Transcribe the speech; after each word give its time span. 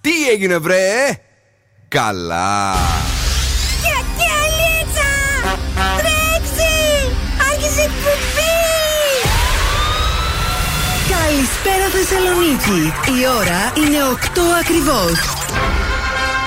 Τι 0.00 0.28
έγινε 0.32 0.58
βρε; 0.58 1.18
Καλά 1.88 2.74
Καλησπέρα 11.08 11.88
Θεσσαλονίκη. 11.92 12.92
Η 13.20 13.26
ώρα 13.38 13.72
είναι 13.76 13.98
8 14.12 14.40
ακριβώς. 14.60 15.37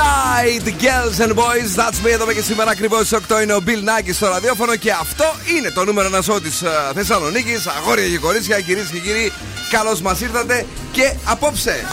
right, 0.00 0.64
girls 0.78 1.20
and 1.20 1.34
boys, 1.34 1.74
that's 1.76 2.00
me 2.04 2.10
εδώ 2.12 2.32
και 2.32 2.42
σήμερα 2.42 2.70
ακριβώς 2.70 3.06
στις 3.06 3.18
8 3.28 3.42
είναι 3.42 3.52
ο 3.52 3.62
Bill 3.66 3.70
Nackis 3.88 4.14
στο 4.14 4.26
ραδιόφωνο 4.26 4.76
και 4.76 4.90
αυτό 4.90 5.24
είναι 5.56 5.70
το 5.70 5.84
νούμερο 5.84 6.08
ένα 6.08 6.22
σώμα 6.22 6.40
της 6.40 6.62
uh, 6.64 6.92
Θεσσαλονίκης. 6.94 7.66
Αγόρια 7.66 8.08
και 8.08 8.18
κορίτσια, 8.18 8.60
κυρίες 8.60 8.86
και 8.86 8.98
κύριοι, 8.98 9.32
καλώς 9.70 10.00
μας 10.00 10.20
ήρθατε 10.20 10.66
και 10.92 11.14
απόψε. 11.24 11.84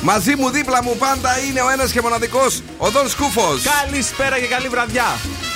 Μαζί 0.00 0.36
μου 0.36 0.50
δίπλα 0.50 0.82
μου 0.82 0.96
πάντα 0.96 1.38
είναι 1.48 1.60
ο 1.60 1.70
ένας 1.70 1.92
και 1.92 2.00
μοναδικός 2.00 2.62
ο 2.78 2.90
Δον 2.90 3.08
Σκούφος 3.08 3.62
Καλησπέρα 3.82 4.38
και 4.38 4.46
καλή 4.46 4.68
βραδιά 4.68 5.06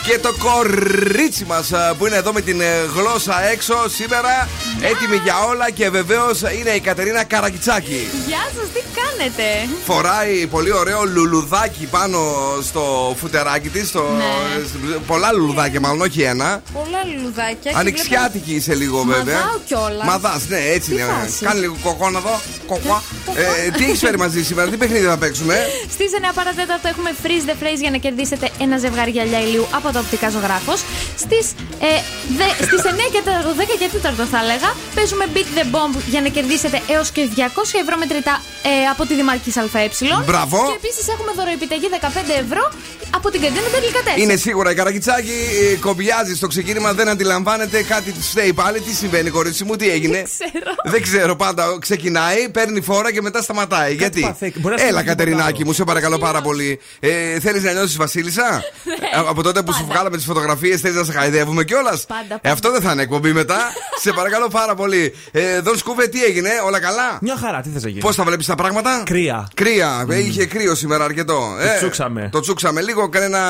και 0.09 0.19
το 0.19 0.33
κορίτσι 0.39 1.45
μας 1.45 1.71
που 1.99 2.07
είναι 2.07 2.17
εδώ 2.17 2.33
με 2.33 2.41
την 2.41 2.61
ε, 2.61 2.65
γλώσσα 2.95 3.49
έξω 3.51 3.75
σήμερα, 3.89 4.49
έτοιμη 4.81 5.17
για 5.17 5.35
όλα 5.49 5.71
και 5.71 5.91
βεβαίως 5.91 6.41
είναι 6.41 6.71
η 6.71 6.81
Κατερίνα 6.81 7.25
Καρακιτσάκη. 7.25 8.09
Γεια 8.27 8.43
σας, 8.57 8.69
τι 8.75 8.81
κάνετε; 9.01 9.43
Φοράει 9.85 10.47
πολύ 10.47 10.73
ωραίο 10.73 11.05
λουλουδάκι 11.05 11.87
πάνω 11.87 12.19
στο 12.63 13.15
φουτεράκι 13.19 13.69
της. 13.69 13.89
Στο... 13.89 14.05
Ναι. 14.19 14.97
Πολλά 15.07 15.33
λουλουδάκια, 15.33 15.81
μάλλον 15.81 16.01
όχι 16.01 16.23
ένα. 16.23 16.63
Πολλά 16.73 16.99
λουλουδάκια. 17.15 17.73
Ανοιξιάτικη 17.75 18.55
είσαι 18.55 18.75
λίγο 18.75 19.03
βέβαια. 19.03 19.39
Μαδάω 19.39 19.59
κιόλας. 19.67 20.07
Μαδάς, 20.07 20.49
ναι, 20.49 20.59
έτσι 20.59 20.91
Τι 20.91 20.95
είναι. 20.95 21.05
φάση; 21.21 21.45
Κάνει 21.45 21.61
λίγο 21.61 21.77
κοκό 21.83 22.07
εδώ. 22.07 22.41
Κοκό. 22.67 23.03
Ε, 23.67 23.71
τι 23.71 23.85
έχεις 23.85 23.99
φέρει 23.99 24.19
μαζί 24.19 24.45
σήμερα, 24.45 24.71
τι 24.71 24.77
παιχνίδι 24.77 25.07
θα 25.07 25.17
παίξουμε; 25.17 25.57
Στις 25.91 26.11
9 26.31 26.33
παρατέταρτο 26.35 26.89
έχουμε 26.89 27.11
freeze 27.23 27.51
the 27.51 27.63
phrase 27.63 27.81
για 27.81 27.91
να 27.91 27.97
κερδίσετε 27.97 28.51
ένα 28.61 28.79
ζευγάρι 28.79 29.11
γυαλιά 29.11 29.41
ηλίου 29.41 29.67
από 29.71 29.93
το 29.93 29.98
οπτικά 29.99 30.29
ζωγράφος. 30.31 30.81
Στις 31.25 31.47
ε, 31.81 31.91
δε- 32.39 32.65
στις 32.67 32.83
9 32.85 33.09
και 33.15 33.23
4, 33.25 33.53
10 33.61 33.77
και 33.79 33.89
4 33.93 34.27
θα 34.33 34.39
έλεγα, 34.45 34.71
παίζουμε 34.95 35.25
beat 35.35 35.49
the 35.59 35.65
bomb 35.75 35.95
για 36.13 36.21
να 36.21 36.29
κερδίσετε 36.29 36.83
έως 36.95 37.11
και 37.11 37.29
200 37.37 37.41
ευρώ 37.83 37.97
μετρητά 37.99 38.35
ε, 38.63 38.87
από 38.93 39.03
τη 39.07 39.15
Δημαρχής 39.15 39.57
ΑΕ. 39.57 39.67
Μπράβο. 40.27 40.59
Και 40.69 40.77
επίσης 40.87 41.09
έχουμε 41.15 41.33
δωροεπιταγή 41.37 41.89
15 41.93 42.43
ευρώ 42.45 42.63
από 43.15 43.31
την 43.31 43.41
καντίνα 43.41 43.61
Τελικατέ. 43.73 44.11
Είναι 44.17 44.37
σίγουρα 44.37 44.71
η 44.71 44.75
Καρακιτσάκη 44.75 45.33
ε, 45.73 45.77
κομπιάζει 45.77 46.35
στο 46.37 46.47
ξεκίνημα, 46.47 46.93
δεν 46.93 47.09
αντιλαμβάνεται 47.09 47.83
κάτι 47.83 48.11
της 48.13 48.29
φταίει 48.29 48.53
πάλι. 48.53 48.81
Τι 48.81 48.95
συμβαίνει, 48.95 49.31
κορίτσι 49.31 49.65
μου, 49.65 49.77
τι 49.77 49.91
έγινε; 49.91 50.23
ξέρω. 50.23 50.75
Δεν 50.85 51.03
ξέρω 51.03 51.37
πάντα. 51.37 51.65
Ξεκινάει, 51.81 52.49
παίρνει 52.49 52.81
φόρα 52.81 53.13
και 53.13 53.23
μετά 53.23 53.43
σταματάει. 53.43 53.95
Γιατί; 53.95 54.21
παθαίνει. 54.21 54.53
Μπορεί 54.57 54.75
να 54.75 54.81
Έλα, 54.83 54.91
συμβεί 54.91 55.05
Κατερινάκη 55.05 55.47
τίποτα 55.53 55.65
μου, 55.67 55.73
σε 55.73 55.85
παρακαλώ 55.85 56.19
πάρα 56.19 56.41
πολύ. 56.41 56.81
Ε, 57.01 57.41
θέλεις 57.41 57.63
να 57.63 57.73
νιώσεις 57.73 57.97
Βασίλισσα; 57.97 58.63
Ε, 59.15 59.19
Από 59.31 59.43
τότε 59.43 59.63
που 59.63 59.73
σου 59.73 59.81
Πάντα. 59.81 59.93
βγάλαμε 59.93 60.17
τις 60.17 60.25
φωτογραφίες, 60.25 60.81
θέλει 60.81 60.95
να 60.95 61.05
σε 61.05 61.13
χαϊδεύουμε 61.13 61.65
κιόλας; 61.65 62.07
Πάντα, 62.07 62.21
πάντα. 62.29 62.41
Ε, 62.43 62.51
αυτό 62.51 62.71
δεν 62.71 62.81
θα 62.81 62.93
είναι 62.93 63.03
εκπομπή 63.03 63.33
μετά. 63.33 63.59
σε 64.03 64.13
παρακαλώ 64.13 64.49
πάρα 64.49 64.75
πολύ. 64.75 65.15
Ε, 65.33 65.61
Δον 65.61 65.77
Σκούβε, 65.77 66.07
τι 66.07 66.25
έγινε, 66.25 66.51
όλα 66.67 66.81
καλά; 66.81 67.19
Μια 67.21 67.37
χαρά, 67.37 67.61
τι 67.61 67.69
θες 67.69 67.83
να 67.83 67.89
γίνει; 67.89 68.01
Πώς 68.01 68.17
τα 68.17 68.25
βλέπεις 68.25 68.47
τα 68.47 68.55
πράγματα; 68.55 69.03
Κρύα. 69.07 69.49
Κρύα. 69.55 70.07
Ε, 70.11 70.19
Είχε 70.19 70.47
κρύο 70.47 70.75
σήμερα 70.75 71.05
αρκετό. 71.05 71.57
Ε, 71.61 71.67
Το 71.73 71.77
τσούξαμε. 71.79 72.29
Το 72.33 72.41
τσούξαμε 72.41 72.81
λίγο. 72.99 73.09
Κανένα, 73.09 73.41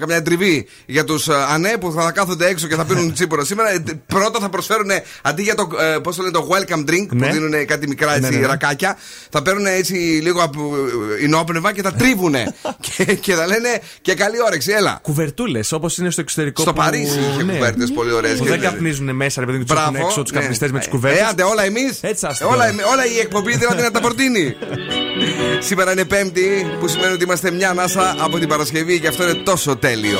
καμιά 0.00 0.22
τριβή 0.22 0.66
για 0.86 1.04
τους 1.04 1.28
ανέ 1.28 1.76
που 1.80 1.92
θα 1.92 2.10
κάθονται 2.12 2.46
έξω 2.46 2.66
και 2.66 2.74
θα 2.74 2.84
πίνουν 2.84 3.12
τσίπουρα 3.12 3.44
σήμερα. 3.44 3.70
Ε, 3.70 3.82
Πρώτα 4.06 4.38
θα 4.40 4.48
προσφέρουν 4.48 4.90
αντί 5.22 5.42
για 5.42 5.54
το, 5.54 5.68
ε, 5.94 5.98
πώς 5.98 6.16
το 6.16 6.22
λένε, 6.22 6.32
το 6.34 6.48
welcome 6.50 6.90
drink 6.90 7.06
Ναι. 7.10 7.26
που 7.26 7.32
δίνουν 7.32 7.66
κάτι 7.66 7.88
μικρά 7.88 8.10
έτσι, 8.14 8.20
Ναι, 8.30 8.36
ναι, 8.36 8.40
ναι. 8.40 8.46
ρακάκια. 8.46 8.96
Θα 9.30 9.42
παίρνουν 9.42 9.66
έτσι 9.66 9.92
λίγο 10.22 10.42
από 10.42 10.74
ε, 11.20 11.24
ενόπνευμα 11.24 11.72
και 11.72 11.82
θα 11.82 11.92
τρίβουνε. 11.92 12.54
και, 12.96 13.04
και 13.14 13.34
θα 13.34 13.46
λένε 13.46 13.68
και 14.02 14.14
καλή 14.14 14.36
όρεξη, 14.46 14.72
έλα. 14.72 14.98
Κουβερτούλες 15.02 15.72
όπως 15.72 15.98
είναι 15.98 16.10
στο 16.10 16.20
εξωτερικό. 16.20 16.62
Στο 16.62 16.72
που- 16.72 16.80
Παρίσι 16.80 17.18
είχε 17.30 17.42
ναι. 17.42 17.52
κουβέρτες 17.52 17.92
πολύ 17.92 18.12
ωραίες. 18.12 18.38
Που 18.38 18.44
δεν 18.44 18.60
καπνίζουν 18.60 19.14
μέσα, 19.16 19.40
ρε 19.40 19.46
παιδί 19.46 19.58
μου, 19.58 19.64
τους 19.64 19.76
έχουν 19.80 19.94
έξω 19.96 20.22
τους 20.22 20.32
καπνιστές 20.32 20.70
με 20.70 20.78
τις 20.78 20.88
κουβέρτες. 20.88 21.20
Ε, 21.20 21.24
άντε, 21.24 21.42
όλα 21.42 21.64
εμείς. 21.64 21.98
Έτσι, 22.00 22.26
ας 22.26 22.38
το 22.38 22.44
όλα, 22.46 22.54
τώρα. 22.56 22.68
εμεί- 22.68 22.84
όλα 22.92 23.06
η 23.06 23.18
εκπομπή 23.18 23.56
δηλαδή 23.56 23.82
να 23.82 23.90
τα 23.90 24.00
προτείνει. 24.00 24.56
Σήμερα 25.68 25.92
είναι 25.92 26.04
Πέμπτη, 26.04 26.66
που 26.80 26.88
σημαίνει 26.88 27.12
ότι 27.12 27.24
είμαστε 27.24 27.50
μια 27.50 27.70
ανάσα 27.70 28.16
από 28.18 28.38
την 28.38 28.48
Παρασκευή 28.64 29.00
και 29.00 29.08
αυτό 29.08 29.22
είναι 29.22 29.42
τόσο 29.42 29.76
τέλειο. 29.76 30.18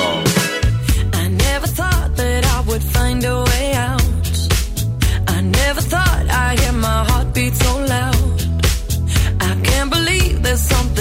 something 10.57 10.94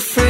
afraid 0.00 0.29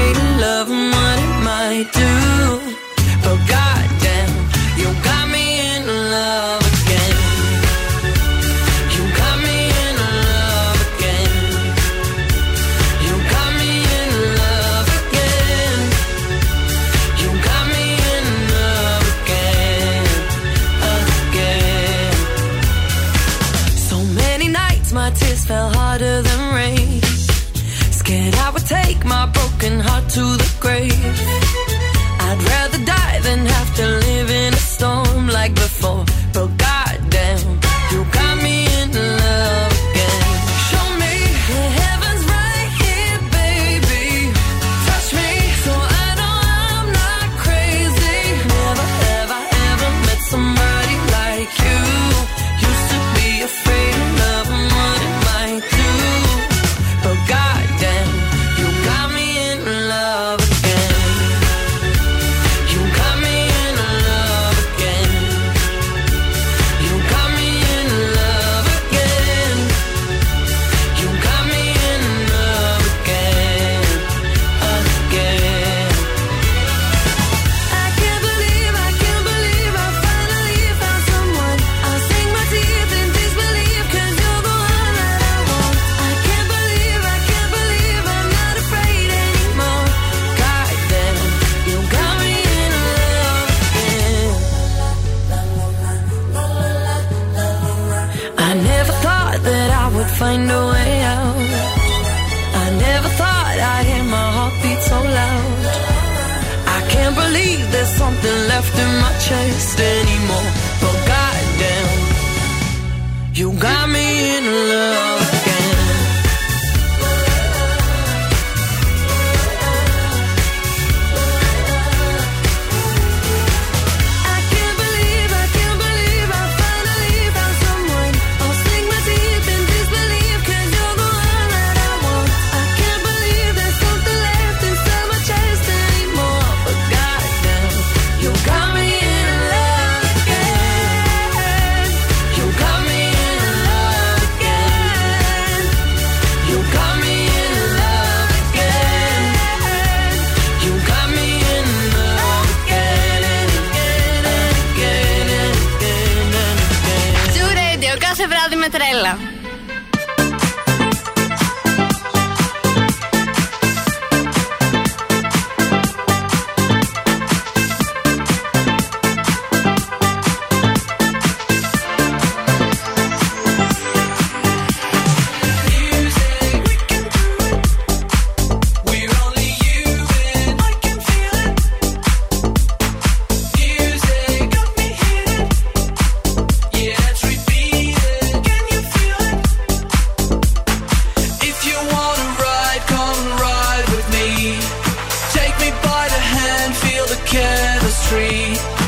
street 198.10 198.79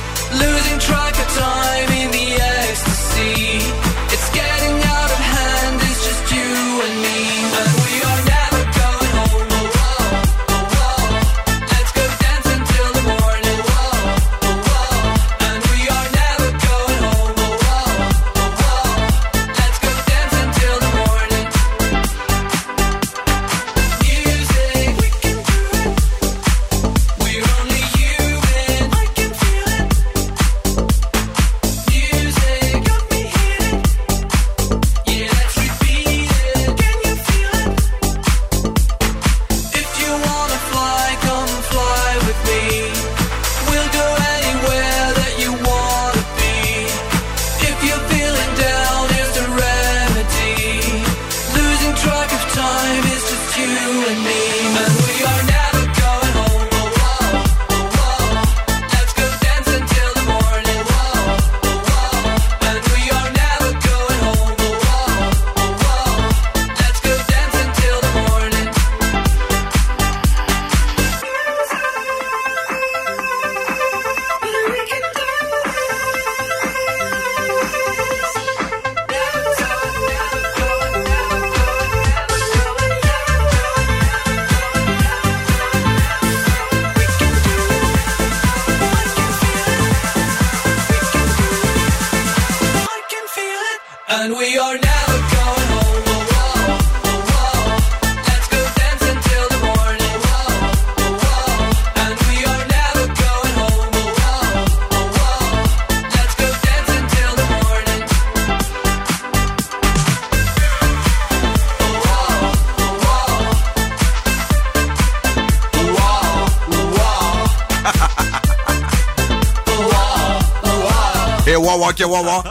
Ε, 122.00 122.04
βουα 122.04 122.20
και 122.20 122.22
βουα. 122.22 122.42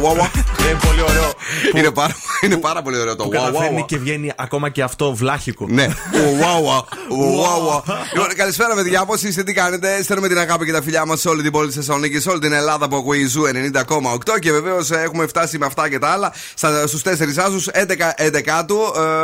Βουα 0.00 0.30
Είναι 0.60 0.78
πολύ 0.86 1.02
ωραίο. 1.08 1.32
Είναι 1.74 1.90
πάρα, 1.90 2.14
είναι 2.44 2.56
πάρα 2.56 2.82
πολύ 2.82 2.98
ωραίο 2.98 3.16
το 3.16 3.22
Που 3.24 3.28
wow, 3.28 3.32
καταφέρνει 3.32 3.80
wow, 3.82 3.86
και 3.86 3.98
βγαίνει 3.98 4.32
ακόμα 4.36 4.68
και 4.68 4.82
αυτό 4.82 5.14
βλάχικο. 5.14 5.66
Ναι, 5.68 5.86
wow, 7.18 7.68
wow, 7.68 7.94
Λοιπόν, 8.14 8.34
καλησπέρα, 8.36 8.74
παιδιά. 8.74 9.04
Πώς 9.04 9.22
είστε, 9.22 9.42
τι 9.42 9.52
κάνετε; 9.52 10.02
Στέλνουμε 10.02 10.28
την 10.28 10.38
αγάπη 10.38 10.64
και 10.64 10.72
τα 10.72 10.82
φιλιά 10.82 11.06
μας 11.06 11.20
σε 11.20 11.28
όλη 11.28 11.42
την 11.42 11.52
πόλη 11.52 11.68
τη 11.68 11.74
Θεσσαλονίκη, 11.74 12.20
σε 12.20 12.30
όλη 12.30 12.38
την 12.40 12.52
Ελλάδα 12.52 12.88
που 12.88 12.96
ακούει 12.96 13.18
η 13.20 13.26
Zoo 13.26 13.42
90,8 13.46 14.38
και 14.40 14.52
βεβαίως 14.52 14.90
έχουμε 14.90 15.26
φτάσει 15.26 15.58
με 15.58 15.66
αυτά 15.66 15.88
και 15.88 15.98
τα 15.98 16.08
άλλα 16.08 16.32
στους 16.86 17.02
4 17.02 17.08
άσους 17.38 17.68
11 17.72 18.14
11 18.18 18.64
του. 18.66 18.78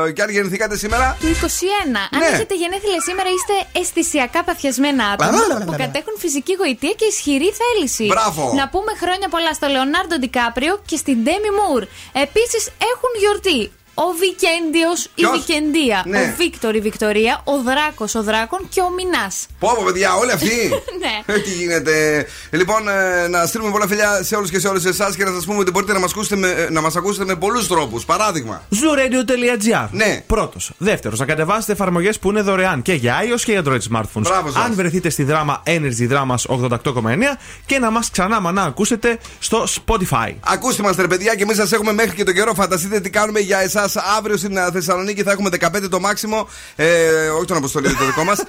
Ε, 0.07 0.11
και 0.13 0.23
αν 0.23 0.31
γεννηθήκατε 0.31 0.77
σήμερα; 0.77 1.17
Του 1.21 1.27
21. 1.27 2.09
Αν 2.11 2.19
Ναι. 2.21 2.27
έχετε 2.27 2.55
γενέθλια 2.55 3.01
σήμερα, 3.09 3.29
είστε 3.37 3.81
αισθησιακά 3.81 4.45
παθιασμένα 4.45 5.05
άτομα 5.05 5.31
Λαλαλαλαλα. 5.31 5.65
που 5.65 5.75
κατέχουν 5.85 6.15
φυσική 6.19 6.55
γοητεία 6.61 6.93
και 7.01 7.05
ισχυρή 7.05 7.51
θέληση. 7.61 8.07
Μπράβο. 8.07 8.53
Να 8.61 8.69
πούμε 8.69 8.93
χρόνια 9.03 9.29
πολλά 9.35 9.53
στο 9.59 9.67
Λεωνάρντο 9.75 10.17
Ντικάπριο 10.19 10.75
και 10.91 10.97
στην 11.03 11.17
Ντέμι 11.23 11.51
Μουρ. 11.59 11.83
Επίσης 12.27 12.63
έχουν 12.93 13.11
γιορτή. 13.23 13.61
Ο 14.05 14.09
Βικέντιος, 14.23 15.05
η 15.05 15.11
Ποιος; 15.15 15.31
Βικεντία. 15.39 16.03
Ναι. 16.07 16.19
Ο 16.19 16.35
Βίκτορ, 16.37 16.75
η 16.75 16.81
Βικτορία. 16.81 17.41
Ο 17.45 17.55
Δράκος, 17.69 18.15
ο 18.15 18.23
Δράκον 18.23 18.69
και 18.69 18.81
ο 18.81 18.91
Μινάς. 18.97 19.47
Πω, 19.59 19.69
πω, 19.77 19.83
παιδιά, 19.85 20.15
όλοι 20.15 20.33
αυτοί. 20.33 20.57
Ναι. 21.03 21.35
Ε, 21.35 21.39
Τι 21.39 21.51
γίνεται. 21.51 22.27
Λοιπόν, 22.51 22.89
ε, 22.89 23.29
να 23.29 23.47
στείλουμε 23.47 23.71
πολλά 23.71 23.87
φιλιά 23.87 24.23
σε 24.23 24.37
όλους 24.37 24.51
και 24.51 24.59
σε 24.59 24.69
όλες 24.69 24.85
εσάς 24.85 25.17
και 25.17 25.25
να 25.25 25.33
σας 25.33 25.45
πούμε 25.45 25.59
ότι 25.59 25.71
μπορείτε 25.71 25.93
να 25.93 25.99
μας 25.99 26.11
ακούσετε 26.11 26.37
με, 26.37 26.49
ε, 26.49 26.71
να 26.71 26.81
μας 26.81 26.97
ακούσετε 26.97 27.25
με 27.25 27.35
πολλούς 27.37 27.67
τρόπους. 27.69 28.05
Παράδειγμα. 28.05 28.63
Zooradio.gr 28.71 29.89
Ναι. 29.91 30.23
Πρώτος. 30.27 30.71
Δεύτερος, 30.79 31.19
να 31.19 31.25
κατεβάσετε 31.25 31.73
εφαρμογές 31.73 32.19
που 32.19 32.31
είναι 32.31 32.41
δωρεάν 32.41 32.83
και 32.83 32.93
για 32.93 33.17
iOS 33.23 33.41
και 33.41 33.53
για 33.53 33.63
Android 33.65 33.97
smartphones. 33.97 34.21
Μπράβο 34.21 34.51
σας. 34.51 34.65
Αν 34.65 34.75
βρεθείτε 34.75 35.11
στη 35.11 35.23
δράμα 35.23 35.63
Energy 35.67 36.11
Dramas 36.13 36.43
88,9 36.47 37.39
και 37.67 37.79
να 37.79 37.91
μας 37.91 38.11
ξανά 38.11 38.41
μανά 38.41 38.63
ακούσετε 38.63 39.19
στο 39.39 39.67
Spotify. 39.87 40.33
Ακούστε 40.41 40.83
μας, 40.83 40.97
ρε 40.97 41.07
παιδιά, 41.07 41.35
και 41.35 41.43
εμείς 41.43 41.57
σας 41.57 41.73
έχουμε 41.73 41.93
μέχρι 41.93 42.17
και 42.17 42.25
τον 42.25 42.35
καιρό. 42.35 42.55
Φανταστείτε 42.55 43.01
τι 43.01 43.11
κάνουμε 43.11 43.41
για 43.41 43.61
εσάς 43.61 43.90
αύριο 43.97 44.37
στην 44.37 44.57
ε, 44.57 44.71
Θεσσαλονίκη. 44.73 45.23
Θα 45.23 45.31
έχουμε 45.31 45.51
15 45.61 45.89
το 45.91 46.01
μάξιμο. 46.01 46.49
Ε, 46.77 46.87
όχι 47.37 47.45
τον 47.47 47.57
αποστολή 47.57 47.95
το 47.97 48.05
δικό 48.05 48.25
μας. 48.25 48.43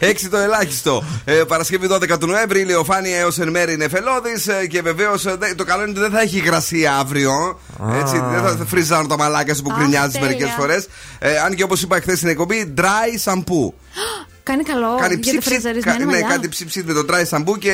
6 0.00 0.14
το 0.30 0.36
ελάχιστο. 0.36 1.04
Ε, 1.24 1.32
Παρασκευή 1.32 1.88
12 1.90 2.18
του 2.20 2.26
Νοέμβρη, 2.26 2.60
ηλιοφάνεια 2.60 3.18
έως 3.18 3.38
εν 3.38 3.48
μέρη 3.50 3.76
νεφελώδη. 3.76 4.30
Ε, 4.62 4.66
και 4.66 4.82
βεβαίως 4.82 5.22
το 5.56 5.64
καλό 5.64 5.82
είναι 5.82 5.90
ότι 5.90 6.00
δεν 6.00 6.10
θα 6.10 6.20
έχει 6.20 6.36
υγρασία 6.36 6.96
αύριο. 6.96 7.60
Έτσι, 8.00 8.22
δεν 8.32 8.42
θα 8.58 8.64
φριζάνουν 8.66 9.08
τα 9.08 9.16
μαλάκια 9.16 9.54
σου 9.54 9.62
που 9.62 9.70
Α, 9.72 9.76
γκρινιάζεις 9.78 10.12
τέλεια. 10.12 10.26
μερικές 10.28 10.50
φορές. 10.58 10.86
Ε, 11.18 11.38
αν 11.38 11.54
και 11.54 11.62
όπως 11.62 11.82
είπα 11.82 12.00
χθες 12.00 12.16
στην 12.16 12.28
εκπομπή, 12.28 12.74
dry 12.76 13.30
shampoo. 13.32 13.72
Κάνει 14.50 14.62
καλό 14.62 14.96
Κάνει 15.00 15.14
για 15.14 15.22
τη 15.32 15.38
ψήψη. 15.38 15.48
φρεζαρισμένη 15.48 15.98
ναι, 15.98 16.04
μαλλιά. 16.04 16.26
κάτι 16.28 16.48
ψήψη 16.48 16.82
με 16.86 16.92
το 16.92 17.04
τράι 17.04 17.24
σαμπού 17.24 17.58
και 17.58 17.72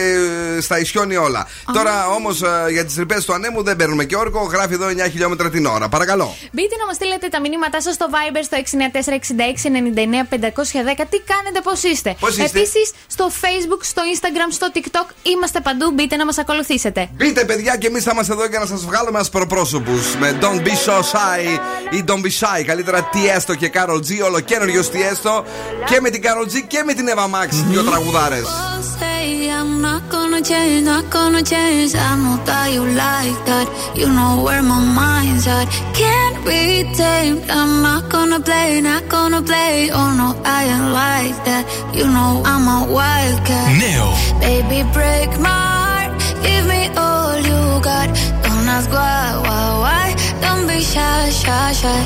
ε, 0.56 0.60
στα 0.60 0.78
ισιώνει 0.80 1.16
όλα. 1.16 1.46
Τώρα 1.72 2.08
όμως 2.08 2.42
για 2.70 2.84
τις 2.84 2.96
ρηπές 2.96 3.24
του 3.24 3.32
ανέμου 3.32 3.62
δεν 3.62 3.76
παίρνουμε 3.76 4.04
και 4.04 4.16
όρκο. 4.16 4.48
Γράφει 4.52 4.74
εδώ 4.74 4.86
9 4.86 4.90
χιλιόμετρα 5.10 5.50
την 5.50 5.66
ώρα. 5.66 5.88
Παρακαλώ. 5.88 6.36
Μπείτε 6.52 6.76
να 6.76 6.86
μας 6.86 6.94
στείλετε 6.96 7.28
τα 7.28 7.40
μηνύματά 7.40 7.80
σας 7.82 7.94
στο 7.94 8.06
Viber 8.14 8.40
στο 8.44 8.56
694-6699-510. 8.56 11.06
Τι 11.10 11.18
κάνετε, 11.32 11.60
πώς 11.62 11.82
είστε; 11.82 12.16
Πώς 12.20 12.30
είστε; 12.36 12.58
Επίσης 12.58 12.92
στο 13.06 13.30
Facebook, 13.42 13.80
στο 13.80 14.02
Instagram, 14.14 14.48
στο 14.50 14.66
TikTok 14.74 15.08
είμαστε 15.22 15.60
παντού. 15.60 15.90
Μπείτε 15.90 16.16
να 16.16 16.24
μας 16.24 16.38
ακολουθήσετε. 16.38 17.08
Μπείτε, 17.12 17.44
παιδιά, 17.44 17.76
και 17.76 17.86
εμείς 17.86 18.02
θα 18.04 18.10
είμαστε 18.12 18.32
εδώ 18.32 18.46
για 18.46 18.58
να 18.58 18.66
σας 18.66 18.84
βγάλουμε 18.84 19.18
ασπροπρόσωπου. 19.18 19.92
Με 20.18 20.38
Don't 20.40 20.60
Be 20.66 20.74
So 20.86 20.98
Shy 21.12 21.42
ή 21.90 22.04
Don't 22.08 22.22
Be 22.26 22.30
Shy. 22.40 22.62
Καλύτερα 22.66 23.02
τι 23.02 23.28
έστω 23.28 23.54
και 23.54 23.70
Carol 23.74 23.98
G. 24.08 24.24
Ολοκένουργιος 24.24 24.90
τι 24.90 25.02
έστω. 25.02 25.44
Και 25.86 26.00
με 26.00 26.10
την 26.10 26.22
Carol 26.24 26.46
G 26.52 26.54
και 26.63 26.83
με 26.85 26.93
την 26.93 27.05
Eva 27.07 27.25
Max. 27.25 27.49
Δύο 27.69 27.83
τραγουδάρε. 27.83 28.35
People 28.35 28.83
say 28.99 29.49
I'm 29.57 29.81
not 29.87 30.03
gonna 30.13 30.41
change, 30.51 30.83
not 30.91 31.05
gonna 31.15 31.43
change. 31.53 31.91
I 31.95 32.11
know 32.21 32.37
that 32.47 32.67
you 32.75 32.83
like 33.05 33.39
that. 33.49 33.67
You 33.99 34.07
know 34.17 34.33
where 34.45 34.63
my 34.71 34.81
mind's 34.99 35.45
at. 35.57 35.67
Can't 36.01 36.37
be 36.47 36.61
tamed. 37.01 37.41
I'm 37.57 37.73
not 37.87 38.03
gonna 38.13 38.39
play, 38.47 38.69
not 38.89 39.03
gonna 39.15 39.41
play. 39.49 39.75
Oh 39.99 40.09
no, 40.19 40.27
I 40.57 40.59
ain't 40.73 40.89
like 41.03 41.37
that. 41.47 41.63
You 41.97 42.05
know 42.15 42.31
I'm 42.51 42.65
a 42.75 42.79
wildcat. 42.97 43.69
Νέο. 43.83 44.09
Baby, 44.45 44.79
break 44.97 45.31
my 45.47 45.61
heart. 45.83 46.11
Give 46.45 46.65
me 46.73 46.81
all 47.05 47.35
you 47.49 47.61
got. 47.89 48.07
Don't 48.43 48.67
ask 48.75 48.89
why, 48.97 49.23
why, 49.45 49.65
why. 49.83 50.05
Don't 50.43 50.63
be 50.69 50.79
shy, 50.93 51.21
shy, 51.41 51.67
shy. 51.81 51.99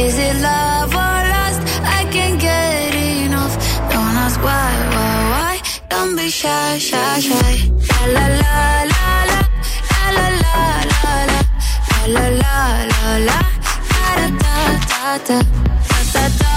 Is 0.00 0.14
it 0.28 0.36
love 0.48 0.92
or 1.04 1.19
Don't 5.91 6.15
be 6.15 6.29
shy, 6.29 6.77
shy, 6.77 7.19
shy. 7.19 7.53
La 8.15 8.25
la 8.39 8.55
la 8.91 8.93
la 8.93 9.05
la 9.17 9.39
la 10.17 10.27
la 10.43 10.63
la 10.91 11.05
la 12.07 12.25
la 12.25 12.25
la 12.41 12.57
la 12.91 13.01
la 13.27 13.39
da 13.91 14.25
da 14.25 14.47
da 14.47 15.25
da 15.27 15.39
da 16.13 16.13
da 16.13 16.23
da 16.39 16.55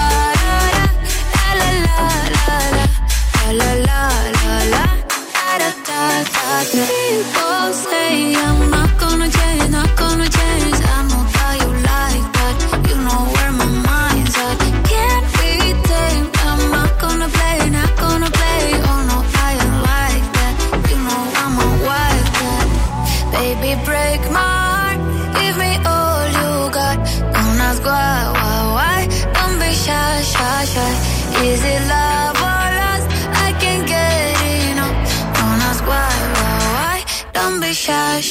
la 1.59 1.69
la 1.85 1.99
la 2.35 2.37
la 2.37 2.57
la 3.59 3.71
la 3.71 3.71
la 3.85 4.53
la 4.73 4.85
da 5.35 5.57
da 5.57 5.73
da 5.87 6.49
da. 6.71 6.83
People 6.89 7.67
say 7.73 8.35
I'm 8.35 8.59
not 8.69 8.91
gonna 8.99 9.29
change, 9.37 9.69
not 9.69 9.91
gonna 9.97 10.23
change. 10.23 10.34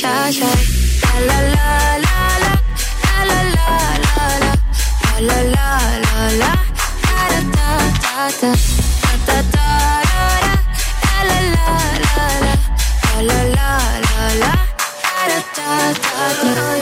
Shy, 0.04 0.30
shy. 0.37 0.61
La 1.26 1.38
la 1.54 1.68
la 2.04 2.18
la 2.44 2.58
la 3.25 3.30
la 3.30 3.40
la 3.54 3.68
la 4.04 4.16
la 4.16 4.26
la 4.26 4.58
la 5.28 5.38
la 5.54 5.68
la 6.04 6.20
la 6.40 6.52
da 7.06 7.40
da 7.54 7.70
da 7.75 8.18
da 8.40 8.52
da 9.25 9.37
da 9.37 9.49
da 9.52 9.68
la 10.34 11.38
la 11.40 11.68
la 12.04 12.26
la 12.26 12.61
la 13.25 13.40
la 13.42 13.62
la 13.64 14.28
la 14.42 14.52
da 14.54 15.40
da 15.56 16.28
da 16.42 16.54
da. 16.54 16.74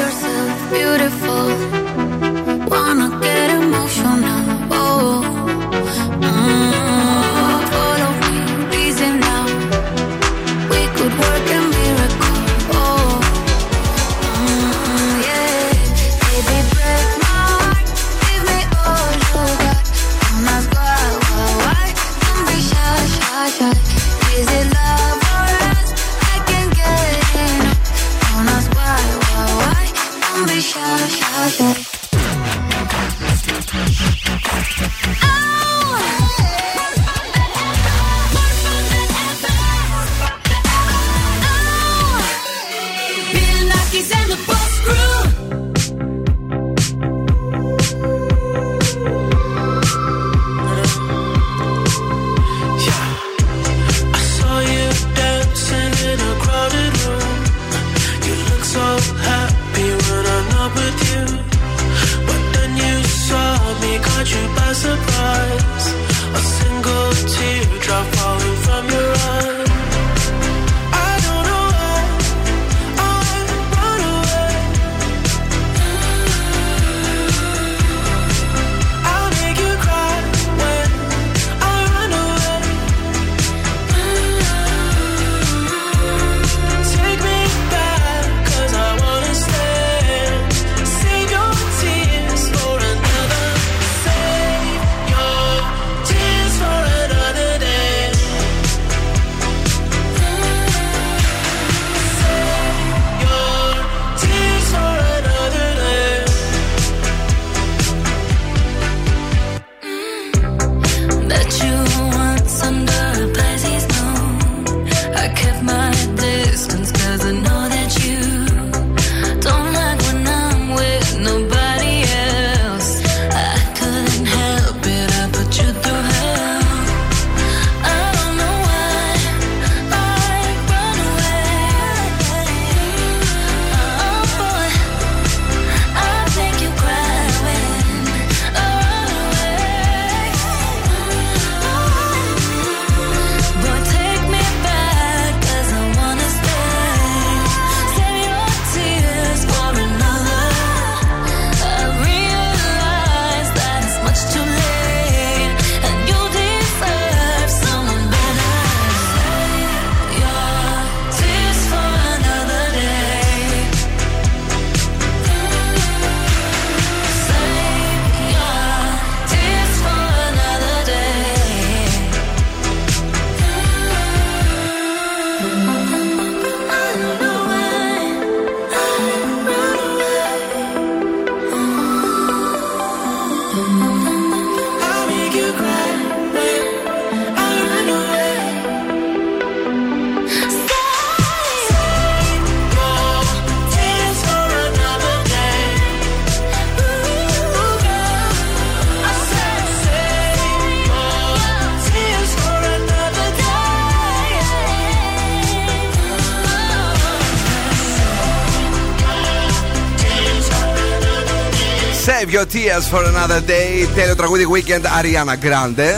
Save 212.32 212.40
your 212.40 212.52
tears 212.56 212.88
for 212.88 213.04
another 213.04 213.40
day. 213.46 213.88
Τέλειο 213.94 214.16
τραγούδι 214.16 214.46
Weekend 214.52 214.84
Ariana 214.84 215.34
Grande. 215.44 215.88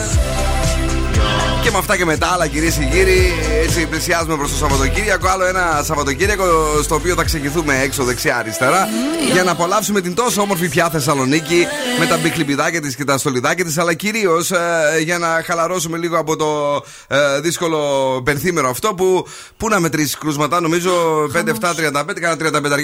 Και 1.62 1.70
με 1.70 1.78
αυτά 1.78 1.96
και 1.96 2.04
μετά, 2.04 2.26
άλλα 2.32 2.46
κυρίες 2.46 2.74
και 2.74 2.84
κύριοι, 2.84 3.32
έτσι 3.64 3.86
πλησιάζουμε 3.86 4.36
προς 4.36 4.50
το 4.50 4.56
Σαββατοκύριακο. 4.56 5.28
Άλλο 5.28 5.44
ένα 5.44 5.82
Σαββατοκύριακο 5.84 6.44
στο 6.82 6.94
οποίο 6.94 7.14
θα 7.14 7.24
ξεκινηθούμε 7.24 7.80
έξω 7.82 8.04
δεξιά-αριστερά 8.04 8.88
για 9.32 9.42
να 9.42 9.50
απολαύσουμε 9.50 10.00
την 10.00 10.14
τόσο 10.14 10.42
όμορφη 10.42 10.68
πια 10.68 10.90
Θεσσαλονίκη 10.90 11.66
με 11.98 12.06
τα 12.06 12.16
μπικλιπιδάκια 12.16 12.80
της 12.80 12.96
και 12.96 13.04
τα 13.04 13.18
στολιδάκια 13.18 13.64
της, 13.64 13.78
αλλά 13.78 13.94
κυρίως 13.94 14.52
για 15.04 15.18
να 15.18 15.42
χαλαρώσουμε 15.44 15.98
λίγο 15.98 16.18
από 16.18 16.36
το 16.36 16.82
ε, 17.08 17.40
δύσκολο 17.40 17.78
πενθήμερο 18.24 18.68
αυτό 18.68 18.94
που. 18.94 19.26
Πού 19.56 19.68
να 19.68 19.80
μετρήσεις 19.80 20.18
κρούσματα, 20.18 20.60
νομίζω 20.60 20.90
5, 21.34 21.38
7, 21.38 22.02
35, 22.02 22.04
κάνα 22.20 22.36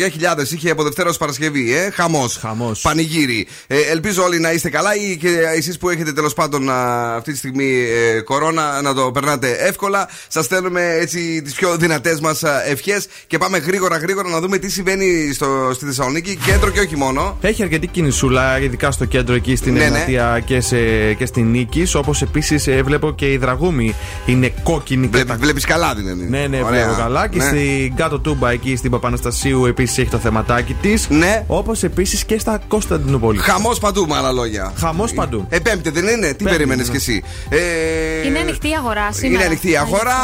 35 0.07 0.11
χιλιάδες 0.13 0.51
είχε 0.51 0.71
από 0.71 0.83
Δευτέρας 0.83 1.11
ως 1.11 1.19
Παρασκευή. 1.19 1.75
Ε, 1.75 1.91
Χαμός. 1.91 2.37
Χαμός. 2.37 2.81
Πανηγύρι. 2.81 3.47
Ε, 3.67 3.81
ελπίζω 3.81 4.23
όλοι 4.23 4.39
να 4.39 4.53
είστε 4.53 4.71
καλά 4.71 4.95
ή 4.95 5.17
και 5.17 5.29
εσείς 5.57 5.79
που 5.79 5.89
έχετε 5.89 6.13
τέλος 6.13 6.35
πάντων 6.35 6.71
α, 6.71 7.15
αυτή 7.17 7.33
τη 7.33 7.39
στιγμή 7.39 7.87
ε, 8.15 8.21
κορώνα 8.21 8.83
να 8.83 8.95
το 8.95 9.11
περνάτε 9.11 9.51
εύκολα. 9.51 10.09
Σας 10.29 10.45
στέλνουμε 10.45 10.97
έτσι 11.01 11.43
τις 11.43 11.55
πιο 11.55 11.77
δυνατές 11.77 12.21
μας 12.21 12.43
ευχές 12.67 13.07
και 13.27 13.39
πάμε 13.39 13.59
γρήγορα 13.59 13.97
γρήγορα 13.97 14.29
να 14.29 14.41
δούμε 14.41 14.59
τι 14.59 14.71
συμβαίνει 14.71 15.33
στο, 15.33 15.71
στη 15.75 15.85
Θεσσαλονίκη, 15.85 16.37
κέντρο 16.37 16.71
και 16.71 16.81
όχι 16.81 16.97
μόνο. 16.97 17.39
Έχει 17.41 17.63
αρκετή 17.63 17.87
κινησούλα, 17.87 18.61
ειδικά 18.61 18.91
στο 18.91 19.00
κέντρο 19.05 19.35
εκεί 19.35 19.57
στην 19.57 19.73
Ναι, 19.73 19.79
ναι. 19.79 19.85
Εγνατία 19.85 20.43
και, 20.45 20.61
σε, 20.61 20.77
και 21.15 21.27
στην 21.27 21.51
Νίκη. 21.51 21.87
Όπως 21.95 22.23
επίσης 22.23 22.69
βλέπω 22.85 23.13
και 23.13 23.33
η 23.33 23.37
Δραγούμη 23.37 23.95
είναι 24.27 24.53
κόκκινη. 24.63 25.07
Βλέπει 25.07 25.27
κατα- 25.27 25.41
βλέπεις 25.41 25.65
καλά 25.65 25.95
δηλαδή. 25.95 26.25
Ναι, 26.29 26.47
ναι, 26.47 26.57
Ωραία. 26.65 26.85
βλέπω 26.85 27.01
καλά. 27.01 27.29
Και 27.29 27.39
Ναι. 27.39 27.45
στην 27.45 27.95
κάτω 27.97 28.19
τούμπα 28.19 28.51
εκεί 28.51 28.77
στην 28.77 28.91
Παπαναστασίου 28.91 29.67
επίσης 29.67 29.99
έχει 29.99 30.11
το 30.11 30.19
θεματάκι 30.19 30.77
της. 30.83 31.07
Ναι. 31.11 31.45
Όπως 31.47 31.83
επίσης 31.83 32.25
και 32.25 32.39
στα 32.39 32.61
Κωνσταντινούπολης. 32.69 33.43
Χαμός 33.43 33.79
παντού, 33.79 34.07
με 34.07 34.17
άλλα 34.17 34.33
λόγια. 34.33 34.73
Χαμός 34.79 35.13
παντού. 35.13 35.47
Ε, 35.49 35.59
πέμπτη 35.59 35.91
δεν 35.91 36.03
είναι, 36.07 36.27
τι 36.27 36.35
Πέμπτη, 36.35 36.45
περίμενες 36.45 36.87
ναι. 36.87 36.91
κι 36.91 36.97
εσύ. 36.97 37.23
Ε, 37.49 38.27
Είναι 38.27 38.39
ανοιχτή 38.39 38.69
η 38.69 38.75
αγορά 38.79 39.09
σήμερα. 39.13 39.35
Είναι 39.35 39.45
ανοιχτή 39.45 39.71
η 39.71 39.77
αγορά. 39.77 40.17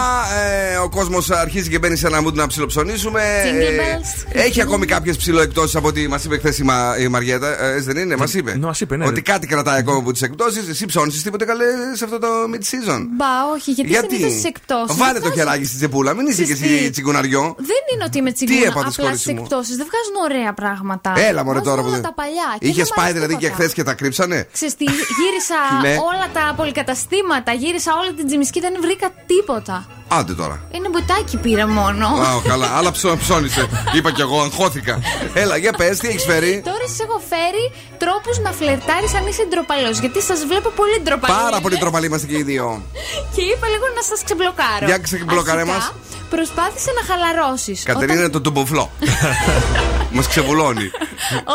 Ε, 0.73 0.77
ο 0.77 0.89
κόσμος 0.89 1.31
αρχίζει 1.31 1.69
και 1.71 1.79
μπαίνει 1.79 1.97
σε 1.97 2.07
ένα 2.07 2.21
mood 2.27 2.33
να 2.33 2.47
ψιλοψωνίσουμε. 2.47 3.21
Jingle 3.45 3.81
Ε, 3.81 3.99
bells. 3.99 4.27
έχει 4.47 4.61
ακόμη 4.61 4.87
κάποιες 4.87 5.17
ψιλοεκπτώσει 5.17 5.77
από 5.77 5.89
ό,τι 5.89 6.09
μας 6.09 6.25
είπε 6.25 6.37
χθες 6.39 6.59
η, 6.59 6.63
Μα- 6.63 6.97
η 7.01 7.09
Μαριέτα. 7.09 7.65
Ε, 7.65 7.81
δεν 7.81 7.97
είναι, 7.97 8.17
μας 8.17 8.35
είπε. 8.35 8.57
Ναι, 8.67 8.73
μας 8.73 8.81
είπε, 8.81 8.97
ναι, 8.97 9.05
Ότι 9.07 9.15
ρε. 9.15 9.21
κάτι 9.21 9.47
κρατάει 9.47 9.79
ακόμα 9.79 9.99
από 9.99 10.13
τις 10.13 10.23
εκπτώσεις. 10.23 10.69
Εσύ 10.69 10.87
ψώνει 10.87 11.13
τίποτε 11.13 11.45
καλέ 11.45 11.65
σε 11.95 12.05
αυτό 12.05 12.19
το 12.19 12.29
mid-season. 12.53 13.01
Μπα, 13.17 13.27
όχι, 13.55 13.71
γιατί, 13.73 14.15
συνήθως 14.15 14.33
στι 14.39 14.49
εκπτώσεις. 14.49 14.97
Βάλε 14.97 15.21
το 15.21 15.31
χεράκι 15.33 15.65
στη 15.65 15.77
τσεπούλα, 15.77 16.15
μην 16.15 16.27
είσαι 16.27 16.45
και 16.45 16.53
Ξέρεις 16.53 16.73
εσύ 16.73 16.83
τι; 16.85 16.91
τσιγκουναριό. 16.91 17.55
Δεν 17.59 17.83
είναι 17.95 18.05
ότι 18.05 18.19
είμαι 18.19 18.33
τσιγκούνα. 18.33 18.59
έπαθες, 18.67 18.93
Απλά 18.95 19.05
κόρηση 19.05 19.23
στις 19.23 19.33
μου; 19.35 19.41
εκπτώσεις 19.41 19.77
δεν 19.77 19.87
βγάζουν 19.91 20.15
ωραία 20.29 20.53
πράγματα. 20.53 21.13
Έλα 21.29 21.45
μωρέ 21.45 21.59
Βγάζουν 21.59 21.65
τώρα 21.71 21.81
που 21.81 21.87
όλα 21.87 21.95
δεν. 21.97 22.05
τα 22.09 22.13
παλιά. 22.21 22.49
Και 22.59 22.67
Είχε 22.67 22.83
δεν 22.83 22.87
μ' 22.91 22.95
πάει 22.99 23.05
αρέσει 23.05 23.19
δηλαδή 23.19 23.35
και 23.43 23.47
τίποτα. 23.47 23.59
χθες 23.63 23.73
και 23.77 23.83
τα 23.89 23.95
κρύψανε; 24.01 24.39
Ξέρεις 24.53 24.75
τι, 24.81 24.85
γύρισα 25.19 25.59
Ναι. 25.85 25.95
όλα 26.11 26.27
τα 26.37 26.45
πολυκαταστήματα, 26.57 27.53
γύρισα 27.63 27.91
όλη 28.01 28.13
την 28.19 28.27
τζιμισκή, 28.27 28.61
δεν 28.61 28.73
βρήκα 28.81 29.09
τίποτα. 29.33 29.77
Άντε 30.09 30.35
τώρα. 30.35 30.61
Ένα 30.71 30.89
μπουτάκι 30.91 31.37
πήρα 31.37 31.67
μόνο. 31.69 32.07
Α, 32.07 32.41
καλά, 32.49 32.67
άλλα 32.77 32.91
ψω, 32.91 33.17
ψώνισε. 33.17 33.67
Είπα 33.95 34.11
κι 34.13 34.21
εγώ, 34.21 34.41
αγχώθηκα. 34.41 34.99
Έλα, 35.35 35.57
για 35.57 35.73
πες, 35.73 35.99
τι 35.99 36.09
έχεις 36.09 36.25
φέρει; 36.25 36.63
Τώρα 36.65 36.85
σας 36.89 37.01
έχω 37.01 37.21
φέρει 37.29 37.65
τρόπους 37.99 38.39
να 38.39 38.51
φλερτάρεις 38.53 39.15
αν 39.15 39.27
είσαι 39.27 39.45
ντροπαλός. 39.49 39.99
Γιατί 39.99 40.23
σας 40.23 40.45
βλέπω 40.45 40.69
πολύ 40.69 41.01
ντροπαλό. 41.03 41.35
Πάρα 41.43 41.61
πολύ 41.61 41.77
τροπαλοί 41.77 42.07
είμαστε 42.07 42.27
και 42.27 42.37
οι 42.37 42.43
δύο. 42.43 42.83
Και 43.35 43.41
είπα 43.43 43.67
λίγο 43.67 43.85
να 43.97 44.03
σας 44.03 44.23
ξεμπλοκάρω. 44.25 44.87
Για 44.87 44.99
ξεμπλοκάρε 44.99 45.61
Αρχικά, 45.61 45.77
μας. 45.77 45.93
Προσπάθησε 46.31 46.91
να 46.99 47.03
χαλαρώσεις. 47.15 47.83
Κατερίνα 47.83 48.19
είναι 48.21 48.29
το 48.29 48.41
τουμποφλό. 48.41 48.91
Μας 50.17 50.27
ξεβουλώνει. 50.29 50.91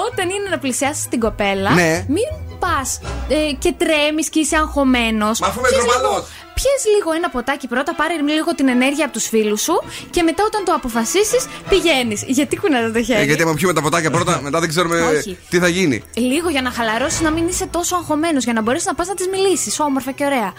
Όταν 0.10 0.30
είναι 0.30 0.50
να 0.50 0.58
πλησιάσεις 0.58 1.08
την 1.08 1.20
κοπέλα, 1.20 1.70
Ναι. 1.70 2.06
μην 2.08 2.28
πας 2.60 3.00
ε, 3.28 3.36
και 3.60 3.74
τρέμεις 3.78 4.30
και 4.30 4.40
είσαι 4.40 4.56
αγχωμένος. 4.56 5.40
Μα 5.40 5.48
αφού 5.48 5.60
είμαι 5.60 5.70
ντροπαλός. 5.70 6.24
Πιες 6.62 6.95
λίγο 6.95 7.12
ένα 7.12 7.30
ποτάκι 7.30 7.67
πρώτα, 7.67 7.95
πάρε 7.95 8.13
λίγο 8.13 8.56
την 8.56 8.67
ενέργεια 8.67 9.06
από 9.06 9.13
τους 9.13 9.28
φίλους 9.28 9.62
σου 9.62 9.84
και 10.10 10.24
μετά 10.24 10.43
όταν 10.45 10.63
το 10.65 10.74
αποφασίσεις 10.74 11.45
πηγαίνεις. 11.69 12.24
Γιατί 12.28 12.58
κουνάτε 12.58 12.91
το 12.91 13.04
χέρι; 13.04 13.21
Ε, 13.21 13.24
γιατί 13.24 13.41
άμα 13.41 13.54
πιούμε 13.54 13.74
τα 13.74 13.82
ποτάκια 13.82 14.12
πρώτα, 14.12 14.39
μετά 14.41 14.60
δεν 14.60 14.69
ξέρουμε 14.69 15.02
Όχι. 15.02 15.38
τι 15.50 15.60
θα 15.60 15.67
γίνει. 15.67 16.04
Λίγο 16.13 16.50
για 16.50 16.62
να 16.62 16.71
χαλαρώσεις, 16.71 17.21
να 17.21 17.32
μην 17.32 17.47
είσαι 17.47 17.65
τόσο 17.67 17.95
αγχωμένος, 17.95 18.43
για 18.43 18.54
να 18.54 18.62
μπορέσει 18.62 18.86
να 18.88 18.95
πας 18.95 19.08
να 19.08 19.13
τη 19.13 19.30
μιλήσεις 19.30 19.80
όμορφα 19.80 20.12
και 20.12 20.26
ωραία. 20.26 20.54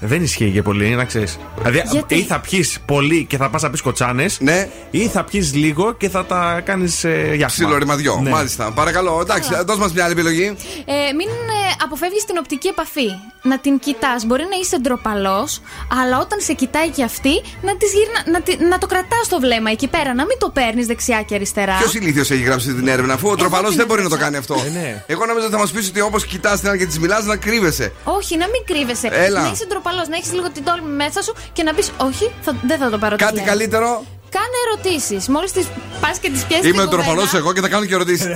Δεν 0.00 0.22
ισχύει 0.22 0.50
και 0.50 0.62
πολύ, 0.62 0.88
να 0.88 1.04
ξέρεις. 1.04 1.38
Δηλαδή, 1.58 1.82
Γιατί; 1.92 2.14
ή 2.14 2.22
θα 2.22 2.40
πιεις 2.40 2.78
πολύ 2.86 3.24
και 3.24 3.36
θα 3.36 3.50
πας 3.50 3.62
να 3.62 3.70
πεις 3.70 3.80
κοτσάνες, 3.80 4.38
Ναι. 4.40 4.68
ή 4.90 5.06
θα 5.08 5.24
πιεις 5.24 5.54
λίγο 5.54 5.92
και 5.94 6.08
θα 6.08 6.24
τα 6.24 6.60
κάνεις 6.64 7.04
ε, 7.04 7.32
για 7.36 7.46
Ψιλοριμαδιό, 7.46 8.20
Ναι. 8.22 8.30
μάλιστα. 8.30 8.72
Παρακαλώ, 8.72 9.18
εντάξει, 9.20 9.50
δώσ' 9.66 9.78
μας 9.78 9.92
μια 9.92 10.04
άλλη 10.04 10.12
επιλογή. 10.12 10.44
Ε, 10.84 11.12
μην 11.16 11.28
ε, 11.28 11.74
αποφεύγεις 11.84 12.24
την 12.24 12.36
οπτική 12.38 12.68
επαφή. 12.68 13.08
Να 13.42 13.58
την 13.58 13.78
κοιτάς. 13.78 14.24
Μπορεί 14.26 14.42
να 14.42 14.56
είσαι 14.62 14.78
ντροπαλός, 14.80 15.60
αλλά 16.02 16.18
όταν 16.18 16.40
σε 16.40 16.52
κοιτάει 16.52 16.88
και 16.88 17.02
αυτή, 17.04 17.34
να, 17.62 17.76
της 17.76 17.90
γύρνα, 17.92 18.20
να, 18.38 18.40
τη- 18.42 18.64
να 18.64 18.78
το 18.78 18.86
κρατάς 18.86 19.28
το 19.28 19.40
βλέμμα 19.40 19.70
εκεί 19.70 19.88
πέρα. 19.88 20.14
Να 20.14 20.24
μην 20.24 20.38
το 20.38 20.48
παίρνεις 20.50 20.86
δεξιά 20.86 21.22
και 21.22 21.34
αριστερά. 21.34 21.76
Ποιος 21.76 21.94
ηλίθιος 21.94 22.30
έχει 22.30 22.42
γράψει 22.42 22.74
την 22.74 22.88
έρευνα, 22.88 23.14
αφού 23.14 23.28
ο 23.28 23.36
τροπαλό 23.36 23.68
την 23.68 23.76
δεν 23.76 23.86
μπορεί 23.86 24.02
να 24.02 24.08
το 24.08 24.14
έγραψα. 24.14 24.40
κάνει 24.40 24.62
αυτό. 24.64 24.78
Ε, 24.78 24.80
ναι. 24.80 25.04
Εγώ 25.06 25.26
νόμιζα 25.26 25.46
ότι 25.46 25.54
θα 25.54 25.60
μας 25.60 25.70
πεις 25.70 25.88
ότι 25.88 26.00
όπως 26.00 26.24
κοιτάς 26.26 26.60
την 26.60 26.68
άλλη 26.68 26.78
και 26.78 26.86
της 26.86 26.98
μιλάς, 26.98 27.24
να 27.24 27.36
κρύβεσαι. 27.36 27.92
Όχι, 28.04 28.36
να 28.36 28.46
μην 28.52 28.62
κρύβεσαι. 28.64 29.08
Έλα. 29.12 29.40
Να 29.42 29.50
είσαι 29.52 29.66
ντροπαλός, 29.68 29.88
να 30.08 30.16
έχεις 30.16 30.32
λίγο 30.32 30.50
την 30.50 30.64
τόλμη 30.64 30.88
μέσα 30.88 31.22
σου 31.22 31.34
και 31.52 31.62
να 31.62 31.74
πεις 31.74 31.90
Όχι, 31.98 32.30
θα, 32.40 32.56
δεν 32.62 32.78
θα 32.78 32.90
το 32.90 32.98
πάρω 32.98 33.16
Κάτι 33.16 33.30
τηλέφωνο». 33.32 33.56
καλύτερο. 33.58 34.04
Κάνε 34.36 34.56
ερωτήσεις. 34.66 35.28
Μόλις 35.28 35.52
τις 35.52 35.66
πας 36.00 36.18
και 36.18 36.30
τις 36.30 36.42
πιέσεις. 36.44 36.66
Είμαι 36.70 36.86
τροπαλό 36.86 37.22
εγώ 37.34 37.52
και 37.52 37.60
θα 37.60 37.68
κάνω 37.68 37.84
και 37.84 37.94
ερωτήσεις. 37.94 38.26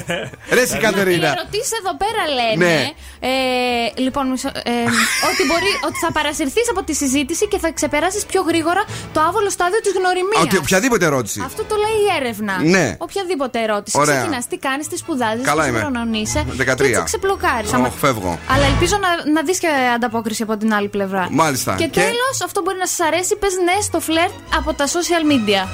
Ρε, 0.57 0.61
εσύ 0.61 0.77
Οι 0.79 0.81
Κατερίνα. 0.81 1.29
ερωτήσεις 1.37 1.73
εδώ 1.81 1.93
πέρα 2.03 2.23
λένε. 2.39 2.65
Ναι. 2.65 2.91
Ε, 3.21 4.01
λοιπόν, 4.01 4.25
μισό- 4.31 4.57
ε, 4.57 4.71
ότι, 5.31 5.43
μπορεί, 5.49 5.71
ότι 5.87 5.99
θα 6.05 6.13
παρασυρθείς 6.13 6.67
από 6.71 6.83
τη 6.83 6.95
συζήτηση 6.95 7.49
και 7.49 7.59
θα 7.59 7.71
ξεπεράσεις 7.73 8.25
πιο 8.27 8.43
γρήγορα 8.43 8.83
το 9.13 9.21
άβολο 9.21 9.51
στάδιο 9.51 9.81
της 9.81 9.93
γνωριμίας. 9.99 10.43
Ότι 10.43 10.57
οποιαδήποτε 10.57 11.05
ερώτηση. 11.05 11.43
Αυτό 11.45 11.63
το 11.65 11.75
λέει 11.85 11.99
η 12.07 12.09
έρευνα. 12.21 12.55
Ναι. 12.63 12.97
Οποιαδήποτε 12.99 13.63
ερώτηση. 13.63 13.99
Ωραία. 13.99 14.17
Ξεκινάς, 14.19 14.47
τι 14.47 14.57
κάνεις, 14.57 14.89
τι 14.89 14.97
σπουδάζεις, 14.97 15.45
Καλά 15.45 15.57
πόσο 15.57 15.69
είμαι. 15.69 15.79
χρονών 15.79 16.13
είσαι. 16.15 16.45
13. 16.59 16.77
Και 16.77 16.85
έτσι 16.85 17.03
ξεπλοκάρεις. 17.05 17.73
Ωχ, 17.73 17.95
φεύγω. 18.01 18.39
Αλλά 18.49 18.65
ελπίζω 18.67 18.97
να, 19.05 19.33
να 19.33 19.43
δεις 19.43 19.59
και 19.59 19.69
ανταπόκριση 19.95 20.43
από 20.43 20.57
την 20.57 20.75
άλλη 20.75 20.89
πλευρά. 20.89 21.29
Μάλιστα. 21.31 21.75
Και, 21.75 21.85
Και- 21.87 22.01
τέλος, 22.01 22.37
αυτό 22.45 22.63
μπορεί 22.63 22.79
να 22.79 22.87
σας 22.87 23.01
αρέσει. 23.07 23.37
Πες 23.37 23.53
ναι 23.65 23.81
στο 23.83 24.01
φλερτ 24.01 24.33
από 24.59 24.75
τα 24.75 24.87
social 24.87 25.23
media. 25.33 25.69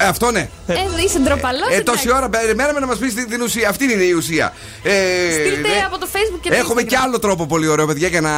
Ε, 0.00 0.04
αυτό 0.04 0.30
ναι. 0.30 0.48
Ε, 0.66 0.74
είσαι 1.04 1.18
ντροπαλός. 1.18 1.68
Ε, 1.70 1.80
τόση 1.80 2.12
ώρα 2.12 2.28
περιμέναμε 2.28 2.80
να 2.80 2.86
μας 2.86 2.98
πεις 2.98 3.14
την, 3.14 3.28
την 3.28 3.42
ουσία. 3.42 3.68
Αυτή 3.68 3.84
είναι 3.92 4.02
η 4.02 4.12
ουσία. 4.12 4.52
Ε, 4.82 4.92
Στείλτε 5.32 5.68
ναι. 5.68 5.82
από 5.86 5.98
το 5.98 6.06
facebook 6.12 6.38
και 6.40 6.48
το 6.48 6.54
Έχουμε 6.54 6.82
Instagram. 6.82 6.86
και 6.86 6.96
άλλο 6.96 7.18
τρόπο 7.18 7.46
πολύ 7.46 7.66
ωραίο, 7.68 7.86
παιδιά, 7.86 8.08
για 8.08 8.20
να 8.20 8.30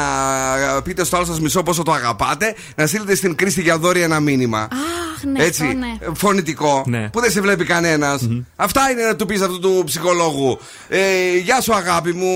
πείτε 0.83 1.05
στο 1.05 1.17
άλλο 1.17 1.25
σας 1.25 1.41
μισό 1.41 1.63
πόσο 1.63 1.83
το 1.83 1.93
αγαπάτε. 1.93 2.55
Να 2.75 2.87
στείλετε 2.87 3.15
στην 3.15 3.35
Κρίστη 3.35 3.63
Γιαδόρη 3.63 4.01
ένα 4.01 4.21
μήνυμα. 4.21 4.59
Αχ, 4.59 5.25
ναι, 5.25 5.45
Έτσι, 5.45 5.63
αυτό 5.65 5.79
ναι. 5.79 6.15
φωνητικό, 6.17 6.83
Ναι. 6.87 7.09
που 7.09 7.21
δεν 7.21 7.31
σε 7.31 7.41
βλέπει 7.41 7.65
κανένας. 7.65 8.29
Αυτά 8.57 8.91
είναι 8.91 9.03
να 9.03 9.17
του 9.17 9.27
πεις 9.27 9.41
αυτού 9.41 9.59
του 9.59 9.83
ψυχολόγου. 9.87 10.59
Ε, 10.89 10.99
γεια 11.43 11.61
σου, 11.61 11.75
αγάπη 11.75 12.13
μου, 12.13 12.35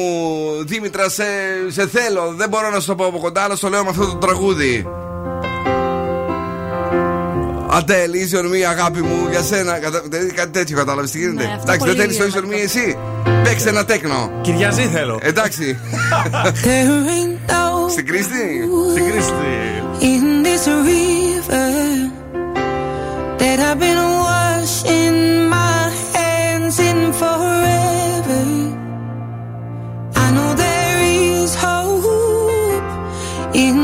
Δήμητρα, 0.65 1.09
σε, 1.09 1.25
σε 1.69 1.89
θέλω. 1.89 2.35
Δεν 2.37 2.49
μπορώ 2.49 2.71
να 2.71 2.81
σου 2.81 2.87
το 2.87 2.95
πω 2.95 3.07
από 3.07 3.19
κοντά, 3.19 3.43
αλλά 3.43 3.57
στο 3.57 3.69
λέω 3.69 3.83
με 3.85 3.89
αυτό 3.91 4.05
το 4.07 4.17
τραγούδι. 4.17 4.87
Αντέλ, 7.77 8.13
είσαι 8.13 8.37
ορμή, 8.37 8.65
αγάπη 8.65 9.01
μου, 9.03 9.27
για 9.31 9.43
σένα. 9.43 9.73
Κατα... 9.79 10.03
δεν- 10.09 10.35
Κάτι 10.35 10.51
τέτοιο 10.51 10.77
κατάλαβες 10.77 11.11
τι 11.11 11.19
γίνεται. 11.19 11.45
Ναι, 11.47 11.53
αυτό 11.57 11.73
Εντάξει, 11.73 11.79
δεν 11.79 11.97
πολύ 11.97 12.01
θέλεις 12.01 12.17
το 12.17 12.25
είσαι 12.25 12.39
ορμή, 12.39 12.61
εσύ. 12.61 12.97
Παίξε 13.45 13.69
ένα 13.69 13.85
τέκνο. 13.85 14.31
Κυριαζή 14.41 14.83
θέλω. 14.83 15.19
Εντάξει. 15.23 15.79
There 16.65 17.09
ain't 17.17 17.51
no 17.51 17.91
Στην 17.91 18.07
Κρίστη. 18.07 18.69
Στην 18.91 19.05
Κρίστη. 19.11 19.33
in 20.01 20.43
this 20.47 20.65
river 20.89 21.73
that 23.41 23.59
I've 23.69 23.79
been 23.87 24.03
washing 24.29 25.17
my 25.57 25.81
hands 26.17 26.77
in 26.89 26.99
forever. 27.23 28.43
I 30.25 30.27
know 30.35 30.51
there 30.67 31.01
is 31.23 31.51
hope 31.67 32.91
in 33.65 33.77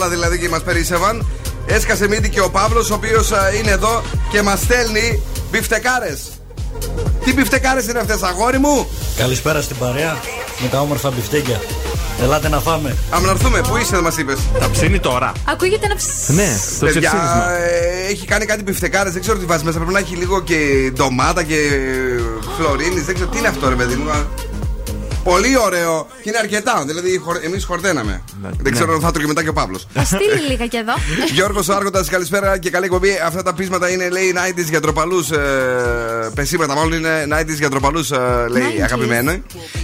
όλα 0.00 0.08
δηλαδή 0.08 0.38
και 0.38 0.48
μας 0.48 0.62
περίσευαν. 0.62 1.26
Έσκασε 1.66 2.08
μύτη 2.08 2.28
και 2.28 2.40
ο 2.40 2.50
Παύλος, 2.50 2.90
ο 2.90 2.94
οποίος 2.94 3.30
είναι 3.60 3.70
εδώ 3.70 4.02
και 4.30 4.42
μας 4.42 4.58
στέλνει 4.60 5.22
μπιφτεκάρες. 5.50 6.20
Τι 7.24 7.32
μπιφτεκάρες 7.32 7.86
είναι 7.86 7.98
αυτές, 7.98 8.22
αγόρι 8.22 8.58
μου! 8.58 8.88
Καλησπέρα 9.16 9.62
στην 9.62 9.76
παρέα 9.76 10.18
με 10.62 10.68
τα 10.68 10.80
όμορφα 10.80 11.10
μπιφτέκια. 11.10 11.60
Ελάτε 12.22 12.48
να 12.48 12.58
φάμε. 12.60 12.96
Α, 13.10 13.20
να 13.20 13.30
έρθουμε, 13.30 13.60
πού 13.60 13.76
είσαι, 13.76 14.00
μας 14.00 14.16
είπες; 14.16 14.38
Τα 14.58 14.70
ψήνει 14.70 14.98
τώρα. 15.00 15.32
Ακούγεται 15.48 15.86
ένα 15.86 15.94
ψ. 15.96 16.04
Ναι, 16.28 16.56
το 16.80 16.86
Παιδιά, 16.86 17.00
ξεψήρισμα. 17.00 17.50
ε, 17.50 18.10
έχει 18.10 18.26
κάνει 18.26 18.44
κάτι 18.44 18.62
μπιφτεκάρες, 18.62 19.12
δεν 19.12 19.20
ξέρω 19.22 19.38
τι 19.38 19.44
βάζει 19.44 19.64
μέσα. 19.64 19.76
Πρέπει 19.78 19.92
να 19.92 19.98
έχει 19.98 20.14
λίγο 20.16 20.40
και 20.42 20.56
ντομάτα 20.94 21.42
και 21.42 21.56
φλωρίνης. 22.56 23.04
Δεν 23.04 23.14
ξέρω 23.14 23.30
τι 23.30 23.38
είναι 23.38 23.48
αυτό, 23.48 23.68
ρε 23.68 23.74
παιδί 23.74 23.94
μου. 23.94 24.10
Πολύ 25.24 25.58
ωραίο 25.58 26.06
και 26.22 26.28
είναι 26.28 26.38
αρκετά. 26.38 26.84
Δηλαδή, 26.86 27.22
εμείς 27.44 27.64
χορταίναμε. 27.64 28.22
Ναι. 28.42 28.48
Δεν 28.60 28.72
ξέρω 28.72 28.94
αν 28.94 29.00
θα 29.00 29.10
τρώγει 29.10 29.26
μετά 29.26 29.42
και 29.42 29.48
ο 29.48 29.52
Παύλος. 29.52 29.86
Θα 29.94 30.04
στείλει 30.04 30.40
λίγα 30.48 30.66
και 30.66 30.76
εδώ. 30.76 30.92
Γιώργος 31.34 31.68
Άργοντας, 31.68 32.08
καλησπέρα 32.08 32.58
και 32.58 32.70
καλή 32.70 32.84
εκπομπή. 32.84 33.10
Αυτά 33.24 33.42
τα 33.42 33.54
πείσματα 33.54 33.90
είναι, 33.90 34.08
λέει, 34.08 34.34
90s 34.36 34.68
για 34.68 34.80
τροπαλού. 34.80 35.18
Ε, 35.18 36.28
πεσήματα, 36.34 36.74
μάλλον 36.74 36.92
είναι 36.92 37.26
90s 37.30 37.58
για 37.58 37.70
τροπαλού, 37.70 37.98
ε, 37.98 38.48
λέει 38.48 38.62
90s. 38.78 38.82
αγαπημένο. 38.82 39.30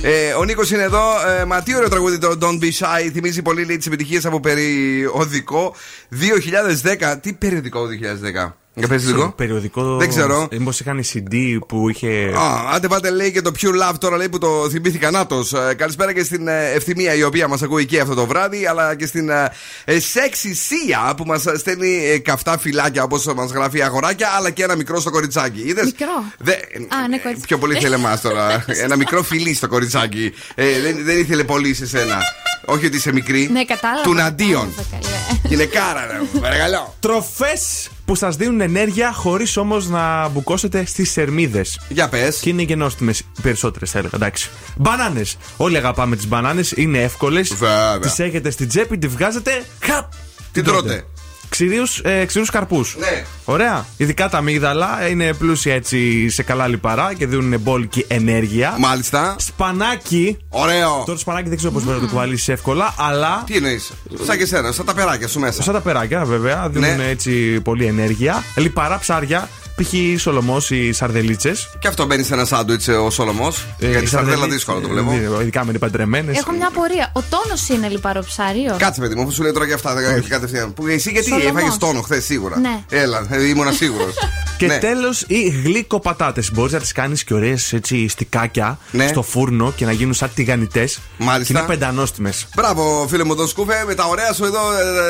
Ε, 0.02 0.32
ο 0.38 0.44
Νίκος 0.44 0.70
είναι 0.70 0.82
εδώ. 0.82 1.02
Ε, 1.40 1.44
μα 1.44 1.62
τι 1.62 1.76
ωραίο 1.76 1.88
τραγούδι 1.88 2.18
το 2.18 2.38
Don't 2.40 2.64
Be 2.64 2.70
Shy. 2.78 3.10
Θυμίζει 3.12 3.42
πολύ, 3.42 3.64
λέει, 3.64 3.76
τις 3.76 3.86
επιτυχίες 3.86 4.26
από 4.26 4.40
περιοδικό 4.40 5.74
2010. 6.10 7.18
Τι 7.20 7.32
περιοδικό 7.32 7.86
2010. 7.86 8.56
Για 8.78 8.88
πες 8.88 9.06
λίγο. 9.06 9.32
Περιοδικό. 9.36 9.96
Δεν 9.96 10.08
ξέρω. 10.08 10.48
Μήπως 10.50 10.80
είχαν 10.80 11.04
CD 11.12 11.58
που 11.68 11.88
είχε. 11.88 12.32
Α, 12.36 12.74
άντε 12.74 12.88
πάτε 12.88 13.10
λέει 13.10 13.32
και 13.32 13.42
το 13.42 13.52
Pure 13.60 13.90
Love 13.90 13.94
τώρα 13.98 14.16
λέει 14.16 14.28
που 14.28 14.38
το 14.38 14.68
θυμήθηκα 14.70 15.10
νάτο. 15.10 15.44
Ε, 15.70 15.74
καλησπέρα 15.74 16.12
και 16.12 16.24
στην 16.24 16.48
ε, 16.48 16.70
ευθυμία 16.70 17.14
η 17.14 17.22
οποία 17.22 17.48
μας 17.48 17.62
ακούει 17.62 17.86
και 17.86 18.00
αυτό 18.00 18.14
το 18.14 18.26
βράδυ, 18.26 18.66
αλλά 18.66 18.94
και 18.94 19.06
στην 19.06 19.28
ε, 19.28 19.52
ε, 19.84 19.96
Sexy 19.96 20.48
Sia 20.48 21.16
που 21.16 21.24
μας 21.24 21.44
στέλνει 21.56 22.06
ε, 22.06 22.18
καυτά 22.18 22.58
φυλάκια 22.58 23.02
όπως 23.02 23.24
μας 23.24 23.50
γράφει 23.50 23.82
αγοράκια, 23.82 24.28
αλλά 24.36 24.50
και 24.50 24.62
ένα 24.62 24.76
μικρό 24.76 25.00
στο 25.00 25.10
κοριτσάκι. 25.10 25.60
Είδες; 25.60 25.84
Μικρό. 25.84 26.24
Δε, 26.38 26.52
Α, 26.52 27.08
ναι, 27.08 27.18
κοριτσάκι. 27.18 27.46
Πιο 27.46 27.58
πολύ 27.58 27.74
θέλει 27.74 27.94
εμάς 27.94 28.20
τώρα. 28.20 28.64
ένα 28.84 28.96
μικρό 28.96 29.22
φιλί 29.22 29.54
στο 29.54 29.68
κοριτσάκι. 29.68 30.32
Ε, 30.54 30.80
δεν, 30.80 31.04
δεν 31.04 31.18
ήθελε 31.18 31.44
πολύ 31.44 31.74
σε 31.74 31.86
σένα. 31.86 32.18
Όχι 32.64 32.86
ότι 32.86 32.96
είσαι 32.96 33.12
μικρή. 33.12 33.48
Ναι, 33.52 33.64
κατάλαβα. 33.64 34.02
Του 34.02 34.14
Ναντίον. 34.14 34.74
Κατάλαβα, 34.76 34.90
καλέ. 34.90 35.40
Γυναικάρα, 35.48 36.06
ρε. 36.06 36.40
Παρακαλώ. 36.40 36.94
Τροφές 37.00 37.88
που 38.06 38.14
σας 38.14 38.36
δίνουν 38.36 38.60
ενέργεια 38.60 39.12
χωρίς 39.12 39.56
όμως 39.56 39.88
να 39.88 40.28
μπουκώσετε 40.28 40.84
στις 40.84 41.10
σερμίδες. 41.10 41.80
Για 41.88 42.08
πες. 42.08 42.38
Και 42.38 42.48
είναι 42.48 42.62
γεννόστιμες 42.62 43.18
οι 43.18 43.24
περισσότερες, 43.42 43.90
θα 43.90 43.98
έλεγα. 43.98 44.16
Εντάξει. 44.16 44.50
Μπανάνες. 44.76 45.36
Όλοι 45.56 45.76
αγαπάμε 45.76 46.16
τις 46.16 46.26
μπανάνες, 46.28 46.72
είναι 46.72 47.02
εύκολες. 47.02 47.54
Βέβαια. 47.54 47.98
Τις 47.98 48.18
έχετε 48.18 48.50
στην 48.50 48.68
τσέπη, 48.68 48.98
τη 48.98 49.08
βγάζετε. 49.08 49.64
Χαπ! 49.80 50.12
Τι 50.52 50.62
τρώτε. 50.62 51.04
Ξηρούς, 51.48 52.00
ε, 52.04 52.24
ξηρούς 52.24 52.50
καρπούς. 52.50 52.96
Ναι. 52.98 53.24
Ωραία. 53.44 53.86
Ειδικά 53.96 54.28
τα 54.28 54.38
αμύγδαλα 54.38 55.08
είναι 55.08 55.32
πλούσια 55.32 55.74
έτσι 55.74 56.28
σε 56.28 56.42
καλά 56.42 56.66
λιπαρά 56.66 57.14
και 57.14 57.26
δίνουν 57.26 57.60
μπόλικη 57.60 58.04
ενέργεια. 58.08 58.74
Μάλιστα. 58.78 59.36
Σπανάκι. 59.38 60.36
Ωραίο. 60.48 60.88
Τώρα 60.90 61.04
το 61.04 61.16
σπανάκι 61.18 61.48
δεν 61.48 61.56
ξέρω 61.56 61.72
πώς 61.72 61.84
μπορεί 61.84 61.96
να 61.96 62.02
το 62.02 62.08
κουβαλήσεις 62.08 62.48
εύκολα, 62.48 62.94
αλλά. 62.98 63.42
Τι 63.46 63.56
εννοείς; 63.56 63.92
Σαν 64.26 64.38
και 64.38 64.46
σένα, 64.46 64.72
σαν 64.72 64.84
τα 64.86 64.94
περάκια 64.94 65.28
σου 65.28 65.40
μέσα. 65.40 65.62
Σαν 65.62 65.74
τα 65.74 65.80
περάκια, 65.80 66.24
βέβαια, 66.24 66.68
δίνουν 66.68 66.96
Ναι. 66.96 67.08
έτσι 67.08 67.60
πολύ 67.60 67.84
ενέργεια. 67.86 68.42
Λιπαρά 68.56 68.98
ψάρια, 68.98 69.48
π.χ. 69.82 70.20
σολομός 70.20 70.70
ή 70.70 70.92
σαρδελίτσες. 70.92 71.68
Και 71.78 71.88
αυτό 71.88 72.06
μπαίνει 72.06 72.22
σε 72.22 72.34
ένα 72.34 72.44
σάντουιτς 72.44 72.88
ο 72.88 73.10
Σολομός. 73.10 73.64
Ε, 73.78 73.88
γιατί 73.88 74.06
σαρδέλα 74.06 74.46
δύσκολο 74.46 74.80
το 74.80 74.88
βλέπω. 74.88 75.12
Ειδικά 75.40 75.64
με 75.64 75.70
είναι 75.70 75.78
παντρεμένες. 75.78 76.38
Έχω 76.38 76.52
μια 76.52 76.66
απορία. 76.66 77.10
Ο 77.12 77.22
τόνος 77.30 77.68
είναι 77.68 77.88
λιπαρό 77.88 78.22
ψάρι. 78.24 78.58
όχι; 78.70 78.78
Κάτσε, 78.78 79.00
παιδί 79.00 79.14
μου, 79.14 79.22
αφού 79.22 79.32
σου 79.32 79.42
λέει 79.42 79.52
τώρα 79.52 79.64
για 79.66 79.74
αυτά 79.74 79.94
δεν 79.94 80.24
κατευθείαν. 80.28 80.74
Που 80.74 80.86
εσύ 80.86 81.10
γιατί 81.10 81.28
Σολομός. 81.28 81.50
έφαγες 81.50 81.76
τόνο 81.76 82.00
χθες 82.00 82.24
σίγουρα. 82.24 82.58
Ναι. 82.58 82.80
Έλα, 82.88 83.26
ε, 83.30 83.46
ήμουν 83.48 83.72
σίγουρος. 83.72 84.14
Και 84.58 84.66
ναι. 84.66 84.78
τέλος, 84.78 85.24
οι 85.26 85.48
γλυκοπατάτες. 85.64 86.50
Μπορείς 86.52 86.72
να 86.72 86.78
τις 86.78 86.92
κάνεις 86.92 87.24
και 87.24 87.34
ωραίες 87.34 87.72
έτσι 87.72 88.08
στικάκια 88.08 88.78
Ναι. 88.90 89.06
στο 89.06 89.22
φούρνο 89.22 89.72
και 89.76 89.84
να 89.84 89.92
γίνουν 89.92 90.14
σαν 90.14 90.30
τηγανιτές. 90.34 90.98
Μάλιστα. 91.18 91.52
Και 91.52 91.58
είναι 91.58 91.68
πεντανόστιμες. 91.68 92.46
Μπράβο, 92.56 93.06
φίλε 93.10 93.24
μου, 93.24 93.34
τον 93.34 93.48
Σκούφε, 93.48 93.84
με 93.86 93.94
τα 93.94 94.04
ωραία 94.04 94.32
σου 94.32 94.44
εδώ, 94.44 94.60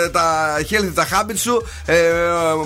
ε, 0.04 0.08
τα 0.08 0.56
healthy, 0.70 0.90
τα 0.94 1.06
habits 1.08 1.36
σου. 1.38 1.62
Ε, 1.84 1.94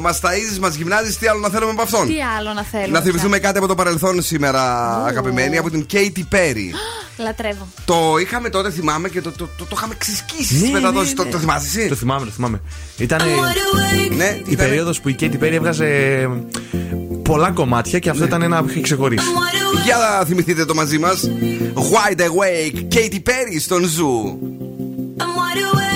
μας 0.01 0.21
ταΐζεις, 0.23 0.59
μας 0.61 0.75
γυμνάζεις. 0.75 1.19
Τι 1.19 1.27
άλλο 1.27 1.41
να 1.41 1.49
θέλουμε 1.49 1.71
από 1.71 1.83
αυτόν. 1.97 2.07
Τι 2.15 2.23
άλλο 2.39 2.53
να 2.53 2.63
θέλω. 2.63 2.93
Να 2.93 3.01
θυμηθούμε 3.01 3.39
κάτι 3.39 3.59
από 3.59 3.67
το 3.67 3.75
παρελθόν 3.75 4.23
σήμερα, 4.23 4.63
αγαπημένη, 5.05 5.57
από 5.59 5.71
την 5.71 5.87
Katy 5.93 6.35
Perry. 6.35 6.71
Λατρεύω. 7.17 7.69
το 7.85 8.17
είχαμε 8.21 8.49
τότε, 8.51 8.71
θυμάμαι, 8.71 9.09
και 9.09 9.21
το, 9.21 9.31
το, 9.31 9.49
το, 9.59 9.65
το 9.65 9.75
είχαμε 9.77 9.95
ξεσκίσει 9.99 10.45
στις 10.57 10.63
Ναι, 10.63 10.71
μεταδόσεις. 10.71 11.09
ναι, 11.11 11.15
Το, 11.17 11.25
ναι. 11.25 11.31
το 11.31 11.39
θυμάσαι 11.39 11.79
εσύ; 11.79 11.89
Το 11.89 11.95
θυμάμαι, 11.95 12.25
το 12.25 12.31
θυμάμαι. 12.31 12.61
Ήταν 12.97 13.21
Ναι, 14.17 14.25
η 14.25 14.43
ήταν- 14.51 14.67
περίοδος 14.67 15.01
που 15.01 15.09
η 15.09 15.17
Katy 15.21 15.35
Perry 15.35 15.53
έβγαζε 15.53 15.87
πολλά 17.23 17.51
κομμάτια 17.51 17.99
και 17.99 18.11
αυτό 18.11 18.25
ήταν 18.25 18.43
ένα 18.43 18.63
που 18.63 18.69
είχε 18.71 18.81
ξεχωρίσει. 18.81 19.25
Για 19.85 19.97
να 19.97 20.25
θυμηθείτε 20.25 20.65
το 20.65 20.75
μαζί 20.75 20.99
μας. 20.99 21.31
Wide 21.75 22.21
Awake, 22.21 22.95
Katy 22.95 23.15
Perry 23.29 23.57
στο 23.61 23.85
Zoo. 23.85 24.39
I'm 25.19 25.23
wide 25.23 25.75
awake. 25.75 25.90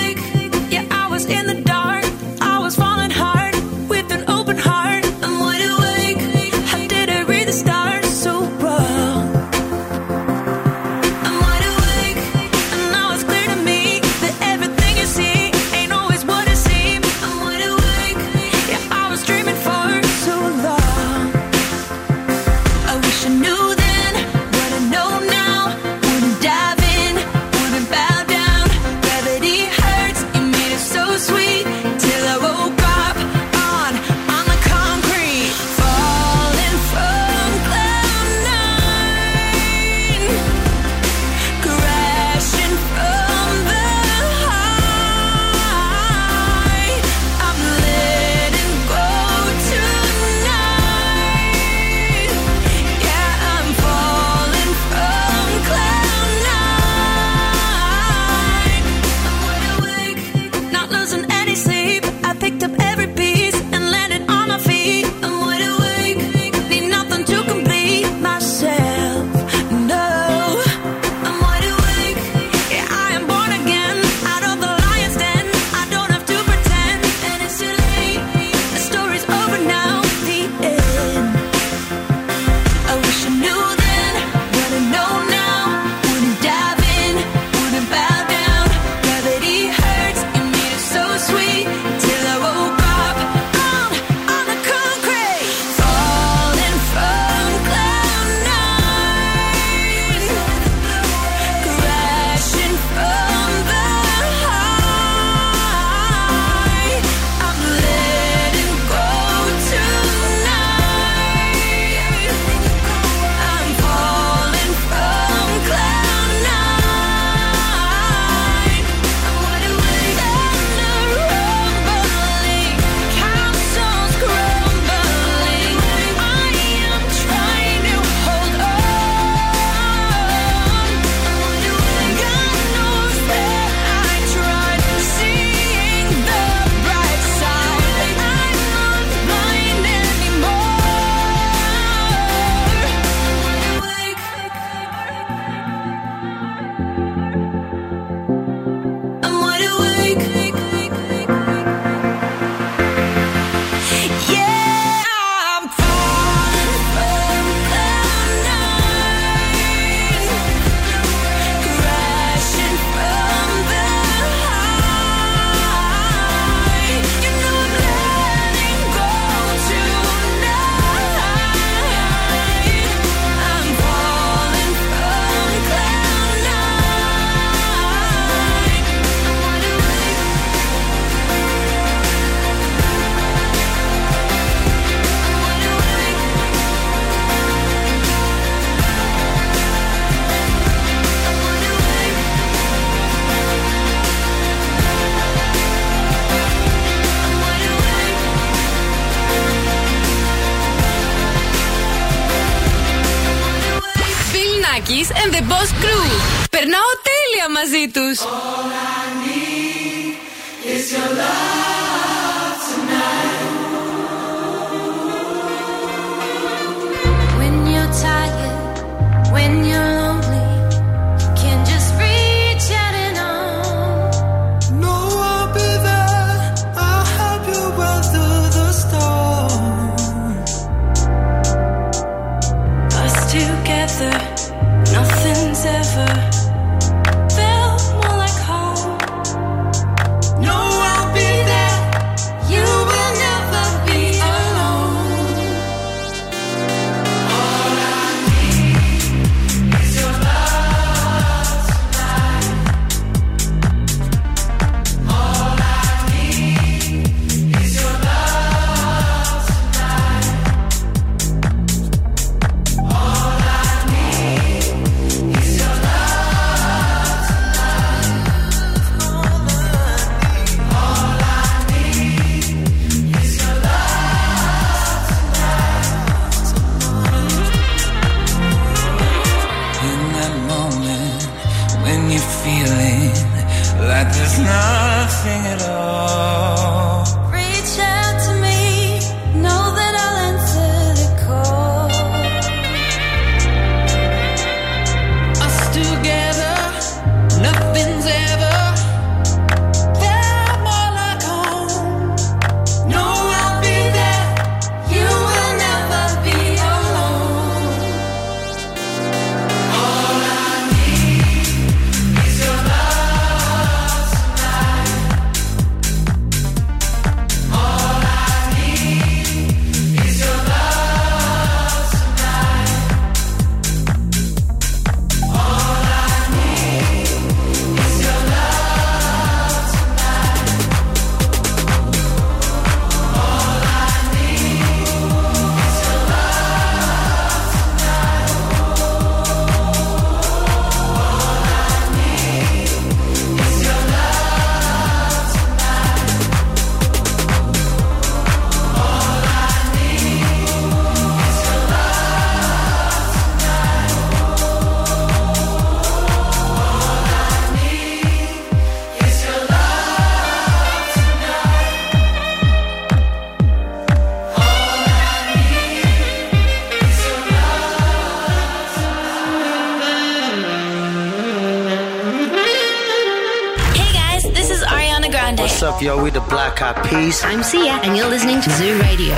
Black 376.95 377.03
Eyed 377.03 377.11
Peas. 377.11 377.23
I'm 377.25 377.43
Sia, 377.43 377.79
and 377.83 377.97
you're 377.97 378.09
listening 378.09 378.41
to 378.41 378.49
Zoo 378.49 378.79
Radio. 378.79 379.15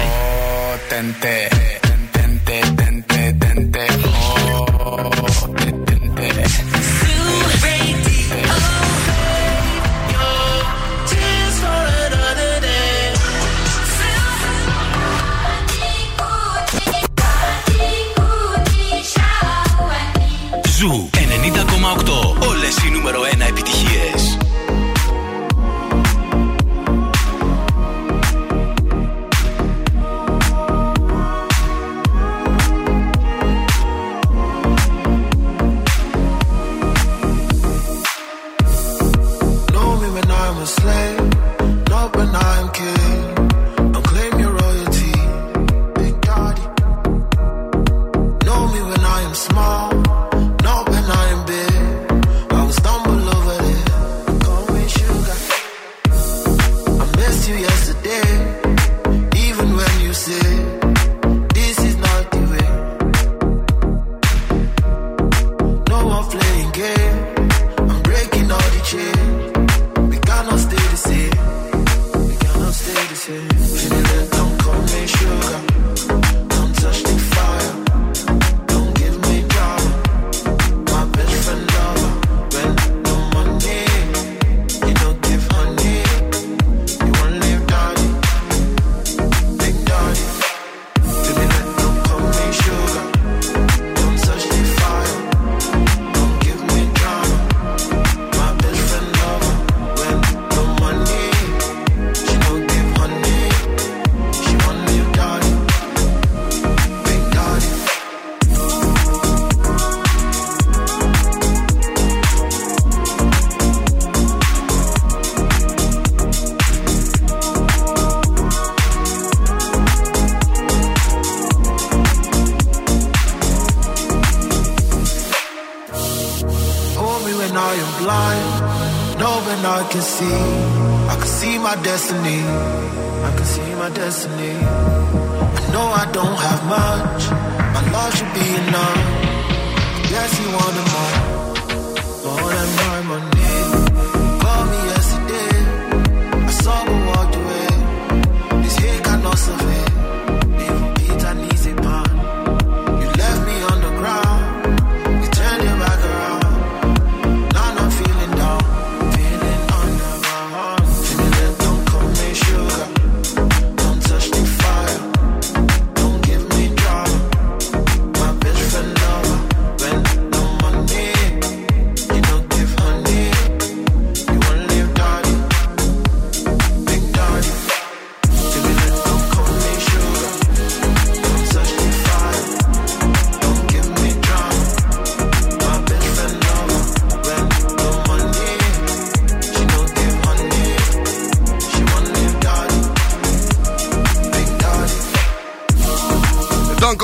Tente, 0.90 1.50
tente, 2.12 2.58
tente, 2.76 3.34
tente. 3.40 3.86
Oh, 4.06 5.06
tente. 5.56 5.86
Ζου 20.78 21.10
90,8. 21.14 22.48
Όλες 22.48 22.76
οι 22.86 22.90
νούμερο 22.90 23.22
1 23.22 23.42
επιτυχίες. 23.48 24.27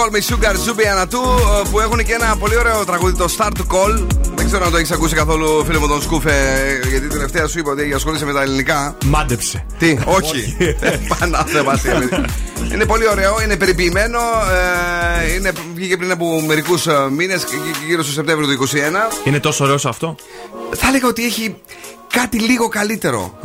Call 0.03 0.11
Me 0.11 0.21
Sugar 0.33 0.55
Zubiana 0.55 1.05
του 1.09 1.21
που 1.71 1.79
έχουν 1.79 2.03
και 2.03 2.13
ένα 2.13 2.35
πολύ 2.39 2.57
ωραίο 2.57 2.85
τραγούδι 2.85 3.17
το 3.17 3.25
Start 3.37 3.51
to 3.57 3.75
Call. 3.75 4.05
Δεν 4.35 4.45
ξέρω 4.45 4.65
αν 4.65 4.71
το 4.71 4.77
έχεις 4.77 4.91
ακούσει 4.91 5.15
καθόλου, 5.15 5.63
φίλε 5.65 5.77
μου 5.77 5.87
τον 5.87 6.01
Σκούφε, 6.01 6.31
γιατί 6.89 7.07
τελευταία 7.07 7.47
σου 7.47 7.59
είπα 7.59 7.71
ότι 7.71 7.93
ασχολείσαι 7.93 8.25
με 8.25 8.33
τα 8.33 8.41
ελληνικά. 8.41 8.97
Μάντεψε. 9.05 9.65
Τι, 9.79 9.97
όχι. 10.05 10.55
Πανάθεμα 11.19 11.79
Είναι 12.73 12.85
πολύ 12.85 13.07
ωραίο, 13.09 13.41
είναι 13.43 13.55
περιποιημένο. 13.57 14.19
ε, 15.23 15.33
είναι, 15.33 15.51
βγήκε 15.75 15.97
πριν 15.97 16.11
από 16.11 16.41
μερικούς 16.47 16.85
μήνες, 17.11 17.45
γύρω 17.87 18.03
στο 18.03 18.11
Σεπτέμβριο 18.11 18.57
του 18.57 18.67
2021. 18.67 18.77
Είναι 19.23 19.39
τόσο 19.39 19.63
ωραίο 19.63 19.77
αυτό; 19.83 20.15
Θα 20.75 20.87
έλεγα 20.87 21.07
ότι 21.07 21.25
έχει 21.25 21.55
κάτι 22.13 22.39
λίγο 22.39 22.67
καλύτερο. 22.67 23.39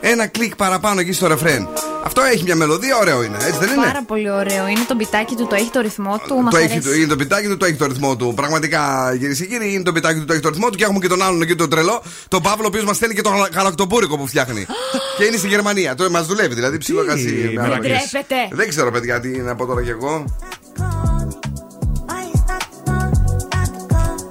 Ένα 0.00 0.26
κλικ 0.26 0.56
παραπάνω 0.56 1.00
εκεί 1.00 1.12
στο 1.12 1.26
ρεφρέν. 1.26 1.68
Αυτό 2.06 2.22
έχει 2.22 2.42
μια 2.42 2.56
μελωδία, 2.56 2.96
ωραίο 2.96 3.22
είναι, 3.22 3.36
έτσι 3.36 3.58
δεν 3.58 3.68
είναι; 3.72 3.84
Πάρα 3.84 4.02
πολύ 4.06 4.30
ωραίο. 4.30 4.66
Είναι 4.66 4.84
το 4.88 4.94
μπιτάκι 4.94 5.34
του, 5.34 5.46
το 5.46 5.54
έχει 5.54 5.70
το 5.70 5.80
ρυθμό 5.80 6.20
του. 6.26 6.34
Μας 6.36 6.50
Το 6.54 6.56
έχει, 6.56 6.72
αρέσει. 6.72 6.96
είναι 6.98 7.06
το 7.06 7.16
πιτάκι 7.16 7.48
του, 7.48 7.56
το 7.56 7.64
έχει 7.64 7.74
το 7.76 7.86
ρυθμό 7.86 8.16
του. 8.16 8.32
Πραγματικά, 8.36 9.14
κυρίες 9.18 9.38
και 9.38 9.44
κύριοι, 9.46 9.72
είναι 9.72 9.82
το 9.82 9.92
πιτάκι 9.92 10.18
του, 10.18 10.24
το 10.24 10.32
έχει 10.32 10.42
το 10.42 10.48
ρυθμό 10.48 10.70
του. 10.70 10.76
Και 10.76 10.84
έχουμε 10.84 10.98
και 10.98 11.08
τον 11.08 11.22
άλλον 11.22 11.42
εκεί, 11.42 11.54
τον 11.54 11.70
τρελό, 11.70 12.02
τον 12.28 12.42
Παύλο, 12.42 12.64
ο 12.64 12.66
οποίος 12.66 12.84
μας 12.84 12.96
στέλνει 12.96 13.14
και 13.14 13.20
το 13.22 13.28
γαλα- 13.28 13.48
γαλακτομπούρικο 13.54 14.16
που 14.18 14.26
φτιάχνει. 14.26 14.66
και 15.18 15.24
είναι 15.24 15.36
στη 15.36 15.48
Γερμανία. 15.48 15.94
Το 15.94 16.10
μας 16.10 16.26
δουλεύει, 16.26 16.54
δηλαδή 16.54 16.78
ψιλοκασί. 16.78 17.52
με 17.54 17.62
Δεν 17.68 17.80
τρέπεται. 17.80 18.36
Δεν 18.50 18.68
ξέρω, 18.68 18.90
παιδιά, 18.90 19.20
τι 19.20 19.28
να 19.28 19.54
πω 19.54 19.66
τώρα 19.66 19.82
κι 19.82 19.90
εγώ. 19.90 20.24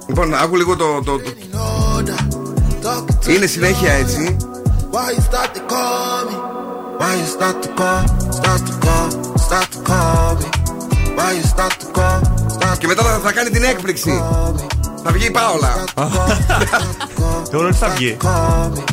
Λοιπόν, 0.08 0.34
άκου 0.34 0.56
λίγο 0.56 0.76
το. 0.76 1.02
το, 1.04 1.18
το- 1.18 1.32
Talking 2.82 3.26
to 3.26 3.28
Είναι 3.28 3.46
συνέχεια 3.46 3.92
έτσι. 3.92 4.36
Why 4.92 6.53
you 7.00 7.02
start 7.02 7.02
to 7.02 7.02
call 7.02 7.02
me? 7.02 7.02
Why 7.02 7.14
you 7.20 7.26
start 7.26 7.62
to 7.62 7.68
call? 7.78 8.02
Start 8.38 8.60
to 8.66 8.72
call, 8.84 9.10
start 9.38 9.68
to 9.72 9.78
call 9.88 10.34
me. 10.40 10.46
Why 11.16 11.32
you 11.32 11.42
start 11.42 11.74
to 11.80 11.86
call? 11.92 12.20
Start 12.48 12.78
Και 12.78 12.86
μετά 12.86 13.02
θα, 13.02 13.20
θα 13.24 13.32
κάνει 13.32 13.50
την 13.50 13.62
έκπληξη. 13.62 14.22
Θα 15.04 15.12
βγει 15.12 15.26
η 15.26 15.30
Πάολα. 15.30 15.84
Θεωρώ 17.50 17.66
ότι 17.68 17.76
θα 17.76 17.88
βγει. 17.88 18.16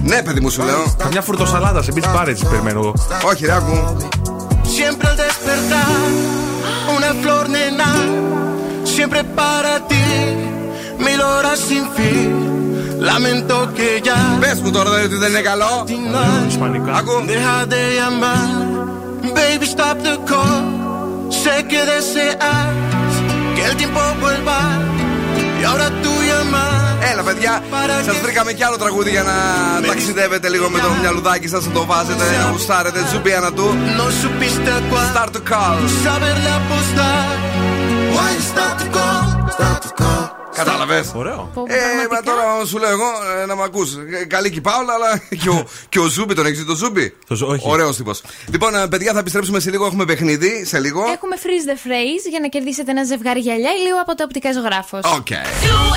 ναι, 0.01 0.23
παιδί 0.23 0.39
μου, 0.39 0.49
σου 0.49 0.63
λέω. 0.63 0.95
Καμιά 0.97 1.21
φουρτοσαλάδα 1.21 1.81
σε 1.81 1.91
beach 1.95 2.15
bar 2.15 2.27
έτσι 2.27 2.45
περιμένω 2.45 2.79
εγώ. 2.79 2.93
Όχι, 3.25 3.45
ρε, 3.45 3.53
άκου. 3.53 3.95
Siempre 4.77 5.07
al 5.11 5.17
despertar, 5.23 5.91
una 6.95 7.11
flor 7.21 7.45
nena, 7.55 7.91
siempre 8.95 9.21
para 9.39 9.73
ti, 9.89 10.05
mil 11.05 11.19
horas 11.29 11.59
sin 11.67 11.85
fin. 11.95 12.60
Lamento 13.09 13.57
que 13.77 13.89
ya 14.07 14.19
Πες 14.39 14.61
μου 14.61 14.71
τώρα 14.71 14.89
δηλαδή, 14.89 15.05
ότι 15.05 15.15
δεν 15.15 15.29
είναι 15.29 15.39
καλό. 15.51 15.85
Ισπανικά. 16.47 16.93
Άκου. 16.93 17.25
deja 17.27 17.57
de 17.73 17.81
llamar, 17.97 18.49
baby 19.37 19.65
stop 19.73 19.97
the 20.07 20.15
call. 20.29 20.63
Sé 21.41 21.55
que 21.71 21.81
deseas 21.91 23.11
que 23.55 23.61
el 23.69 23.75
tiempo 23.81 23.99
vuelva 24.21 24.59
y 25.61 25.63
ahora 25.69 25.87
tú 26.03 26.11
llamas. 26.29 26.79
Έλα 27.11 27.21
Καλημέρα, 27.21 27.23
παιδιά. 27.23 27.63
Σας 28.05 28.17
βρήκαμε 28.21 28.51
κι 28.53 28.63
άλλο 28.63 28.77
τραγούδι 28.77 29.09
για 29.09 29.23
να 29.23 29.35
ταξιδεύετε 29.87 30.49
λίγο 30.49 30.69
με 30.69 30.79
το 30.79 30.89
μυαλουδάκι 31.01 31.47
σας, 31.47 31.65
να 31.65 31.71
το 31.71 31.85
βάζετε, 31.85 32.23
να 32.43 32.51
γουστάρετε. 32.51 32.99
Τζουμπιάνα 33.09 33.51
του. 33.51 33.75
No 33.97 34.05
supiste 34.21 34.71
cuál 34.89 35.05
Start 35.13 35.31
to 35.37 35.41
call. 35.51 35.77
saberla 36.05 36.53
apostar. 36.61 37.25
Why 38.15 38.31
start 38.51 38.75
to 38.81 38.87
call? 38.95 39.21
Start 40.53 40.55
to 40.55 40.59
call. 40.59 40.65
Κατάλαβες; 40.65 41.11
Ωραίο. 41.15 41.49
Πω, 41.53 41.63
πω, 41.67 41.73
Ε, 41.73 41.77
μα 41.77 42.07
πραγματικά. 42.07 42.21
τώρα 42.31 42.65
σου 42.65 42.77
λέω 42.77 42.89
εγώ 42.89 43.09
ε, 43.41 43.45
να 43.45 43.55
μ' 43.55 43.61
ακούς. 43.61 43.89
Καλή 44.27 44.49
και 44.49 44.57
η 44.57 44.61
Πάολα, 44.61 44.93
αλλά 44.93 45.21
και 45.41 45.49
ο, 45.49 45.65
και 45.91 45.99
ο 45.99 46.05
Ζούμπι, 46.07 46.33
τον 46.33 46.45
έχεις 46.45 46.65
το 46.65 46.75
Ζούμπι; 46.75 47.15
Το 47.27 47.35
Ζου- 47.35 47.49
όχι. 47.49 47.69
Ωραίος 47.69 47.95
τύπος. 47.95 48.21
Λοιπόν, 48.51 48.75
ε, 48.75 48.87
παιδιά, 48.87 49.13
θα 49.13 49.19
επιστρέψουμε 49.19 49.59
σε 49.59 49.69
λίγο. 49.69 49.85
Έχουμε 49.85 50.05
παιχνίδι 50.05 50.65
σε 50.65 50.79
λίγο. 50.79 51.01
Έχουμε 51.15 51.35
freeze 51.43 51.67
the 51.71 51.77
phrase 51.87 52.25
για 52.29 52.39
να 52.39 52.47
κερδίσετε 52.47 52.91
ένα 52.91 53.03
ζευγάρι 53.03 53.39
γυαλιά 53.39 53.71
ηλίου 53.71 53.99
από 53.99 54.15
το 54.15 54.23
οπτικά 54.23 54.51
ζωγράφος. 54.53 55.03
Οκ. 55.03 55.27
Ζου 55.63 55.91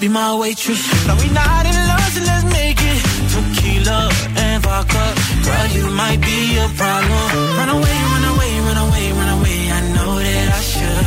be 0.00 0.08
my 0.08 0.34
waitress. 0.34 0.80
No, 1.06 1.14
we 1.20 1.28
not 1.28 1.66
in 1.66 1.76
love, 1.90 2.10
so 2.14 2.22
let's 2.24 2.44
make 2.56 2.80
it. 2.80 3.00
Tequila 3.32 4.08
and 4.44 4.62
vodka, 4.62 5.04
girl, 5.44 5.66
you 5.76 5.86
might 5.92 6.20
be 6.20 6.56
a 6.56 6.66
problem. 6.80 7.26
Run 7.60 7.68
away, 7.76 7.96
run 8.12 8.24
away, 8.32 8.52
run 8.66 8.78
away, 8.86 9.06
run 9.12 9.30
away. 9.36 9.58
I 9.76 9.80
know 9.96 10.12
that 10.24 10.48
I 10.58 10.60
should, 10.72 11.04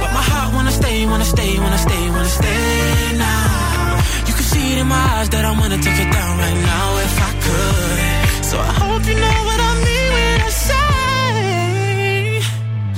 but 0.00 0.10
my 0.12 0.24
heart 0.30 0.52
wanna 0.54 0.70
stay, 0.70 1.06
wanna 1.06 1.24
stay, 1.24 1.58
wanna 1.58 1.78
stay, 1.78 2.02
wanna 2.10 2.34
stay 2.40 3.16
now. 3.16 3.98
You 4.28 4.34
can 4.38 4.46
see 4.52 4.66
it 4.72 4.78
in 4.82 4.86
my 4.86 5.04
eyes 5.16 5.28
that 5.30 5.44
I 5.50 5.52
wanna 5.60 5.78
take 5.78 5.98
it 6.04 6.10
down 6.12 6.32
right 6.44 6.60
now 6.72 6.86
if 7.06 7.14
I 7.28 7.32
could. 7.44 8.44
So 8.50 8.56
I 8.58 8.72
hope 8.84 9.02
you 9.10 9.16
know 9.24 9.38
what 9.48 9.60
I 9.70 9.72
mean 9.86 10.08
when 10.16 10.40
I 10.48 10.50
say, 10.68 10.90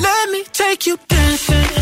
Let 0.06 0.30
me 0.34 0.40
take 0.52 0.86
you 0.88 0.98
dancing. 1.06 1.81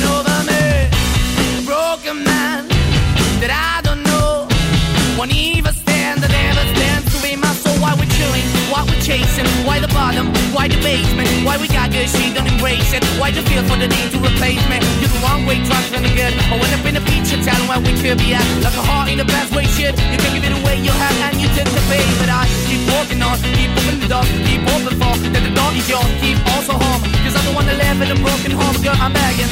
chasing, 9.11 9.49
why 9.67 9.77
the 9.83 9.91
bottom, 9.91 10.31
why 10.55 10.71
the 10.71 10.79
basement, 10.79 11.27
why 11.43 11.59
we 11.59 11.67
got 11.67 11.91
good, 11.91 12.07
she 12.07 12.31
don't 12.31 12.47
embrace 12.47 12.95
it. 12.95 13.03
Why 13.19 13.29
the 13.35 13.43
feel 13.43 13.63
for 13.67 13.75
the 13.75 13.91
need 13.91 14.09
to 14.15 14.19
replace 14.23 14.63
me? 14.71 14.79
You're 15.03 15.11
the 15.11 15.19
wrong 15.19 15.43
way, 15.43 15.59
trying 15.67 15.83
to 15.91 15.99
the 15.99 16.11
good. 16.15 16.31
I 16.31 16.55
went 16.55 16.71
up 16.71 16.85
in 16.87 16.95
the 16.95 17.03
feature, 17.03 17.35
telling 17.43 17.67
where 17.67 17.81
we 17.83 17.91
could 17.99 18.17
be 18.23 18.31
at. 18.31 18.45
Like 18.63 18.77
a 18.79 18.83
heart 18.87 19.11
in 19.11 19.17
the 19.19 19.27
best 19.27 19.51
way, 19.51 19.67
shit. 19.75 19.99
You 19.99 20.17
can 20.23 20.31
give 20.31 20.45
it 20.47 20.55
away, 20.55 20.79
you 20.79 20.93
have, 20.95 21.17
and 21.27 21.35
you 21.43 21.51
took 21.51 21.67
the 21.67 21.83
bait. 21.91 22.07
But 22.23 22.31
I 22.31 22.47
keep 22.71 22.81
walking 22.87 23.19
on, 23.19 23.35
keep 23.57 23.69
moving 23.75 23.99
the 23.99 24.07
door, 24.07 24.23
keep 24.47 24.63
open 24.71 24.95
for 24.95 25.13
that 25.35 25.43
the 25.43 25.53
door 25.59 25.71
is 25.75 25.87
yours, 25.91 26.11
keep 26.23 26.39
also 26.55 26.73
home. 26.79 27.01
Cause 27.27 27.35
I'm 27.35 27.45
the 27.51 27.53
one 27.59 27.67
that 27.67 27.77
live 27.83 27.99
in 27.99 28.15
a 28.15 28.19
broken 28.23 28.51
home, 28.55 28.77
girl, 28.79 28.95
I'm 28.95 29.11
begging. 29.11 29.51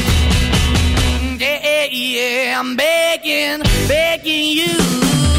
Yeah, 1.36 1.60
yeah, 1.64 1.86
yeah, 1.92 2.60
I'm 2.60 2.76
begging, 2.80 3.60
begging 3.92 4.46
you 4.56 5.39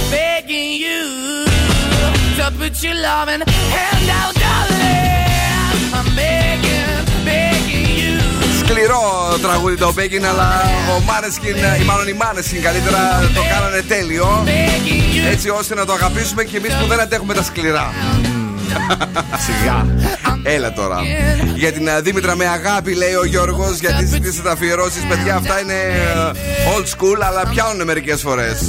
begging 0.15 0.71
you. 0.85 1.01
To 2.37 2.45
put 2.59 2.73
your 2.85 2.97
loving 3.07 3.41
hand 3.75 4.07
out, 4.19 4.33
darling. 4.43 5.81
I'm 5.97 6.07
begging, 6.19 7.01
begging 7.29 7.89
you. 8.01 8.13
Σκληρό 8.59 9.03
τραγούδι 9.41 9.75
το 9.75 9.93
Begging, 9.97 10.23
αλλά 10.23 10.61
ο 10.97 10.99
Μάνεσκιν, 10.99 11.55
ή 11.81 11.83
μάλλον 11.85 12.07
οι 12.07 12.13
Μάνεσκιν 12.13 12.61
καλύτερα 12.61 13.29
το 13.35 13.41
κάνανε 13.51 13.81
τέλειο. 13.81 14.45
Έτσι 15.31 15.49
ώστε 15.49 15.75
να 15.75 15.85
το 15.85 15.93
αγαπήσουμε 15.93 16.43
και 16.43 16.57
εμείς 16.57 16.73
που 16.73 16.85
δεν 16.85 16.99
αντέχουμε 16.99 17.33
τα 17.33 17.43
σκληρά. 17.43 17.93
Σιγά. 19.45 19.95
Έλα 20.43 20.73
τώρα. 20.73 20.97
Για 21.55 21.71
την 21.71 21.89
α, 21.89 22.01
Δήμητρα 22.01 22.35
με 22.35 22.47
αγάπη, 22.47 22.93
λέει 22.93 23.13
ο 23.13 23.25
Γιώργος, 23.25 23.79
γιατί 23.79 24.05
ζητήσατε 24.05 24.51
αφιερώσεις. 24.51 25.03
Παιδιά, 25.03 25.35
αυτά 25.35 25.59
είναι 25.61 25.73
ε, 25.73 26.31
old 26.75 26.85
school, 26.85 27.19
αλλά 27.27 27.47
πιάνουν 27.49 27.85
μερικές 27.85 28.21
φορές. 28.21 28.61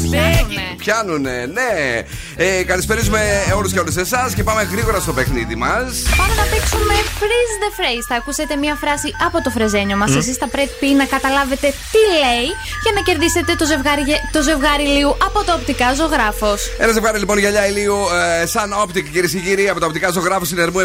Πιάνουνε, 0.77 1.47
ναι. 1.53 2.03
Ε, 2.37 2.63
καλησπέριζουμε 2.65 3.21
όλους 3.57 3.73
και 3.73 3.79
όλες 3.79 3.97
εσάς 3.97 4.35
και 4.35 4.43
πάμε 4.43 4.63
γρήγορα 4.73 5.01
στο 5.01 5.13
παιχνίδι 5.13 5.55
μας. 5.55 6.03
Πάμε 6.17 6.35
να 6.35 6.43
παίξουμε 6.43 6.95
freeze 7.21 7.57
the 7.63 7.71
phrase. 7.79 8.05
Θα 8.09 8.15
ακούσετε 8.15 8.57
μία 8.57 8.75
φράση 8.81 9.09
από 9.27 9.43
το 9.43 9.51
φρεζένιο 9.51 9.97
μας. 9.97 10.11
Μμ. 10.11 10.19
Εσείς 10.19 10.37
θα 10.37 10.49
πρέπει 10.49 10.87
να 11.01 11.05
καταλάβετε 11.05 11.67
τι 11.93 12.01
λέει 12.23 12.49
για 12.83 12.93
να 12.95 13.01
κερδίσετε 13.01 13.55
το 13.55 13.65
ζευγάρι, 13.67 14.03
το 14.33 14.43
ζευγάρι 14.43 14.83
ηλίου 14.83 15.17
από 15.27 15.45
το 15.45 15.53
οπτικά 15.53 15.95
ζωγράφος. 15.95 16.61
Ένα 16.79 16.93
ζευγάρι 16.93 17.19
λοιπόν 17.19 17.39
γυαλιά 17.39 17.67
ηλίου 17.67 17.99
ε, 18.43 18.47
σαν 18.47 18.69
Optic 18.83 19.05
κυρίες 19.13 19.33
και 19.33 19.39
κύριοι 19.39 19.69
από 19.69 19.81
τα 19.81 19.87
οπτικά 19.93 20.11
ζωγράφου 20.11 20.45
στην 20.45 20.60
Ερμού 20.60 20.79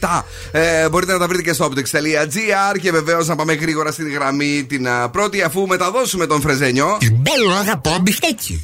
77. 0.00 0.22
Ε, 0.50 0.88
μπορείτε 0.88 1.12
να 1.12 1.18
τα 1.18 1.26
βρείτε 1.26 1.42
και 1.42 1.52
στο 1.52 1.68
optics.gr 1.70 2.78
και 2.80 2.90
βεβαίως 2.90 3.26
να 3.26 3.36
πάμε 3.36 3.52
γρήγορα 3.52 3.92
στην 3.92 4.12
γραμμή 4.12 4.64
την 4.68 4.88
α, 4.88 5.10
πρώτη 5.10 5.42
αφού 5.42 5.66
μεταδώσουμε 5.66 6.26
τον 6.26 6.40
Φρεζένιο. 6.40 6.98
Μπέλο 7.12 7.52
αγαπώ 7.52 7.98
μπιφτέκι. 8.02 8.60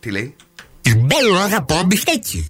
Τι 0.00 0.10
λέει; 0.10 0.34
Μπέλο 0.92 1.36
αγαπώ 1.38 1.82
μπιφτέκι. 1.86 2.46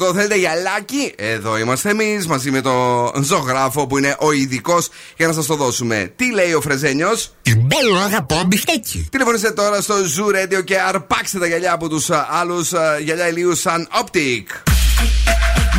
2-3-12-32-9-08 0.00 0.12
Θέλετε 0.14 0.36
γυαλάκι; 0.36 1.12
Εδώ 1.16 1.58
είμαστε 1.58 1.90
εμείς 1.90 2.26
μαζί 2.26 2.50
με 2.50 2.60
τον 2.60 3.22
ζωγράφο 3.24 3.86
που 3.86 3.98
είναι 3.98 4.16
ο 4.18 4.32
ειδικός 4.32 4.88
για 5.16 5.26
να 5.26 5.32
σας 5.32 5.46
το 5.46 5.54
δώσουμε. 5.54 6.12
Τι 6.16 6.32
λέει 6.32 6.52
ο 6.52 6.60
Φρεζένιος; 6.60 7.32
Μπέλο 7.58 7.96
αγαπώ 7.98 8.42
μπιφτέκι. 8.46 9.08
Τηλεφωνήστε 9.10 9.50
τώρα 9.50 9.80
στο 9.80 9.94
Zoo 9.94 10.28
Radio 10.42 10.64
και 10.64 10.78
αρπάξτε 10.80 11.38
τα 11.38 11.46
γυαλιά 11.46 11.72
από 11.72 11.88
τους 11.88 12.10
άλλους 12.30 12.72
γυαλιά 13.02 13.28
ηλίου 13.28 13.54
σαν 13.54 13.88
Optic. 14.02 14.42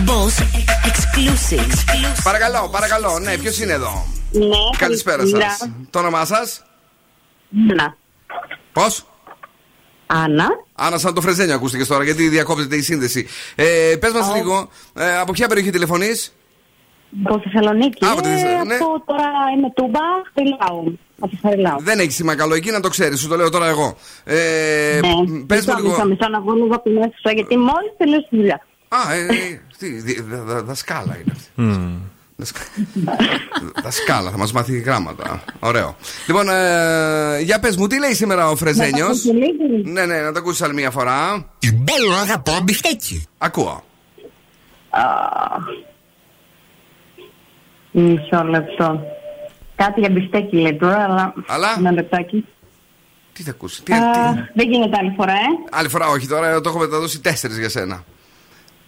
Boss 0.06 0.44
exclusive. 0.90 1.74
Παρακαλώ, 2.24 2.70
παρακαλώ. 2.72 3.20
Ναι, 3.20 3.38
ποιος 3.38 3.60
είναι 3.60 3.74
εδώ; 3.74 4.08
Ναι, 4.32 4.46
Καλησπέρα 4.78 5.18
καλησπέρα. 5.18 5.50
σας. 5.50 5.70
Το 5.90 6.00
όνομά 6.00 6.26
σας; 6.26 6.62
Άννα. 7.70 7.98
Πώς; 8.74 9.06
Άννα. 10.06 10.48
Άννα, 10.76 10.98
σαν 10.98 11.14
το 11.14 11.22
Φρεζένιο 11.22 11.56
ακούστηκες 11.56 11.88
τώρα, 11.88 12.04
γιατί 12.04 12.28
διακόπτεται 12.28 12.76
η 12.76 12.82
σύνδεση. 12.82 13.28
Ε, 13.56 13.96
Πες 14.00 14.12
μας 14.12 14.34
λίγο, 14.36 14.70
ε, 14.94 15.18
από 15.18 15.32
ποια 15.32 15.48
περιοχή 15.48 15.70
τηλεφωνείς; 15.70 16.34
Από 17.24 17.40
Θεσσαλονίκη. 17.44 18.06
Α, 18.06 18.12
από 18.12 18.22
τη 18.22 18.30
Ε, 18.30 18.32
Θεσσα- 18.32 18.64
ναι. 18.66 18.76
από 18.76 19.04
τώρα 19.06 19.24
είμαι 19.58 19.72
τούμπα, 19.76 20.00
Χαριλάου. 20.34 21.00
Από 21.20 21.38
Χαριλάου. 21.42 21.78
Δεν 21.82 22.00
έχει 22.00 22.12
σήμα 22.12 22.36
καλό 22.36 22.54
εκεί 22.56 22.72
να 22.72 22.80
το 22.80 22.90
ξέρεις, 22.90 23.20
σου 23.20 23.28
το 23.28 23.36
λέω 23.36 23.50
τώρα 23.50 23.68
εγώ. 23.68 23.98
Ε, 24.24 25.00
Ναι, 25.02 25.10
Πες 25.46 25.66
μου 25.66 25.74
μισό, 25.74 25.76
λίγο. 25.76 25.90
μισό, 25.90 26.06
μισό 26.08 26.30
να 26.30 26.42
βγω 26.42 26.54
λίγο 26.54 26.76
από 26.76 26.84
την 26.84 26.98
αίθουσα, 26.98 27.32
γιατί 27.34 27.58
μόλις 27.58 27.92
τελείωσε 27.98 28.28
τη 28.30 28.36
δουλειά. 28.38 28.66
Α, 28.88 29.14
ε, 29.14 29.20
ε, 29.20 29.60
τι, 29.78 29.88
δι- 29.90 30.22
δα- 30.30 30.44
δα- 30.44 30.64
δασκάλα 30.64 31.18
είναι 31.22 31.32
αυτή. 31.36 31.50
Δασκα- 32.44 32.68
Δασκάλα, 33.84 34.32
θα 34.32 34.38
μας 34.38 34.52
μάθει 34.52 34.80
γράμματα. 34.80 35.44
Ωραίο. 35.60 35.96
Λοιπόν, 36.28 36.50
ε, 36.50 37.40
για 37.42 37.60
πες 37.60 37.78
μου, 37.78 37.88
τι 37.88 38.00
λέει 38.00 38.14
σήμερα 38.14 38.50
ο 38.50 38.56
Φρεζένιος; 38.56 38.92
Να 39.26 39.34
τα 39.34 39.40
ακούσει 39.40 39.68
λίγο. 39.68 39.92
Ναι, 39.92 40.06
ναι, 40.06 40.22
να 40.22 40.32
το 40.32 40.40
ακούσεις 40.40 40.62
άλλη 40.62 40.74
μια 40.74 40.92
φορά. 40.92 41.46
Μπέλο 41.74 42.14
αγαπώ 42.14 42.60
μπιφτέκι. 42.64 43.26
Ακούω. 43.38 43.84
Α, 44.90 45.02
Μισό 47.92 48.44
λεπτό. 48.44 49.02
Κάτι 49.76 50.00
για 50.00 50.10
μπιφτέκι 50.10 50.56
λέει 50.56 50.76
τώρα, 50.76 51.04
αλλά. 51.04 51.34
Αλλά; 51.48 51.76
Ένα 51.78 51.92
λεπτάκι. 51.92 52.46
Τι 53.34 53.44
θα 53.44 53.50
ακούσει, 53.52 53.84
τι, 53.84 53.94
Α, 53.94 53.98
τι- 53.98 54.40
Δεν 54.54 54.70
γίνεται 54.72 54.98
άλλη 55.00 55.14
φορά, 55.18 55.32
ε. 55.32 55.46
Άλλη 55.72 55.90
φορά 55.90 56.08
όχι, 56.08 56.28
τώρα 56.28 56.62
το 56.62 56.70
έχω 56.70 56.80
μεταδώσει 56.80 57.20
τέσσερις 57.22 57.58
για 57.58 57.70
σένα. 57.70 58.04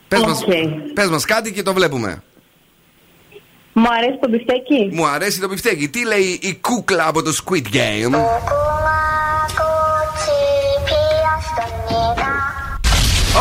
Πες, 0.08 0.20
Οκ. 0.22 0.28
μας, 0.28 0.44
πες 0.94 1.10
μας 1.10 1.26
κάτι 1.26 1.54
και 1.54 1.64
το 1.64 1.74
βλέπουμε. 1.74 2.24
Μου 3.78 3.88
αρέσει 3.98 4.18
το 4.22 4.30
μπιφτέκι. 4.30 4.90
Μου 4.92 5.08
αρέσει 5.08 5.40
το 5.40 5.48
μπιφτέκι. 5.48 5.90
Τι 5.90 6.06
λέει 6.06 6.40
η 6.42 6.58
κούκλα 6.62 7.08
από 7.08 7.22
το 7.22 7.32
Squid 7.46 7.66
Game; 7.76 8.16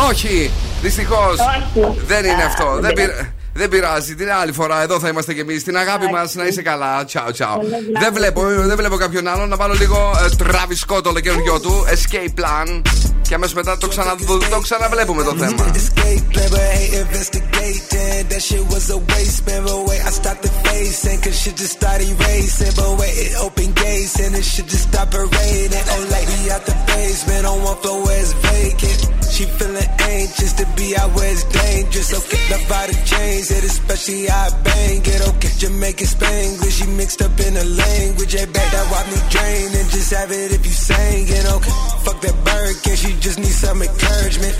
Όχι, 0.09 0.51
δυστυχώς. 0.81 1.37
Δεν 2.07 2.25
είναι 2.25 2.43
αυτό. 2.43 2.77
Δεν, 2.81 2.93
πειρα- 2.93 3.33
δεν 3.53 3.69
πειράζει. 3.69 4.15
Την 4.15 4.31
άλλη 4.31 4.51
φορά 4.51 4.81
εδώ 4.81 4.99
θα 4.99 5.07
είμαστε 5.07 5.33
κι 5.33 5.39
εμείς. 5.39 5.63
Την 5.63 5.77
αγάπη 5.77 6.05
μας 6.11 6.35
να 6.35 6.45
είσαι 6.45 6.61
καλά. 6.61 7.05
Τσαου, 7.05 7.31
τσαου. 7.31 7.61
Δεν 7.99 8.13
βλέπω, 8.13 8.41
δεν 8.45 8.77
βλέπω 8.77 8.95
κάποιον 8.95 9.27
άλλον. 9.27 9.49
Να 9.49 9.55
βάλω 9.55 9.73
λίγο 9.73 10.11
ε, 10.25 10.43
Travis 10.43 10.95
Scott, 10.95 11.03
το 11.03 11.19
καινούριο 11.19 11.59
του. 11.59 11.85
Escape 11.89 12.39
Plan. 12.41 12.81
Και 13.24 13.34
αμέσω 13.34 13.54
μετά 13.54 13.78
το, 13.78 13.88
ξανα, 13.88 14.14
το 14.50 14.60
ξαναβλέπουμε 14.60 15.22
το 15.22 15.34
θέμα. 15.38 15.72
Escape, 15.80 16.24
never 16.38 16.64
hate 16.76 16.94
investigating. 17.04 18.22
That 18.30 18.42
shit 18.48 18.64
was 18.72 18.86
a 18.96 18.98
waste, 19.10 19.40
man. 19.46 19.62
But 19.66 19.80
wait, 19.88 20.02
I 20.08 20.10
stopped 20.20 20.42
the 20.46 20.50
facing. 20.64 21.18
Cause 21.22 21.36
shit 21.40 21.56
just 21.60 21.74
started 21.78 22.12
racing. 22.26 22.72
But 22.78 22.92
wait, 23.00 23.14
it 23.24 23.32
opened 23.46 23.74
gates 23.82 24.14
and 24.24 24.32
it 24.40 24.46
shit 24.52 24.66
just 24.72 24.86
stopped 24.90 25.14
raining. 25.36 25.84
Oh, 25.94 26.02
lady 26.14 26.40
out 26.54 26.62
the 26.70 26.76
basement 26.90 27.44
on 27.50 27.56
one 27.68 27.78
floor 27.82 27.98
where 28.04 28.20
it's 28.24 28.32
vacant. 28.44 29.00
just 30.36 30.58
to 30.58 30.66
be 30.76 30.96
out 30.96 31.10
where 31.14 31.32
it's 31.32 31.44
dangerous. 31.44 32.12
Okay, 32.12 32.40
love 32.50 32.70
out 32.70 32.88
the 32.88 32.96
chains, 33.04 33.50
it 33.50 33.64
especially 33.64 34.26
how 34.26 34.48
I 34.48 34.62
bang 34.62 35.02
it. 35.04 35.20
Okay, 35.28 35.52
Jamaican 35.58 36.06
Spanglish, 36.06 36.76
she 36.78 36.86
mixed 36.86 37.22
up 37.22 37.38
in 37.40 37.54
the 37.54 37.64
language. 37.64 38.32
Hey, 38.32 38.46
back 38.46 38.68
that 38.72 38.86
wipe 38.90 39.08
me 39.08 39.18
drain 39.30 39.68
and 39.78 39.88
just 39.90 40.12
have 40.12 40.30
it 40.30 40.52
if 40.52 40.64
you 40.64 40.72
sang 40.72 41.26
it. 41.28 41.44
Okay, 41.56 41.74
fuck 42.04 42.20
that 42.20 42.36
bird, 42.44 42.74
can 42.82 42.96
she 42.96 43.12
just 43.19 43.39
need 43.39 43.55
some 43.55 43.81
encouragement? 43.81 44.55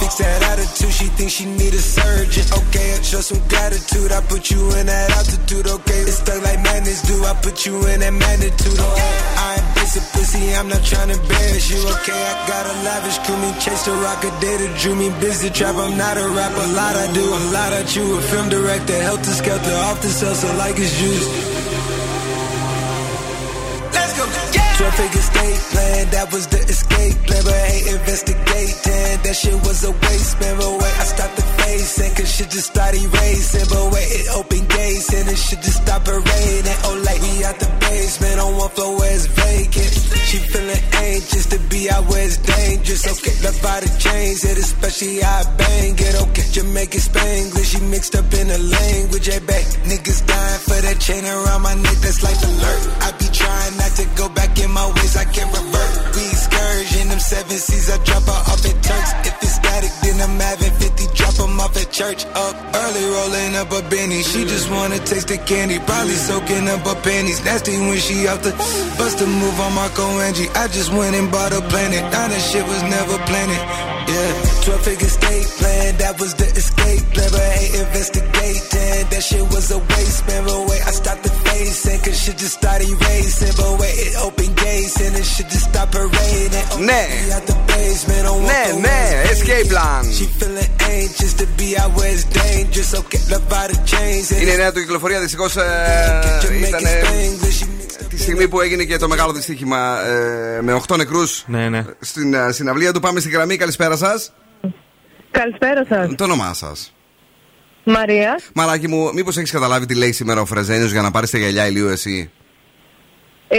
Fix 0.00 0.14
that 0.22 0.42
attitude, 0.54 0.92
she 0.94 1.06
thinks 1.18 1.34
she 1.34 1.44
need 1.44 1.74
a 1.74 1.82
surgeon. 1.82 2.44
Okay, 2.54 2.94
I 2.94 3.02
show 3.02 3.20
some 3.20 3.42
gratitude, 3.48 4.12
I 4.12 4.20
put 4.22 4.50
you 4.50 4.62
in 4.78 4.86
that 4.86 5.10
altitude. 5.10 5.66
Okay, 5.66 6.00
it's 6.06 6.18
stuck 6.22 6.38
like 6.42 6.62
madness 6.62 7.02
do, 7.02 7.18
I 7.24 7.34
put 7.42 7.66
you 7.66 7.74
in 7.90 8.00
that 8.00 8.14
magnitude. 8.14 8.78
Okay, 8.78 9.12
I 9.42 9.58
ain't 9.58 9.68
basic 9.74 10.04
pussy, 10.14 10.54
I'm 10.54 10.68
not 10.68 10.84
trying 10.86 11.10
to 11.10 11.18
embarrass 11.18 11.66
you. 11.70 11.82
Okay, 11.98 12.14
I 12.14 12.34
got 12.46 12.64
a 12.66 12.74
lavish 12.86 13.18
crew, 13.26 13.38
me 13.42 13.50
chase 13.58 13.84
the 13.86 13.94
rock 13.98 14.22
a 14.22 14.30
day 14.40 14.56
to 14.58 14.68
drew 14.78 14.94
me 14.94 15.10
busy 15.18 15.50
trap. 15.50 15.74
I'm 15.74 15.98
not 15.98 16.16
a 16.16 16.28
rapper, 16.30 16.62
a 16.62 16.72
lot 16.78 16.94
I 16.94 17.06
do, 17.12 17.24
a 17.24 17.40
lot 17.50 17.72
I 17.72 17.82
chew. 17.82 18.06
A 18.18 18.20
film 18.22 18.48
director, 18.48 18.98
helter 19.02 19.34
skelter, 19.34 19.76
off 19.90 20.00
the 20.00 20.08
salsa 20.08 20.50
like 20.58 20.78
it's 20.78 20.94
juice. 20.94 21.26
Let's 23.92 24.14
go. 24.18 24.57
12 24.78 24.94
figure 24.94 25.26
state 25.26 25.60
plan, 25.74 26.06
that 26.14 26.30
was 26.30 26.46
the 26.46 26.60
escape 26.70 27.18
plan. 27.26 27.42
But 27.42 27.58
hey, 27.66 27.98
investigating, 27.98 29.14
that 29.26 29.34
shit 29.34 29.58
was 29.66 29.82
a 29.82 29.90
waste, 29.90 30.38
man. 30.38 30.54
But 30.54 30.70
wait, 30.78 30.96
I 31.02 31.04
stopped 31.04 31.34
the 31.34 31.42
facing, 31.42 32.14
cause 32.14 32.30
shit 32.30 32.50
just 32.54 32.70
started 32.70 33.02
racing. 33.02 33.66
But 33.74 33.90
wait, 33.90 34.06
it 34.06 34.26
opened 34.38 34.68
gates, 34.70 35.10
and 35.18 35.26
it 35.26 35.34
should 35.34 35.62
just 35.66 35.82
stop 35.82 36.06
raining. 36.06 36.78
Oh, 36.86 36.94
like 37.02 37.18
we 37.26 37.42
out 37.42 37.58
the 37.58 37.66
basement 37.82 38.38
on 38.38 38.54
one 38.54 38.70
floor 38.70 39.02
where 39.02 39.10
it's 39.10 39.26
vacant. 39.26 39.92
She 40.30 40.38
feeling 40.46 40.82
anxious 41.10 41.46
to 41.50 41.58
be 41.74 41.90
out 41.90 42.06
where 42.06 42.22
it's 42.22 42.38
dangerous. 42.38 43.02
Okay, 43.02 43.34
love 43.42 43.58
out 43.66 43.82
the 43.82 43.90
chains, 43.98 44.46
it 44.46 44.58
especially 44.62 45.26
I 45.26 45.42
bang 45.58 45.98
it. 45.98 46.14
Okay, 46.22 46.46
Jamaican 46.54 47.02
Spanglish, 47.02 47.74
she 47.74 47.82
mixed 47.90 48.14
up 48.14 48.30
in 48.30 48.46
the 48.46 48.62
language. 48.62 49.26
Hey, 49.26 49.42
back 49.42 49.66
niggas 49.90 50.22
dying 50.22 50.62
for 50.62 50.78
that 50.86 51.02
chain 51.02 51.26
around 51.26 51.62
my 51.66 51.74
neck, 51.74 51.98
that's 51.98 52.22
life 52.22 52.38
alert. 52.46 52.80
I 53.02 53.10
be 53.18 53.26
trying 53.34 53.74
not 53.74 53.92
to 53.98 54.06
go 54.14 54.28
back 54.28 54.54
in 54.62 54.67
my 54.70 54.86
ways, 54.96 55.16
I 55.16 55.24
can't 55.24 55.50
revert. 55.50 55.92
We 56.14 56.24
scourge 56.34 56.92
in 57.00 57.08
them 57.08 57.20
seven 57.20 57.58
seas, 57.58 57.90
I 57.90 57.96
drop 58.04 58.24
her 58.24 58.40
off 58.50 58.64
at 58.64 58.76
Turks. 58.82 59.12
If 59.28 59.34
it's 59.42 59.54
static, 59.54 59.92
then 60.02 60.16
I'm 60.20 60.38
having 60.40 60.72
50, 60.72 61.14
drop 61.14 61.34
them 61.34 61.60
off 61.60 61.76
at 61.76 61.90
church. 61.90 62.24
Up 62.34 62.56
early, 62.74 63.04
rolling 63.04 63.54
up 63.56 63.70
a 63.72 63.82
Benny. 63.88 64.22
She 64.22 64.44
just 64.44 64.70
wanna 64.70 64.98
taste 64.98 65.28
the 65.28 65.38
candy, 65.38 65.78
probably 65.80 66.14
soaking 66.14 66.68
up 66.68 66.86
her 66.86 66.98
panties. 67.02 67.44
Nasty 67.44 67.78
when 67.78 67.98
she 67.98 68.26
out 68.28 68.42
the 68.42 68.52
bust 68.98 69.20
a 69.20 69.26
move 69.26 69.58
on 69.60 69.74
Marco 69.74 70.04
Angie. 70.20 70.48
I 70.54 70.68
just 70.68 70.92
went 70.92 71.14
and 71.14 71.30
bought 71.30 71.52
a 71.52 71.60
planet. 71.72 72.02
Now 72.12 72.28
that 72.28 72.40
shit 72.40 72.66
was 72.66 72.82
never 72.82 73.16
planned. 73.26 73.97
Yeah, 74.13 74.31
12 74.65 74.81
figure 74.87 75.11
state 75.19 75.47
plan, 75.59 75.89
that 76.01 76.13
was 76.21 76.31
the 76.41 76.47
escape 76.61 77.03
plan. 77.13 77.29
But 77.35 77.47
hey, 77.57 77.67
investigating, 77.83 79.03
that 79.11 79.23
shit 79.29 79.45
was 79.55 79.71
a 79.71 79.79
waste, 79.91 80.21
man. 80.27 80.41
But 80.47 80.61
wait, 80.69 80.83
I 80.89 80.91
stopped 81.01 81.23
the 81.23 81.31
facing, 81.45 81.99
cause 82.03 82.17
shit 82.23 82.37
just 82.43 82.55
started 82.61 82.87
erasing. 82.93 83.53
But 83.59 83.71
wait, 83.81 83.95
it 84.07 84.13
opened 84.27 84.55
gates 84.65 84.95
and 85.05 85.13
it 85.21 85.25
should 85.33 85.49
just 85.55 85.67
stop 85.71 85.87
parading. 85.95 86.65
Oh, 86.73 86.79
Ναι. 86.89 87.03
we 87.25 87.31
out 87.37 87.45
the 87.51 87.57
basement 87.71 88.25
on 88.31 88.39
Ναι, 88.51 88.63
one 88.73 88.81
ναι, 88.87 88.99
floor, 89.09 89.33
escape 89.35 89.67
plan. 89.73 90.01
She 90.17 90.25
feeling 90.39 90.71
anxious 90.97 91.33
to 91.41 91.45
be 91.59 91.69
out 91.81 91.91
where 91.97 92.11
it's 92.15 92.25
dangerous. 92.41 92.91
Okay, 93.01 93.21
love 93.31 93.45
out 93.59 93.67
the 93.71 93.77
chains. 93.91 94.25
Είναι 94.41 94.51
η 94.51 94.57
νέα 94.57 94.71
του 94.71 94.79
κυκλοφορία, 94.79 95.19
δυστυχώ 95.19 95.45
ήταν 96.67 96.83
τη 98.08 98.18
στιγμή 98.18 98.48
που 98.48 98.60
έγινε 98.60 98.84
και 98.84 98.96
το 98.96 99.08
μεγάλο 99.08 99.32
δυστύχημα 99.32 100.06
ε, 100.06 100.60
με 100.62 100.80
8 100.88 100.96
νεκρούς 100.96 101.44
ναι, 101.46 101.68
ναι. 101.68 101.84
στην 102.00 102.34
ε, 102.34 102.52
συναυλία 102.52 102.92
του. 102.92 103.00
Πάμε 103.00 103.20
στη 103.20 103.30
γραμμή, 103.30 103.56
καλησπέρα 103.56 103.96
σας. 103.96 104.32
Καλησπέρα 105.30 105.84
σας. 105.88 106.14
Το 106.14 106.24
όνομά 106.24 106.54
σας. 106.54 106.92
Μαρία. 107.84 108.40
Μαράκι 108.54 108.88
μου, 108.88 109.10
μήπως 109.14 109.36
έχεις 109.36 109.50
καταλάβει 109.50 109.86
τι 109.86 109.94
λέει 109.94 110.12
σήμερα 110.12 110.40
ο 110.40 110.44
Φρεζένιος 110.44 110.90
για 110.90 111.02
να 111.02 111.10
πάρεις 111.10 111.30
τα 111.30 111.38
γυαλιά 111.38 111.66
ηλίου 111.66 111.88
εσύ; 111.88 112.30
Ε, 113.48 113.58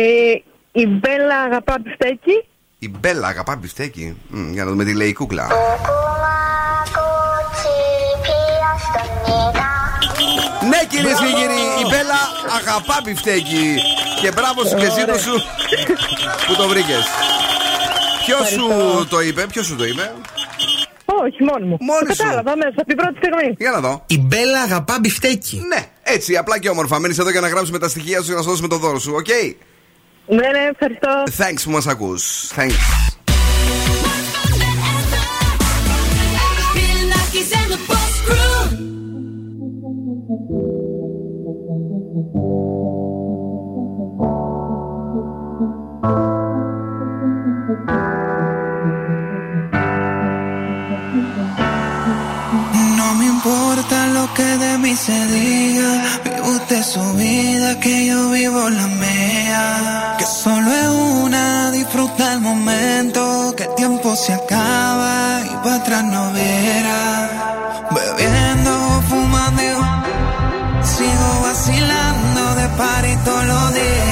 η 0.72 0.88
Μπέλα 0.88 1.36
αγαπά 1.46 1.78
μπιφτέκι. 1.84 2.46
Η 2.80 2.90
Μπέλα 3.00 3.28
αγαπά 3.28 3.56
μπιφτέκι. 3.56 4.18
Μμ, 4.28 4.52
για 4.52 4.64
να 4.64 4.70
δούμε 4.70 4.84
τι 4.84 4.94
λέει 4.94 5.08
η 5.08 5.14
κούκλα. 5.14 5.48
Κυρίες 11.00 11.20
και 11.24 11.32
κύριοι, 11.40 11.62
η 11.84 11.86
Μπέλα 11.90 12.22
αγαπά 12.60 12.98
μπιφτέκι. 13.04 13.66
Και 14.22 14.30
μπράβο 14.36 14.60
σου 14.68 14.76
και 14.82 14.90
ζήτω 14.98 15.18
σου 15.26 15.36
που 16.48 16.54
το 16.62 16.68
βρήκες. 16.68 17.04
Ποιος 18.26 18.48
σου 18.56 18.66
το 19.10 19.22
είπε, 19.22 19.42
ποιος 19.52 19.66
σου 19.66 19.76
το 19.76 19.86
είπε; 19.86 20.06
Όχι, 21.06 21.44
μόνο 21.50 21.66
μου. 21.66 21.78
Μόνη 21.80 22.08
Το 22.08 22.14
σου. 22.14 22.24
Κατάλαβα 22.24 22.56
μέσα 22.56 22.76
από 22.78 22.88
την 22.92 22.98
πρώτη 22.98 23.16
στιγμή. 23.22 23.56
Για 23.58 23.72
να 23.72 23.80
δω. 23.80 24.04
Η 24.08 24.18
Μπέλα 24.20 24.62
αγαπά 24.62 24.98
μπιφτέκι. 25.02 25.58
Ναι, 25.74 25.82
έτσι, 26.04 26.38
απλά 26.38 26.60
και 26.60 26.70
όμορφα. 26.70 27.00
Μένει 27.00 27.16
εδώ 27.20 27.30
για 27.30 27.42
να 27.42 27.48
γράψουμε 27.48 27.80
τα 27.80 27.90
στοιχεία 27.90 28.22
σου 28.22 28.30
και 28.30 28.36
να 28.36 28.42
σου 28.42 28.50
δώσουμε 28.50 28.68
το 28.68 28.78
δώρο 28.78 29.00
σου, 29.00 29.14
οκ; 29.16 29.28
Ναι, 30.26 30.48
ναι, 30.56 30.70
ευχαριστώ. 30.72 31.24
Thanks 31.38 31.62
που 31.64 31.72
μας 31.72 31.88
ακούς. 31.88 32.52
Thanks. 32.56 32.76
Se 55.06 55.18
diga. 55.28 55.92
Vive 56.24 56.42
usted 56.42 56.84
su 56.84 57.14
vida, 57.14 57.80
que 57.80 58.08
yo 58.08 58.30
vivo 58.32 58.70
la 58.70 58.88
mía. 58.88 60.16
Que 60.18 60.26
solo 60.26 60.70
es 60.84 60.90
una, 61.24 61.72
disfruta 61.72 62.34
el 62.34 62.42
momento. 62.42 63.54
Que 63.56 63.64
el 63.64 63.76
tiempo 63.76 64.16
se 64.16 64.34
acaba 64.34 65.42
y 65.46 65.56
para 65.64 65.76
atrás 65.76 66.04
no 66.04 66.24
verá. 66.34 67.88
Bebiendo, 67.96 68.74
fumando, 69.10 69.70
sigo 70.84 71.30
vacilando 71.48 72.42
de 72.60 72.68
party 72.78 73.16
todos 73.26 73.46
los 73.46 73.74
días. 73.74 74.09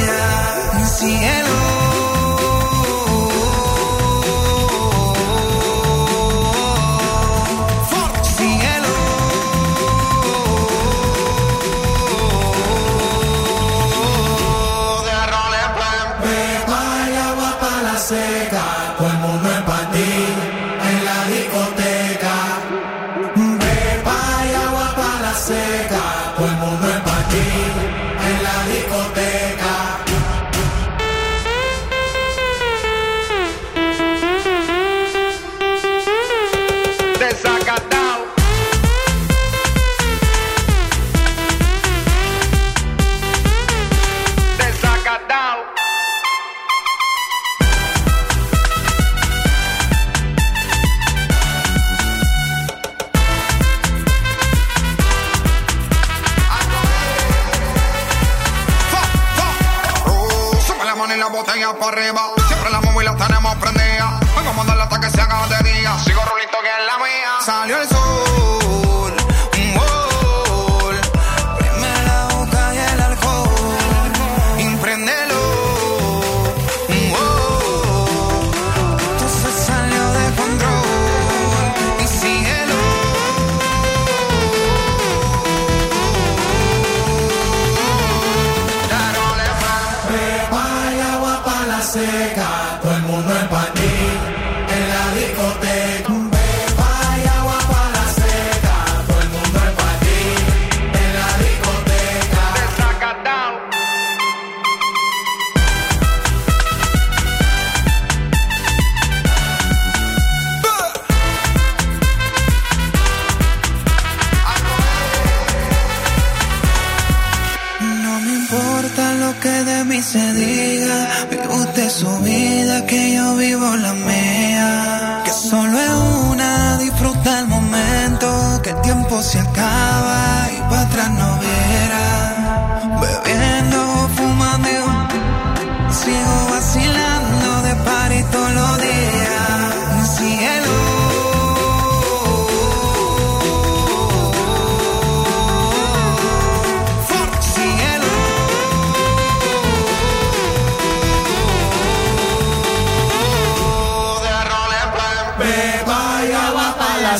Su 121.90 122.20
vida 122.20 122.86
que 122.86 123.14
yo 123.14 123.36
vivo 123.36 123.76
la 123.78 123.94
mía. 123.94 125.22
Que 125.24 125.32
solo 125.32 125.80
es 125.80 125.90
una, 126.32 126.78
disfruta 126.78 127.40
el 127.40 127.48
momento. 127.48 128.60
Que 128.64 128.72
el 128.72 128.82
tiempo 128.82 129.22
se 129.22 129.40
acaba 129.40 130.50
y 130.52 130.60
para 130.70 130.82
atrás 130.82 131.12
no 131.12 131.37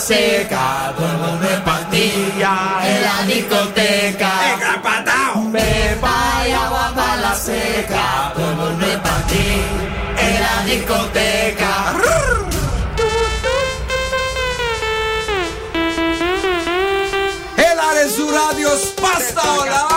seca, 0.08 0.94
todo 0.96 1.06
el 1.06 1.18
mundo 1.18 1.48
en 1.50 3.04
la 3.04 3.24
discoteca. 3.28 4.32
¡Encapatao! 4.54 5.52
Pepa 5.52 6.48
y 6.48 6.52
agua 6.52 6.94
para 6.96 7.18
la 7.18 7.36
seca, 7.36 8.32
todo 8.34 8.50
el 8.50 8.56
mundo 8.56 8.86
en 8.86 10.42
la 10.46 10.64
discoteca. 10.66 11.74
El 17.58 17.80
Aresu 17.80 18.32
Radio 18.32 18.70
Pasta 19.02 19.42
o 19.60 19.66
la 19.66 19.97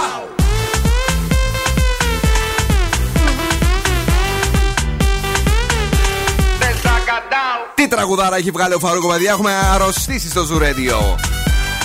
τραγουδάρα 8.01 8.36
έχει 8.36 8.51
βγάλει 8.51 8.74
ο 8.74 8.78
Φαρούκο, 8.78 9.09
παιδιά. 9.09 9.30
Έχουμε 9.30 9.51
αρρωστήσει 9.74 10.28
στο 10.28 10.44
Ζουρέντιο. 10.44 11.18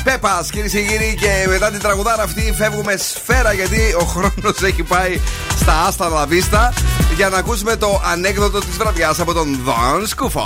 Πέπας, 0.03 0.49
κυρίες 0.49 0.71
και 0.71 0.81
κύριοι, 0.81 1.17
και 1.19 1.45
μετά 1.49 1.71
την 1.71 1.79
τραγουδάρα 1.79 2.23
αυτή 2.23 2.53
φεύγουμε 2.57 2.95
σφαίρα 2.97 3.53
γιατί 3.53 3.95
ο 3.99 4.03
χρόνος 4.03 4.61
έχει 4.61 4.83
πάει 4.83 5.19
στα 5.59 5.85
άστα 5.87 6.09
λαβίστα 6.09 6.73
για 7.15 7.29
να 7.29 7.37
ακούσουμε 7.37 7.75
το 7.75 8.01
ανέκδοτο 8.11 8.59
της 8.59 8.77
βραδιάς 8.77 9.19
από 9.19 9.33
τον 9.33 9.59
Δον 9.63 10.07
Σκούφο. 10.07 10.43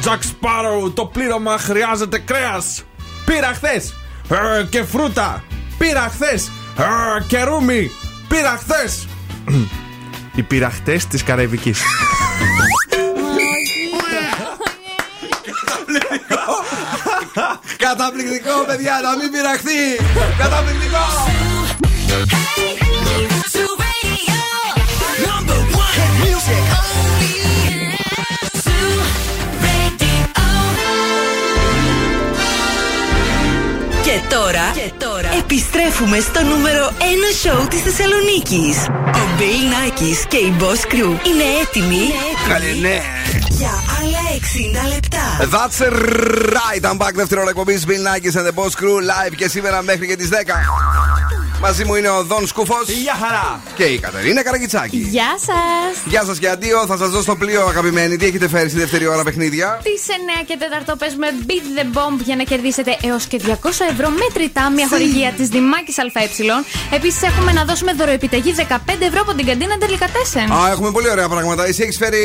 Τζακ 0.00 0.22
Σπάρο, 0.22 0.90
το 0.90 1.06
πλήρωμα 1.06 1.58
χρειάζεται 1.58 2.18
κρέας. 2.18 2.82
Πήρα 3.24 3.52
χθες. 3.54 3.94
Και 4.68 4.84
φρούτα. 4.84 5.44
Πήρα 5.78 6.10
χθες. 6.12 6.50
Και 7.26 7.42
ρούμι. 7.42 7.90
Πήρα 8.28 8.60
χθες. 8.60 9.06
Οι 10.34 10.42
πειραχτές 10.42 11.06
της 11.06 11.22
Καραϊβικής. 11.22 11.80
Καταπληκτικό, 17.86 18.64
παιδιά, 18.66 19.00
να 19.02 19.16
μην 19.16 19.30
πειραχθεί! 19.30 19.80
Καταπληκτικό! 20.38 21.04
Και 34.06 34.20
τώρα, 34.28 34.72
και 34.74 34.92
τώρα 34.98 35.28
επιστρέφουμε 35.38 36.18
στο 36.20 36.42
νούμερο 36.42 36.92
1 36.98 37.02
σοου 37.42 37.66
της 37.68 37.80
Θεσσαλονίκης. 37.80 38.76
Ο 39.20 39.24
Bill 39.38 39.64
Nackis 39.72 40.26
και 40.28 40.36
η 40.36 40.54
Boss 40.60 40.92
Crew 40.92 41.12
είναι 41.28 41.46
έτοιμοι, 41.62 42.04
Καλή, 42.48 42.80
ναι. 42.80 43.00
για 43.48 43.70
άλλα 43.98 44.22
60 44.24 44.25
λεπτά. 44.94 45.48
That's 45.50 45.80
right. 45.80 46.90
I'm 46.90 46.98
back. 46.98 47.14
Δεύτερο 47.14 47.40
ώρα 47.40 47.50
εκπομπής 47.50 47.84
Bill 47.86 47.90
Nackis 47.90 48.38
and 48.38 48.46
the 48.46 48.54
Boss 48.62 48.72
Crew 48.80 48.98
live 49.10 49.34
και 49.36 49.48
σήμερα 49.48 49.82
μέχρι 49.82 50.06
και 50.06 50.16
τις 50.16 50.28
10. 50.28 50.34
Μαζί 51.60 51.84
μου 51.84 51.94
είναι 51.94 52.08
ο 52.08 52.22
Δον 52.24 52.46
Σκούφος. 52.46 52.88
Γεια 52.88 53.16
χαρά. 53.22 53.60
Και 53.74 53.84
η 53.84 53.98
Κατερίνα 53.98 54.42
Καραγκιτσάκη. 54.42 54.96
Γεια 54.96 55.30
σας! 55.38 55.92
Γεια 56.04 56.24
σας 56.24 56.38
και 56.38 56.48
αντίο. 56.48 56.86
Θα 56.86 56.96
σας 56.96 57.10
δώσω 57.10 57.24
το 57.24 57.36
πλοίο, 57.36 57.66
αγαπημένοι. 57.66 58.16
Τι 58.16 58.26
έχετε 58.26 58.48
φέρει 58.48 58.68
στη 58.68 58.78
δεύτερη 58.78 59.06
ώρα 59.06 59.22
παιχνίδια; 59.22 59.80
Τι 59.82 59.90
9 60.40 60.44
και 60.46 60.56
4 60.92 60.94
παίζουμε 60.98 61.26
Beat 61.46 61.80
the 61.80 61.84
Bomb 61.96 62.18
για 62.24 62.36
να 62.36 62.42
κερδίσετε 62.42 62.96
έως 63.02 63.24
και 63.24 63.40
200 63.44 63.50
ευρώ 63.90 64.08
μετρητά 64.10 64.70
μια 64.70 64.86
χορηγία 64.88 65.32
της 65.36 65.48
Δημάκης 65.48 65.98
ΑΕ. 65.98 66.28
Επίσης 66.90 67.22
έχουμε 67.22 67.52
να 67.52 67.64
δώσουμε 67.64 67.92
δωροεπιταγή 67.92 68.54
15 68.58 68.62
ευρώ 68.98 69.20
από 69.20 69.34
την 69.34 69.46
καντίνα 69.46 69.78
Τελικατέσεν. 69.78 70.52
Α, 70.52 70.70
έχουμε 70.70 70.90
πολύ 70.90 71.10
ωραία 71.10 71.28
πράγματα. 71.28 71.66
Εσύ 71.66 71.82
έχεις 71.82 71.96
φέρει 71.96 72.22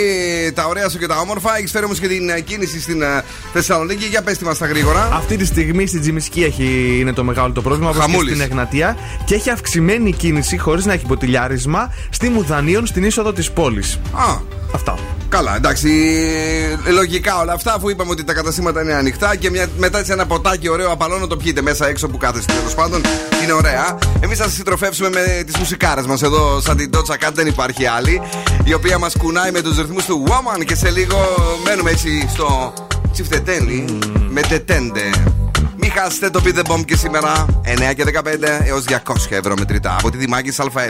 τα 0.55 0.65
ωραία 0.65 0.89
σου 0.89 0.97
και 0.97 1.07
τα 1.07 1.17
όμορφα. 1.17 1.57
Έχεις 1.57 1.71
φέρει 1.71 1.85
όμως 1.85 1.99
και 2.01 2.07
την 2.07 2.29
ε, 2.29 2.39
κίνηση 2.39 2.81
στην 2.81 3.01
ε, 3.01 3.23
Θεσσαλονίκη. 3.53 4.05
Για 4.05 4.21
πες 4.21 4.37
τη 4.37 4.43
μας 4.43 4.57
τα 4.57 4.65
γρήγορα. 4.67 5.09
Αυτή 5.13 5.37
τη 5.37 5.45
στιγμή 5.45 5.87
στην 5.87 6.01
Τζιμισκή 6.01 6.43
έχει, 6.43 6.97
είναι 6.99 7.13
το 7.13 7.23
μεγάλο 7.23 7.53
το 7.53 7.61
πρόβλημα. 7.61 7.89
όπως 7.89 8.05
και 8.05 8.11
Χαμούλης. 8.11 8.35
στην 8.37 8.49
Εγνατία. 8.51 8.97
Και 9.25 9.35
έχει 9.35 9.49
αυξημένη 9.49 10.11
κίνηση 10.13 10.57
χωρίς 10.57 10.85
να 10.85 10.93
έχει 10.93 11.05
ποτηλιάρισμα 11.05 11.93
στη 12.09 12.29
Μουδανίων 12.29 12.85
στην 12.85 13.03
είσοδο 13.03 13.33
της 13.33 13.51
πόλης. 13.51 13.99
Α, 14.13 14.37
Αυτά. 14.73 14.95
Καλά, 15.31 15.55
εντάξει. 15.55 15.89
ε, 16.87 16.91
Λογικά 16.91 17.39
όλα 17.39 17.53
αυτά, 17.53 17.73
αφού 17.73 17.89
είπαμε 17.89 18.11
ότι 18.11 18.23
τα 18.23 18.33
καταστήματα 18.33 18.81
είναι 18.81 18.93
ανοιχτά 18.93 19.35
και 19.35 19.49
μια, 19.49 19.67
μετά 19.77 19.99
έτσι 19.99 20.11
ένα 20.11 20.25
ποτάκι 20.25 20.69
ωραίο 20.69 20.91
απαλό 20.91 21.17
να 21.17 21.27
το 21.27 21.37
πιείτε 21.37 21.61
μέσα 21.61 21.87
έξω 21.87 22.07
που 22.07 22.17
κάθεστε 22.17 22.53
τέλος 22.53 22.73
πάντων. 22.75 23.01
Είναι 23.43 23.51
ωραία. 23.53 23.97
Εμείς 24.19 24.37
θα 24.37 24.43
σας 24.43 24.53
συντροφεύσουμε 24.53 25.09
με 25.09 25.43
τις 25.45 25.57
μουσικάρες 25.57 26.05
μας 26.05 26.21
εδώ, 26.21 26.61
σαν 26.61 26.77
την 26.77 26.89
Dodge 26.93 27.27
Cat, 27.27 27.31
δεν 27.33 27.47
υπάρχει 27.47 27.85
άλλη. 27.85 28.21
Η 28.63 28.73
οποία 28.73 28.97
μας 28.97 29.13
κουνάει 29.17 29.51
με 29.51 29.61
τους 29.61 29.77
ρυθμούς 29.77 30.05
του 30.05 30.23
Woman 30.27 30.65
και 30.65 30.75
σε 30.75 30.89
λίγο 30.89 31.17
μένουμε 31.65 31.91
έτσι 31.91 32.27
στο 32.31 32.73
τσιφτετέλι 33.11 33.85
με 34.29 34.41
τετέντε. 34.41 35.09
Μην 35.77 35.91
χάσετε 35.91 36.29
το 36.29 36.41
Beat 36.45 36.59
the 36.59 36.71
Bomb 36.71 36.85
και 36.85 36.95
σήμερα 36.95 37.45
9 37.63 37.93
και 37.95 38.03
15 38.03 38.23
έως 38.65 38.83
200 38.87 38.95
ευρώ 39.29 39.53
μετρητά 39.59 39.95
από 39.99 40.11
τη 40.11 40.17
Δημάκη 40.17 40.53
ΑΕ. 40.57 40.89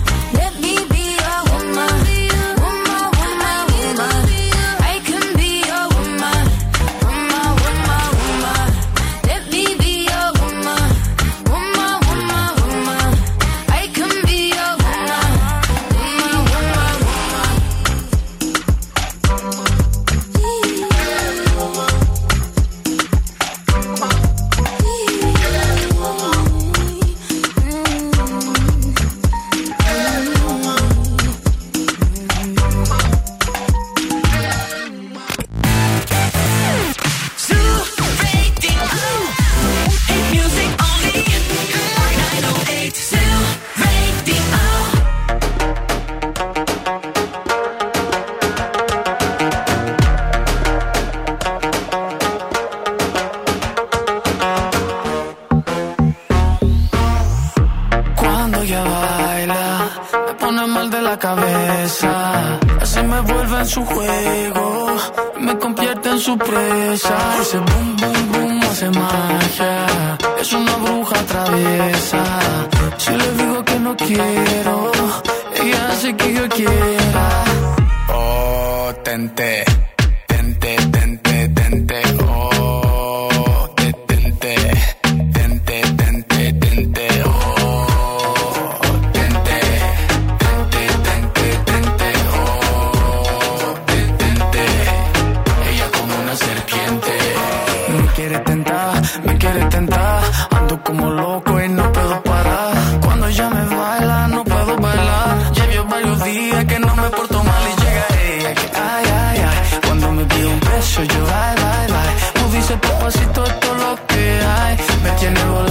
éxito 113.21 113.43
todo 113.59 113.75
lo 113.75 114.07
que 114.07 114.41
hay. 114.41 114.77
Me 115.03 115.11
tiene 115.19 115.43
volando 115.45 115.70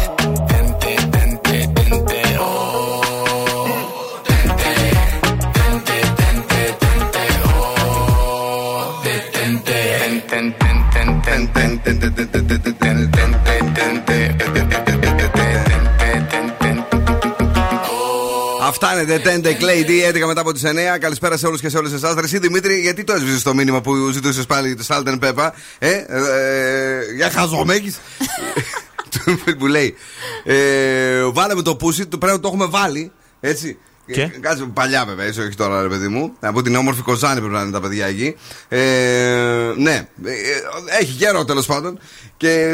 Αυτά 18.71 19.01
είναι 19.01 19.21
The 19.23 19.27
10 19.27 19.45
Day 19.45 19.61
Lady, 19.61 20.21
11 20.21 20.27
μετά 20.27 20.41
από 20.41 20.51
τις 20.53 20.63
9. 20.65 20.97
Καλησπέρα 20.99 21.37
σε 21.37 21.47
όλους 21.47 21.61
και 21.61 21.69
σε 21.69 21.77
όλες 21.77 21.91
εσάς. 21.91 22.15
Εσύ 22.15 22.39
Δημήτρη, 22.39 22.79
γιατί 22.79 23.03
το 23.03 23.13
έσβησες 23.13 23.43
το 23.43 23.53
μήνυμα 23.53 23.81
που 23.81 24.09
ζητούσες 24.09 24.45
πάλι 24.45 24.75
το 24.75 24.85
Salt 24.87 25.03
and 25.07 25.19
Pepper. 25.19 25.49
Ε, 25.79 25.89
ε, 25.89 26.03
ε, 26.07 27.13
για 27.15 27.29
χαζομέκη. 27.29 27.95
που 29.59 29.67
λέει. 29.67 29.95
Ε, 30.43 31.23
βάλαμε 31.23 31.61
το 31.61 31.75
πούσι, 31.75 32.05
το 32.05 32.17
πρέπει 32.17 32.35
να 32.35 32.39
το 32.41 32.47
έχουμε 32.47 32.65
βάλει. 32.65 33.11
Έτσι. 33.39 33.77
Και; 34.11 34.21
Ε, 34.21 34.27
Κάτσε 34.39 34.63
παλιά 34.73 35.05
βέβαια, 35.05 35.25
έτσι, 35.25 35.41
όχι 35.41 35.55
τώρα 35.55 35.81
ρε 35.81 35.87
παιδί 35.87 36.07
μου. 36.07 36.33
Από 36.39 36.61
την 36.61 36.75
όμορφη 36.75 37.01
Κοζάνη 37.01 37.39
πρέπει 37.39 37.53
να 37.53 37.61
είναι 37.61 37.71
τα 37.71 37.79
παιδιά 37.81 38.05
εκεί. 38.05 38.35
Ε, 38.67 38.79
ναι, 39.77 40.07
Ε, 40.25 40.31
έχει 41.01 41.13
καιρό 41.17 41.45
τέλος 41.45 41.65
πάντων. 41.65 41.99
Και 42.37 42.67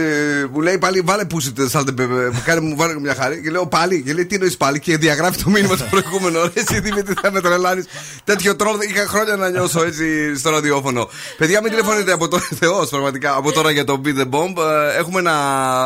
μου 0.51 0.61
λέει 0.61 0.77
πάλι 0.77 1.01
βάλε 1.05 1.25
πούσι 1.25 1.53
σάλτε 1.69 1.91
που 1.91 2.41
κάνει 2.45 2.59
μου 2.67 2.75
βάλε 2.75 2.99
μια 2.99 3.15
χάρη. 3.15 3.41
Και 3.41 3.49
λέω 3.49 3.67
πάλι, 3.67 4.01
και 4.03 4.13
λέει 4.13 4.25
τι 4.25 4.35
εννοείς 4.35 4.57
πάλι; 4.57 4.79
Και 4.79 4.97
διαγράφει 4.97 5.43
το 5.43 5.49
μήνυμα 5.49 5.75
το 5.75 5.83
προηγούμενο. 5.99 6.41
Ρε, 6.41 6.49
Εσύ 6.53 6.79
Δημήτρη 6.79 7.13
θα 7.21 7.31
με 7.31 7.41
τρελάνεις; 7.41 7.85
Τέτοιο 8.23 8.55
τρόλ 8.55 8.75
είχα 8.89 9.05
χρόνια 9.07 9.35
να 9.35 9.49
νιώσω 9.49 9.83
έτσι 9.83 10.35
στο 10.37 10.49
ραδιόφωνο. 10.49 11.09
Παιδιά, 11.37 11.61
μην 11.61 11.69
τηλεφωνείτε 11.71 12.11
από 12.11 12.27
τώρα, 12.27 12.47
Θεός 12.59 12.89
πραγματικά, 12.89 13.35
από 13.35 13.51
τώρα 13.51 13.71
για 13.71 13.83
το 13.83 14.01
Beat 14.05 14.17
the 14.19 14.29
Bomb. 14.29 14.55
Ε, 14.93 14.97
Έχουμε 14.97 15.21
να 15.21 15.33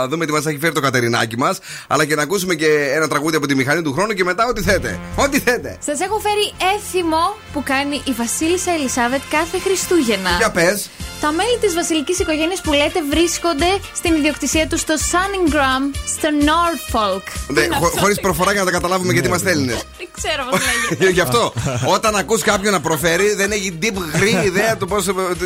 δούμε 0.07 0.25
τι 0.25 0.31
μας 0.31 0.45
έχει 0.45 0.57
φέρει 0.57 0.73
το 0.73 0.81
Κατερινάκι 0.81 1.37
μας. 1.37 1.59
Αλλά 1.87 2.05
και 2.05 2.15
να 2.15 2.21
ακούσουμε 2.21 2.55
και 2.55 2.91
ένα 2.95 3.07
τραγούδι 3.07 3.35
από 3.35 3.47
τη 3.47 3.55
μηχανή 3.55 3.81
του 3.81 3.93
χρόνου 3.93 4.13
και 4.13 4.23
μετά 4.23 4.47
ό,τι 4.49 4.61
θέτε. 4.61 4.99
Ό,τι 5.15 5.39
θέτε. 5.45 5.77
Σας 5.85 5.99
έχω 5.99 6.19
φέρει 6.19 6.53
έθιμο 6.75 7.35
που 7.53 7.63
κάνει 7.63 8.01
η 8.05 8.11
Βασίλισσα 8.11 8.71
Ελισάβετ 8.71 9.21
κάθε 9.29 9.59
Χριστούγεννα. 9.59 10.29
Για 10.37 10.51
πες. 10.51 10.89
Τα 11.21 11.31
μέλη 11.31 11.57
της 11.61 11.73
βασιλικής 11.73 12.19
οικογένειας 12.19 12.61
που 12.61 12.71
λέτε 12.73 12.99
βρίσκονται 13.09 13.65
στην 13.95 14.13
ιδιοκτησία 14.13 14.67
τους 14.67 14.79
στο 14.79 14.93
Sunningham, 15.11 15.81
στο 16.15 16.29
Norfolk. 16.49 17.21
Ναι, 17.47 17.67
Χωρίς 17.99 18.19
προφορά 18.19 18.51
για 18.51 18.59
να 18.59 18.65
τα 18.65 18.71
καταλάβουμε 18.71 19.13
γιατί 19.13 19.27
είμαστε 19.27 19.49
Έλληνες. 19.51 19.75
Δεν 19.97 20.07
ξέρω 20.17 20.43
πώς 20.49 20.59
λέγεται. 20.65 21.09
Γι' 21.17 21.19
αυτό, 21.21 21.53
όταν 21.85 22.15
ακούς 22.15 22.41
κάποιον 22.41 22.73
να 22.73 22.81
προφέρει, 22.81 23.33
δεν 23.33 23.51
έχει 23.51 23.77
deep 23.81 24.17
green 24.21 24.45
ιδέα 24.45 24.77
του 24.77 24.87
πώς, 24.87 25.03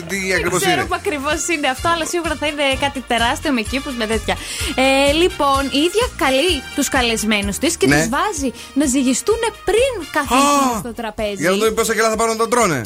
τι 0.07 0.33
ακριβώς 0.33 0.59
Δεν 0.59 0.59
ξέρω 0.59 0.73
είναι. 0.79 0.85
που 0.89 0.95
ακριβώς 0.95 1.47
είναι 1.47 1.67
αυτό, 1.67 1.89
αλλά 1.89 2.05
σίγουρα 2.05 2.35
θα 2.39 2.47
είναι 2.47 2.63
κάτι 2.79 2.99
τεράστιο 3.07 3.51
με 3.51 3.61
κήπους 3.61 3.93
με 3.95 4.05
τέτοια. 4.05 4.35
Ε, 4.75 5.11
λοιπόν, 5.11 5.61
η 5.71 5.77
ίδια 5.77 6.05
καλεί 6.17 6.61
τους 6.75 6.89
καλεσμένους 6.89 7.57
της 7.57 7.77
και 7.77 7.87
Ναι. 7.87 7.95
τους 7.99 8.09
βάζει 8.09 8.51
να 8.73 8.85
ζυγιστούν 8.85 9.39
πριν 9.69 9.84
καθίσουν 10.11 10.69
Α, 10.75 10.79
στο 10.83 10.93
τραπέζι. 10.99 11.35
Για 11.43 11.49
να 11.49 11.55
δούμε 11.57 11.71
πόσα 11.71 11.93
κιλά 11.95 12.09
θα 12.09 12.15
πάρουν 12.15 12.33
να 12.33 12.39
τον 12.43 12.49
τρώνε. 12.49 12.81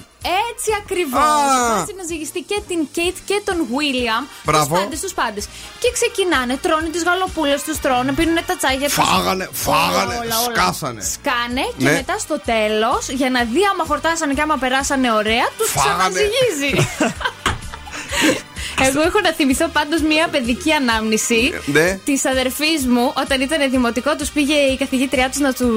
Έτσι 0.52 0.70
ακριβώς. 0.82 1.22
Α. 1.22 1.76
Βάζει 1.76 1.94
να 2.00 2.04
ζυγιστεί 2.12 2.42
και 2.50 2.58
την 2.68 2.80
Κέιτ 2.96 3.16
και 3.30 3.38
τον 3.48 3.58
Βίλιαμ. 3.74 4.24
Μπράβο. 4.44 4.74
Τους 4.76 4.80
πάντες, 4.84 5.00
τους 5.00 5.14
πάντες. 5.14 5.44
Και 5.82 5.90
ξεκινάνε, 5.98 6.54
τρώνε 6.66 6.90
τις 6.96 7.04
γαλοπούλες, 7.04 7.62
τους 7.64 7.78
τρώνε, 7.80 8.12
πίνουν 8.20 8.38
τα 8.50 8.56
τσάγια 8.60 8.88
τους. 8.88 8.94
Φάγανε, 9.04 9.46
φάγανε, 9.66 10.16
σκάσανε. 10.48 11.02
Σκάνε 11.16 11.66
και 11.78 11.84
Ναι. 11.86 11.92
μετά 11.92 12.16
στο 12.26 12.38
τέλος, 12.52 13.04
για 13.20 13.30
να 13.30 13.42
δει 13.44 13.62
άμα 13.72 13.84
χορτάσανε 13.88 14.34
και 14.34 14.42
άμα 14.42 14.58
περάσανε 14.64 15.12
ωραία, 15.12 15.48
τους 15.58 15.70
Φάγανε. 15.72 15.92
ξαναζυγίζει. 15.98 16.72
Εγώ 18.88 19.00
έχω 19.10 19.20
να 19.28 19.32
θυμηθώ 19.40 19.68
πάντω 19.78 19.96
μια 20.12 20.26
παιδική 20.34 20.72
ανάμνηση 20.82 21.42
Ναι. 21.76 21.88
τη 22.08 22.16
αδερφή 22.34 22.72
μου 22.94 23.06
όταν 23.24 23.38
ήταν 23.48 23.60
δημοτικό. 23.76 24.12
Του 24.20 24.28
πήγε 24.36 24.58
η 24.74 24.76
καθηγήτριά 24.84 25.28
του 25.34 25.40
να 25.48 25.52
του 25.60 25.70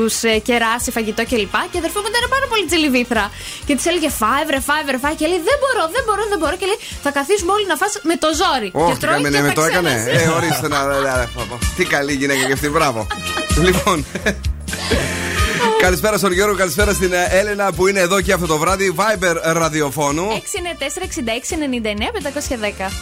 κεράσει 0.49 0.89
φαγητό 0.97 1.23
κλπ. 1.31 1.55
Και 1.71 1.77
η 1.79 1.81
αδερφή 1.83 1.99
μου 2.03 2.09
ήταν 2.13 2.25
πάρα 2.35 2.47
πολύ 2.53 2.65
τσιλιβήθρα. 2.71 3.25
Και 3.67 3.75
τη 3.79 3.83
έλεγε 3.91 4.09
φάε, 4.21 4.43
βρε, 4.49 4.61
φάε, 4.69 4.83
βρε, 4.89 4.99
φάε. 5.05 5.15
Και 5.21 5.27
λέει 5.31 5.41
δεν 5.49 5.57
μπορώ, 5.63 5.85
δεν 5.95 6.03
μπορώ, 6.07 6.23
δεν 6.33 6.39
μπορώ. 6.41 6.55
Και 6.61 6.67
λέει 6.71 6.79
θα 7.05 7.11
καθίσουμε 7.19 7.53
όλοι 7.57 7.67
να 7.73 7.77
φας 7.81 7.93
με 8.11 8.17
το 8.23 8.29
ζόρι. 8.41 8.69
Όχι, 8.75 8.91
και 8.93 8.99
τρώει 9.03 9.15
κάμενε, 9.15 9.37
και 9.37 9.43
με 9.47 9.49
θα 9.53 9.55
το 9.59 9.63
έκανε. 9.71 9.93
ξέχασε. 9.95 10.25
Ε, 10.29 10.37
ορίστε 10.39 10.67
να. 10.75 10.79
ε, 10.81 11.23
ε, 11.23 11.57
Τι 11.77 11.85
καλή 11.95 12.13
γυναίκα 12.21 12.43
και 12.49 12.55
αυτή, 12.59 12.69
μπράβο. 12.75 13.01
Λοιπόν. 13.67 13.99
Καλησπέρα 15.81 16.19
στον 16.19 16.33
Γιώργο, 16.33 16.57
καλησπέρα 16.57 16.93
στην 16.93 17.13
ε, 17.13 17.27
Έλενα 17.31 17.73
που 17.73 17.87
είναι 17.87 18.01
εδώ 18.01 18.21
και 18.21 18.33
αυτό 18.33 18.47
το 18.47 18.59
βράδυ. 18.59 18.95
Viber 18.97 19.37
ραδιοφώνου. 19.43 20.27
694-66-99-510. 20.31 20.35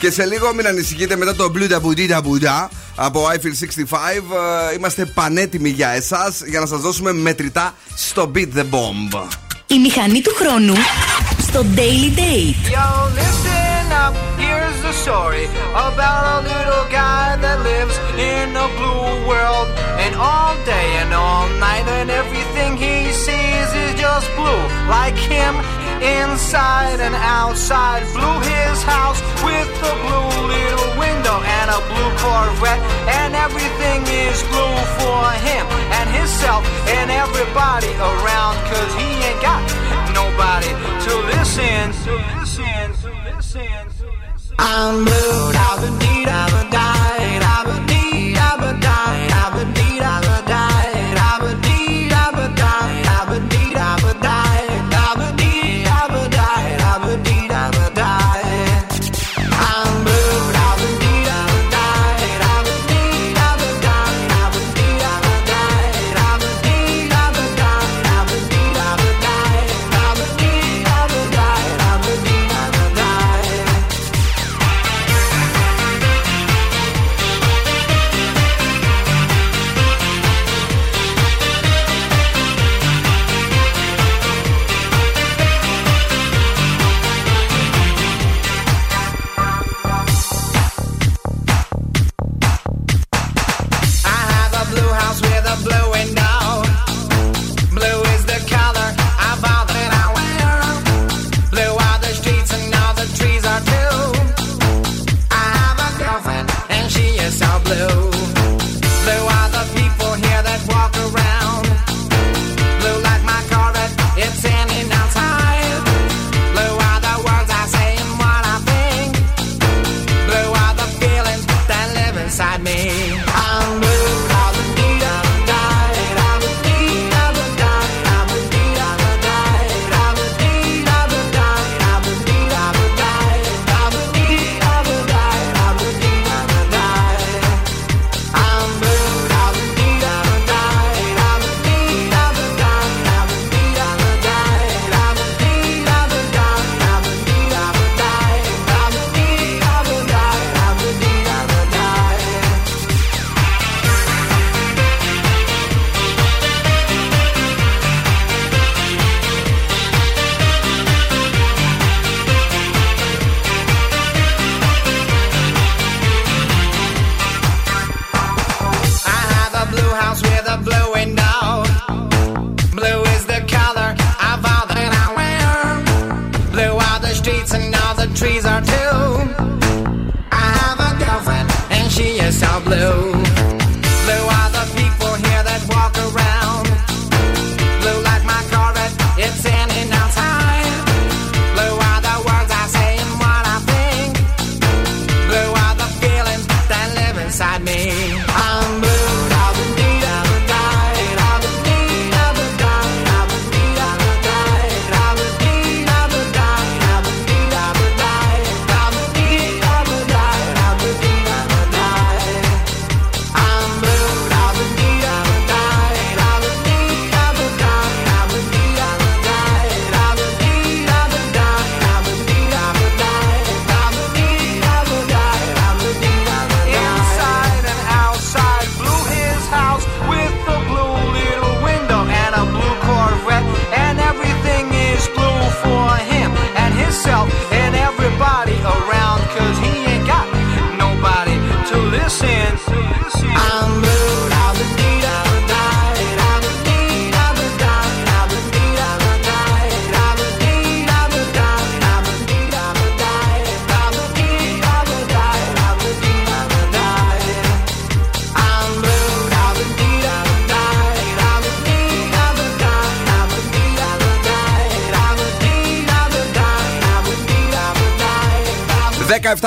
Και 0.01 0.11
σε 0.11 0.25
λίγο 0.25 0.55
μην 0.55 0.67
ανησυχείτε 0.67 1.17
μετά 1.17 1.35
το 1.35 1.53
Blue 1.57 1.71
da 1.73 1.77
Boudy 1.77 2.11
da 2.11 2.17
Bouda 2.17 2.69
από 2.95 3.29
iFeel 3.35 3.35
65. 3.35 3.39
ε, 4.71 4.75
Είμαστε 4.77 5.05
πανέτοιμοι 5.05 5.69
για 5.69 5.89
εσάς 5.89 6.43
για 6.47 6.61
να 6.61 6.67
σας 6.67 6.81
δώσουμε 6.81 7.13
μετρητά 7.13 7.75
στο 7.95 8.31
Beat 8.35 8.49
the 8.57 8.65
Bomb. 8.71 9.23
Η 9.67 9.79
μηχανή 9.79 10.21
του 10.21 10.35
χρόνου 10.35 10.75
στο 11.41 11.65
Daily 11.77 12.19
Date. 12.19 12.71
Yo, 12.77 12.89
listen 13.21 13.85
up, 14.05 14.15
here's 14.45 14.79
the 14.87 14.95
story 15.05 15.45
about 15.89 16.23
a 16.37 16.39
little 16.53 16.85
guy 17.01 17.27
that 17.45 17.59
lives 17.71 17.97
in 18.33 18.49
a 18.67 18.69
blue 18.79 19.09
world. 19.31 19.69
And 20.05 20.13
all 20.31 20.55
day 20.75 20.89
and 21.03 21.11
all 21.25 21.47
night, 21.69 21.87
and 21.99 22.09
everything 22.61 22.77
he 22.77 23.13
sees 23.13 23.69
is 23.75 24.01
just 24.01 24.29
blue. 24.37 24.63
Like 24.89 25.17
him, 25.17 25.55
inside 26.03 27.01
and 27.01 27.15
outside. 27.15 28.03
Blue 28.13 28.41
his 28.41 28.83
house 28.83 29.21
with 29.45 29.69
a 29.81 29.95
blue 30.05 30.33
little 30.47 30.91
window 30.99 31.37
and 31.41 31.69
a 31.71 31.81
blue 31.89 32.11
Corvette. 32.21 32.81
And 33.09 33.35
everything 33.35 34.01
is 34.07 34.43
blue 34.53 34.77
for 35.01 35.25
him 35.47 35.65
and 35.97 36.09
himself 36.11 36.63
and 36.89 37.11
everybody 37.11 37.93
around. 37.97 38.57
Cause 38.69 38.91
he 39.01 39.09
ain't 39.29 39.41
got 39.41 39.61
nobody 40.13 40.73
to 41.07 41.13
listen, 41.33 41.93
to. 42.05 42.15
I'm 44.59 45.05
blue, 45.05 45.53
da 45.57 45.77
ba 45.81 45.89
dee 46.01 46.25
da 46.27 46.45
ba 46.53 46.63
die, 46.71 47.39
da 47.41 47.65
ba 47.65 47.87
dee 47.89 48.00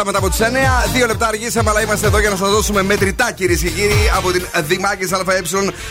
17 0.03 0.05
μετά 0.05 0.17
από 0.17 0.29
τις 0.29 0.39
9. 0.39 0.43
Δύο 0.93 1.05
λεπτά 1.05 1.27
αργήσαμε, 1.27 1.69
αλλά 1.69 1.81
είμαστε 1.81 2.07
εδώ 2.07 2.19
για 2.19 2.29
να 2.29 2.35
σας 2.35 2.49
δώσουμε 2.49 2.83
μετρητά, 2.83 3.31
κυρίες 3.31 3.61
και 3.61 3.69
κύριοι, 3.69 4.11
από 4.17 4.31
την 4.31 4.45
Δημάκης 4.69 5.11
ΑΕ. 5.11 5.41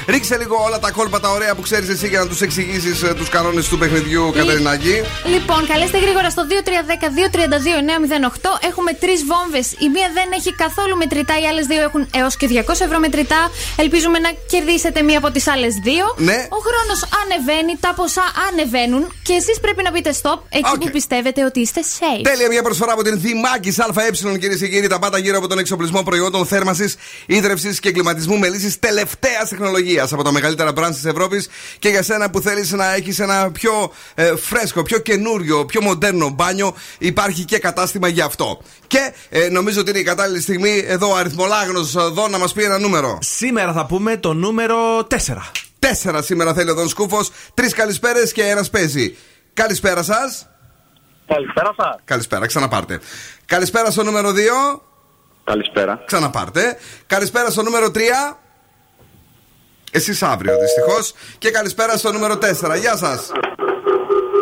Ρίξε 0.06 0.36
λίγο 0.36 0.62
όλα 0.66 0.78
τα 0.78 0.90
κόλπα 0.90 1.20
τα 1.20 1.30
ωραία 1.30 1.55
που 1.55 1.62
ξέρεις 1.62 1.89
εσύ 1.89 2.09
για 2.09 2.18
να 2.18 2.26
τους 2.26 2.40
εξηγήσεις 2.40 2.98
τους 3.16 3.28
κανόνες 3.28 3.68
του 3.68 3.78
παιχνιδιού, 3.78 4.32
Κατερινάκη. 4.36 5.02
Λοιπόν, 5.34 5.66
καλέστε 5.66 5.98
γρήγορα 5.98 6.30
στο 6.30 6.47
2310-232-908. 6.47 8.59
Έχουμε 8.68 8.93
τρεις 8.93 9.24
βόμβες. 9.24 9.66
Η 9.84 9.89
μία 9.94 10.09
δεν 10.18 10.28
έχει 10.39 10.55
καθόλου 10.55 10.97
μετρητά, 10.97 11.34
οι 11.40 11.47
άλλες 11.47 11.66
δύο 11.66 11.82
έχουν 11.82 12.09
έως 12.14 12.36
και 12.36 12.47
200 12.47 12.84
ευρώ 12.86 12.98
μετρητά. 12.98 13.51
Ελπίζουμε 13.76 14.18
να 14.18 14.30
κερδίσετε 14.52 15.02
μία 15.02 15.18
από 15.18 15.30
τις 15.30 15.48
άλλες 15.48 15.74
δύο. 15.74 16.05
Ναι. 16.16 16.47
Ο 16.59 16.60
χρόνος 16.66 17.01
ανεβαίνει, 17.20 17.74
τα 17.80 17.93
ποσά 17.98 18.26
ανεβαίνουν 18.48 19.12
και 19.22 19.32
εσείς 19.32 19.60
πρέπει 19.60 19.82
να 19.82 19.90
πείτε 19.90 20.14
stop 20.22 20.39
εκεί 20.48 20.78
που 20.80 20.90
πιστεύετε 20.93 21.44
ότι 21.44 21.60
είστε 21.60 21.80
safe. 21.98 22.22
Τέλεια, 22.22 22.48
μια 22.48 22.62
προσφορά 22.62 22.93
από 22.93 23.02
την 23.02 23.20
Δημάκης 23.20 23.78
ΑΕ, 23.78 24.01
κυρίες 24.38 24.58
και 24.58 24.68
κύριοι. 24.68 24.86
Τα 24.86 24.98
πάντα 24.98 25.18
γύρω 25.18 25.38
από 25.38 25.46
τον 25.46 25.58
εξοπλισμό 25.58 26.02
προϊόντων 26.02 26.46
θέρμανσης, 26.46 26.96
ίδρυυση 27.26 27.78
και 27.78 27.92
κλιματισμού 27.92 28.38
με 28.38 28.48
λύσεις 28.48 28.78
τελευταίας 28.78 29.48
τεχνολογίας 29.48 30.12
από 30.12 30.22
τα 30.22 30.32
μεγαλύτερα 30.32 30.70
brands 30.76 30.92
της 30.92 31.04
Ευρώπης 31.04 31.48
και 31.78 31.88
για 31.88 32.02
σένα 32.02 32.30
που 32.30 32.40
θέλεις 32.40 32.72
να 32.72 32.94
έχεις 32.94 33.18
ένα 33.18 33.50
πιο 33.50 33.92
ε, 34.14 34.36
φρέσκο, 34.36 34.82
πιο 34.82 34.98
καινούριο, 34.98 35.64
πιο 35.64 35.82
μοντέρνο 35.82 36.28
μπάνιο, 36.28 36.74
υπάρχει 36.98 37.44
και 37.44 37.58
κατάστημα 37.58 38.08
γι' 38.08 38.20
αυτό. 38.20 38.60
Και 38.86 39.12
ε, 39.28 39.48
νομίζω 39.48 39.80
ότι 39.80 39.90
είναι 39.90 39.98
η 39.98 40.02
κατάλληλη 40.02 40.40
στιγμή 40.40 40.82
εδώ 40.86 41.10
ο 41.10 41.16
αριθμολάγνος 41.16 41.96
εδώ 41.96 42.28
να 42.28 42.38
μας 42.38 42.52
πει 42.52 42.62
ένα 42.62 42.78
νούμερο. 42.78 43.18
Σήμερα 43.20 43.72
θα 43.72 43.86
πούμε 43.86 44.16
το 44.16 44.32
νούμερο 44.32 44.98
4. 44.98 45.16
Τέσσερα 45.78 46.22
σήμερα 46.22 46.54
θέλει 46.54 46.70
ο 46.70 46.74
Δον 46.74 46.88
Σκούφος. 46.88 47.30
Τρεις 47.54 47.74
καλησπέρες 47.74 48.32
και 48.32 48.42
ένας 48.42 48.70
παίζει. 48.70 49.16
Καλησπέρα 49.54 50.02
σας. 50.02 50.51
Καλησπέρα 51.27 51.74
σας. 51.77 52.01
Καλησπέρα, 52.05 52.47
ξαναπάρτε. 52.47 53.01
Καλησπέρα 53.47 53.90
στο 53.90 54.03
νούμερο 54.03 54.32
2. 54.32 54.81
Καλησπέρα. 55.44 56.03
Ξαναπάρτε. 56.07 56.78
Καλησπέρα 57.07 57.51
στο 57.51 57.62
νούμερο 57.62 57.90
3. 57.90 58.39
Εσείς 59.90 60.23
αύριο 60.23 60.59
δυστυχώς. 60.59 61.15
Και 61.39 61.51
καλησπέρα 61.51 61.97
στο 61.97 62.12
νούμερο 62.12 62.36
4. 62.36 62.77
Γεια 62.77 62.97
σας. 62.97 63.31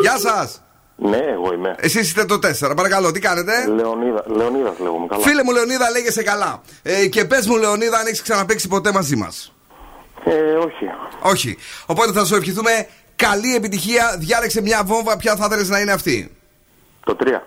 Γεια 0.01 0.17
σας. 0.17 0.61
Ναι, 0.95 1.17
εγώ 1.17 1.53
είμαι. 1.53 1.75
Εσείς 1.79 2.07
είστε 2.07 2.25
το 2.25 2.39
4. 2.39 2.75
Παρακαλώ, 2.75 3.11
τι 3.11 3.19
κάνετε; 3.19 3.67
Λεωνίδα, 3.67 4.23
Λεωνίδας 4.27 4.79
λέγομαι 4.79 5.05
καλά. 5.07 5.23
Φίλε 5.23 5.43
μου 5.43 5.51
Λεωνίδα, 5.51 5.89
λέγεσαι 5.91 6.23
καλά. 6.23 6.61
Ε, 6.81 7.07
και 7.07 7.25
πες 7.25 7.47
μου, 7.47 7.57
Λεωνίδα, 7.57 7.97
αν 7.97 8.05
έχεις 8.05 8.21
ξαναπέξει 8.21 8.67
ποτέ 8.67 8.91
μαζί 8.91 9.15
μας. 9.15 9.53
Ε, 10.25 10.31
όχι. 10.53 10.85
Όχι. 11.21 11.57
Οπότε 11.85 12.11
θα 12.11 12.25
σου 12.25 12.35
ευχηθούμε 12.35 12.87
καλή 13.15 13.55
επιτυχία. 13.55 14.15
Διάλεξε 14.19 14.61
μια 14.61 14.83
βόμβα. 14.85 15.17
Ποια 15.17 15.35
θα 15.35 15.45
ήθελε 15.45 15.67
να 15.67 15.79
είναι 15.79 15.91
αυτή; 15.91 16.35
Το 17.15 17.25
3. 17.25 17.41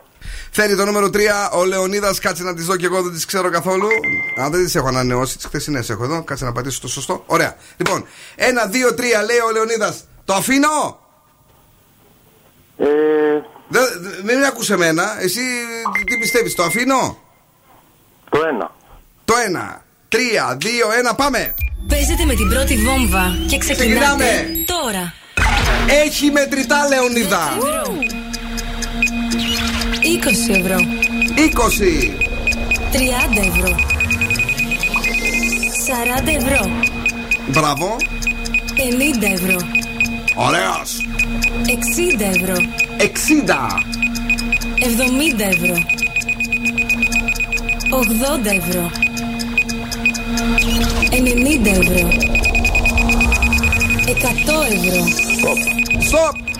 Θέλει 0.50 0.76
το 0.76 0.84
νούμερο 0.84 1.06
3 1.06 1.18
ο 1.52 1.64
Λεωνίδας. 1.64 2.18
Κάτσε 2.18 2.42
να 2.42 2.54
τι 2.54 2.62
δω 2.62 2.76
και 2.76 2.86
εγώ 2.86 3.02
δεν 3.02 3.12
τις 3.12 3.24
ξέρω 3.24 3.50
καθόλου. 3.50 3.88
Αν 4.36 4.50
δεν 4.50 4.64
τις 4.64 4.74
έχω 4.74 4.88
ανανεώσει, 4.88 5.36
τις 5.36 5.46
χθεσινές 5.46 5.90
έχω 5.90 6.04
εδώ. 6.04 6.22
Κάτσε 6.22 6.44
να 6.44 6.52
πατήσω 6.52 6.80
το 6.80 6.88
σωστό. 6.88 7.22
Ωραία. 7.26 7.56
Λοιπόν, 7.76 8.06
1, 8.36 8.68
2, 8.70 8.92
3 8.94 9.00
λέει 9.26 9.38
ο 9.48 9.50
Λεωνίδας. 9.52 10.04
Το 10.24 10.34
αφήνω. 10.34 10.98
Ε, 12.78 12.86
Δεν, 13.68 13.82
δεν 14.24 14.38
με 14.38 14.46
ακούσε 14.46 14.74
εμένα. 14.74 15.20
Εσύ 15.22 15.40
τι 16.06 16.18
πιστεύεις, 16.18 16.54
το 16.54 16.62
αφήνω; 16.62 17.18
το 18.30 18.38
1. 18.62 18.70
Το 19.24 19.34
1, 19.52 19.82
3, 20.08 20.16
2, 20.56 21.10
1, 21.12 21.16
πάμε. 21.16 21.54
Παίζετε 21.88 22.24
με 22.24 22.34
την 22.34 22.48
πρώτη 22.48 22.76
βόμβα 22.76 23.36
και 23.48 23.58
ξεκινάτε 23.58 24.24
Ξεκινάμε. 24.24 24.64
τώρα. 24.66 25.14
Έχει 26.04 26.30
μετρητά, 26.30 26.86
Λεωνίδα. 26.88 27.56
20 30.04 30.50
ευρώ. 30.50 30.76
20, 31.36 32.10
30 32.92 33.38
ευρώ. 33.38 33.76
40 35.86 36.30
ευρώ. 36.36 36.70
μπράβο. 37.48 37.96
50 38.76 39.26
ευρώ. 39.32 39.56
Ωραίος. 40.34 41.06
60 41.66 42.24
ευρώ. 42.24 42.54
60, 42.98 43.82
70 44.80 45.44
ευρώ. 45.48 45.76
80 47.90 48.50
ευρώ. 48.50 48.90
90 51.10 51.70
ευρώ. 51.70 52.08
100 54.06 54.62
ευρώ. 54.72 55.04
Στοπ. 56.00 56.53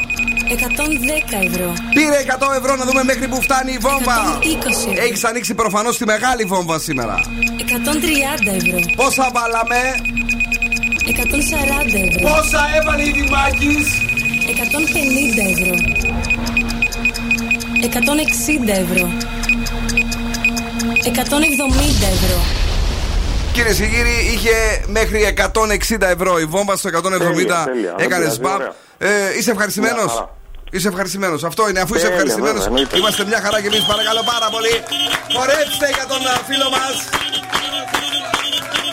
110 0.55 1.47
ευρώ. 1.51 1.73
Πήρε 1.95 2.19
100 2.39 2.57
ευρώ 2.59 2.77
να 2.77 2.85
δούμε 2.85 3.03
μέχρι 3.05 3.29
που 3.29 3.43
φτάνει 3.43 3.73
η 3.73 3.79
βόμβα. 3.79 4.39
120 4.41 4.89
ευρώ. 4.91 5.03
Έχεις 5.05 5.25
ανοίξει 5.25 5.55
προφανώς 5.55 5.97
τη 5.99 6.05
μεγάλη 6.05 6.45
βόμβα 6.45 6.79
σήμερα. 6.79 7.17
130 7.59 8.53
ευρώ. 8.61 8.79
Πόσα 8.97 9.31
βάλαμε, 9.35 9.81
140 11.07 11.99
ευρώ. 12.09 12.29
πόσα 12.31 12.63
έβαλε 12.81 13.03
η 13.03 13.11
Δημάκης; 13.11 13.87
150 14.47 15.43
ευρώ. 15.53 15.75
160 17.83 18.73
ευρώ. 18.73 19.07
170 21.05 22.07
ευρώ. 22.17 22.39
Κυρίες 23.53 23.77
και 23.77 23.87
κύριοι, 23.87 24.31
είχε 24.35 24.85
μέχρι 24.87 25.35
160 25.37 26.07
ευρώ 26.11 26.39
η 26.39 26.45
βόμβα 26.45 26.77
στο 26.77 26.89
170. 26.89 27.65
τέλεια. 27.65 27.95
Έκανες 27.99 28.27
Ωραία, 28.27 28.31
σπαμ. 28.31 28.55
ωραία. 28.55 28.75
Ε, 28.99 29.39
είσαι 29.39 29.51
ευχαριστημένος; 29.51 30.25
Μια 30.75 30.83
χαρά. 30.83 30.83
Είσαι 30.83 30.89
ευχαριστημένος. 30.89 31.45
Αυτό 31.45 31.63
είναι. 31.69 31.81
Αφού 31.81 31.95
είσαι 31.95 32.03
Τέλεια, 32.03 32.15
ευχαριστημένος, 32.17 32.63
βέβαια, 32.63 32.79
εννοείται. 32.81 32.97
είμαστε 32.99 33.23
μια 33.31 33.41
χαρά 33.45 33.59
και 33.63 33.67
εμείς. 33.73 33.83
Παρακαλώ 33.93 34.23
πάρα 34.33 34.49
πολύ. 34.55 34.75
Χορέψτε 35.37 35.87
για 35.97 36.07
τον 36.13 36.21
α, 36.33 36.35
φίλο 36.49 36.69
μας. 36.77 36.95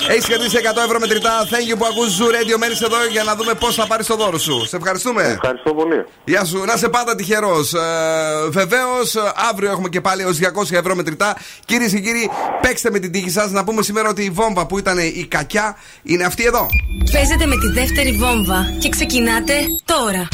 Έχεις 0.08 0.26
κερδίσει 0.26 0.58
100 0.58 0.84
ευρώ 0.86 1.00
μετρητά. 1.00 1.34
Thank 1.52 1.66
you 1.72 1.76
που 1.78 1.86
ακούς 1.86 2.18
Zoo 2.20 2.30
Radio. 2.36 2.56
Μένεις 2.60 2.82
εδώ 2.82 2.96
για 3.12 3.24
να 3.24 3.36
δούμε 3.36 3.54
πώς 3.54 3.76
θα 3.76 3.88
πάρεις 3.88 4.06
το 4.08 4.16
δώρο 4.16 4.38
σου. 4.38 4.66
Σε 4.68 4.76
ευχαριστούμε. 4.76 5.24
Ευχαριστώ 5.24 5.74
πολύ. 5.74 6.06
Γεια 6.24 6.46
σου, 6.46 6.58
να 6.66 6.74
είσαι 6.74 6.90
πάντα 6.90 7.16
τυχερός. 7.16 7.74
Ε, 7.74 7.80
Βεβαίως, 8.50 9.16
αύριο 9.50 9.70
έχουμε 9.72 9.90
και 9.90 10.02
πάλι 10.02 10.24
ως 10.24 10.38
200 10.38 10.76
ευρώ 10.76 10.96
μετρητά. 10.96 11.38
Κυρίε 11.66 11.88
και 11.90 12.00
κύριοι, 12.00 12.30
παίξτε 12.62 12.90
με 12.92 13.00
την 13.00 13.12
τύχη 13.12 13.30
σας. 13.30 13.52
Να 13.52 13.64
πούμε 13.64 13.82
σήμερα 13.84 14.10
ότι 14.10 14.24
η 14.24 14.30
βόμβα 14.30 14.66
που 14.66 14.78
ήταν 14.78 14.98
η 14.98 15.26
κακιά 15.30 15.78
είναι 16.04 16.24
αυτή 16.24 16.44
εδώ. 16.46 16.66
Παίζετε 17.12 17.46
με 17.46 17.56
τη 17.58 17.68
δεύτερη 17.80 18.12
βόμβα 18.12 18.60
και 18.80 18.90
ξεκινάτε 18.90 19.54
τώρα. 19.86 20.28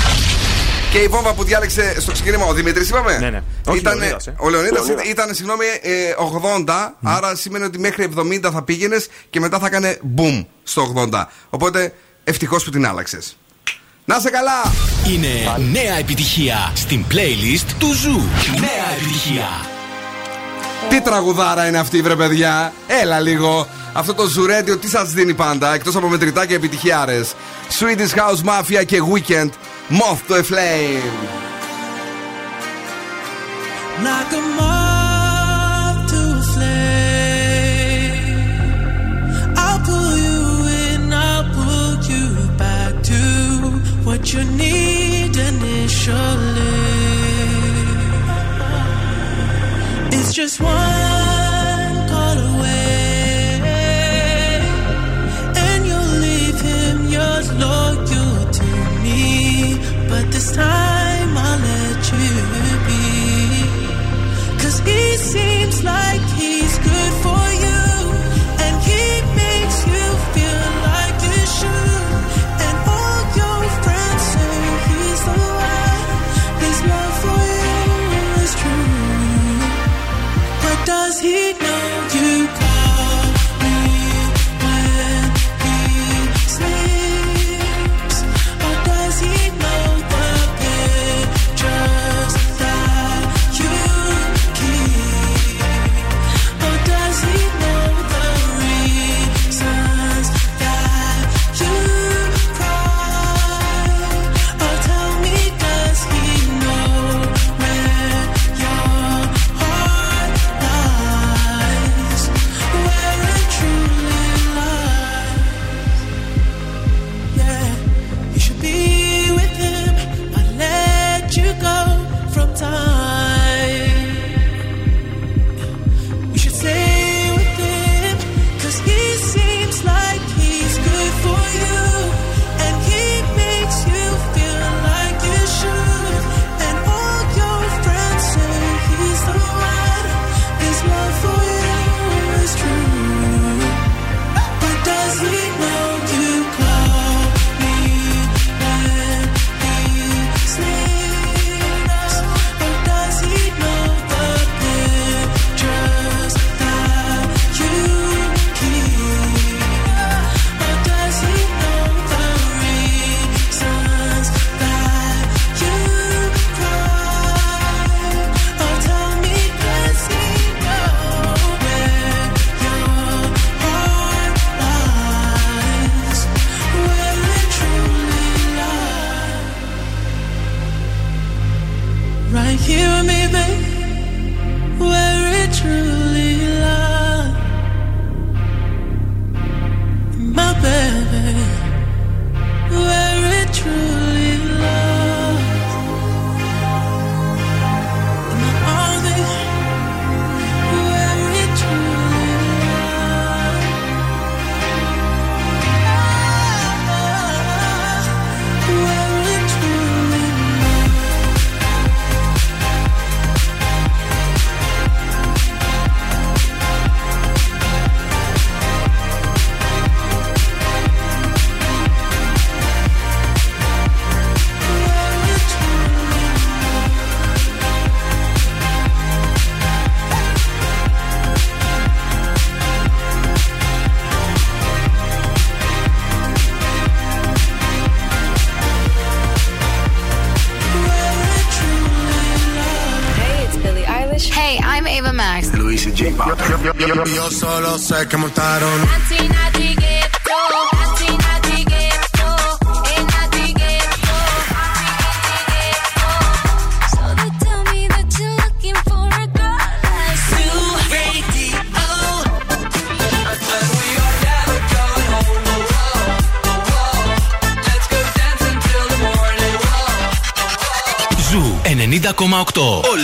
Και 0.92 0.98
η 0.98 1.08
βόμβα 1.08 1.34
που 1.34 1.44
διάλεξε 1.44 2.02
στο 2.02 2.12
ξεκίνημα 2.12 2.46
ο 2.46 2.54
Δημήτρης, 2.54 2.90
είπαμε; 2.90 3.18
Ναι, 3.18 3.30
ναι. 3.30 3.44
Όχι, 3.68 3.78
Ήταν, 3.78 3.98
Λεωνίδας, 3.98 4.28
ε. 4.28 4.36
ο 4.38 4.50
Λεωνίδας 4.50 4.86
Λεωνίδας. 4.88 5.08
ήταν, 5.12 5.34
συγγνώμη, 5.36 5.66
ε, 5.82 6.14
80. 6.18 6.96
Άρα 7.04 7.36
σημαίνει 7.36 7.66
ότι 7.66 7.80
μέχρι 7.80 8.04
70 8.04 8.52
θα 8.52 8.62
πήγαινες 8.64 9.08
και 9.30 9.40
μετά 9.40 9.60
θα 9.60 9.66
έκανε 9.68 10.00
boom 10.18 10.46
στο 10.64 10.82
80. 10.82 11.28
Οπότε 11.50 11.94
ευτυχώς 12.24 12.64
που 12.64 12.70
την 12.70 12.88
άλλαξες. 12.88 13.38
Να 14.06 14.16
είσαι 14.16 14.30
καλά! 14.30 14.62
Είναι 15.14 15.28
νέα 15.72 15.98
επιτυχία 15.98 16.72
στην 16.76 17.06
playlist 17.12 17.66
του 17.80 17.94
Zoo. 17.94 18.20
Νέα 18.60 18.92
επιτυχία. 18.98 19.48
Τι 20.90 21.02
τραγουδάρα 21.02 21.68
είναι 21.68 21.78
αυτή, 21.78 22.02
βρε 22.02 22.16
παιδιά. 22.16 22.74
Έλα 22.88 23.20
λίγο. 23.20 23.68
Αυτό 23.94 24.14
το 24.14 24.26
Zoo 24.26 24.45
Radio 24.45 24.78
τι 24.78 24.90
σας 24.90 25.12
δίνει 25.12 25.34
πάντα, 25.34 25.74
εκτός 25.74 25.96
από 25.96 26.08
μετρητά 26.08 26.46
και 26.46 26.54
επιτυχιάρες. 26.56 27.34
Swedish 27.80 28.18
House 28.20 28.50
Mafia 28.50 28.86
και 28.86 29.02
Weeknd. 29.14 29.50
Moth 29.90 30.28
to 30.28 30.34
a 30.40 30.44
Flame. 30.44 31.02
Like 34.04 34.32
a 34.34 34.42
moth 34.60 36.10
to 36.10 36.18
a 36.18 36.42
flame. 36.54 37.08
I'll 39.56 39.80
pull 39.80 40.18
you 40.18 40.68
in, 40.84 41.14
I'll 41.14 41.46
pull 41.56 42.04
you 42.12 42.26
back 42.58 43.02
to 43.02 43.22
what 44.04 44.34
you 44.34 44.44
need 44.44 45.38
initially. 45.38 46.68
It's 50.12 50.34
just 50.34 50.60
one 50.60 51.27
time 60.58 61.38
I'll 61.38 61.60
let 61.70 62.02
you 62.20 62.36
be. 62.88 63.06
Cause 64.62 64.78
he 64.90 65.04
seems 65.18 65.84
like 65.84 66.24
he's 66.40 66.76
good 66.80 67.14
for 67.24 67.47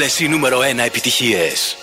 όλες 0.03 0.19
νούμερο 0.27 0.59
1 0.59 0.84
επιτυχίες. 0.85 1.75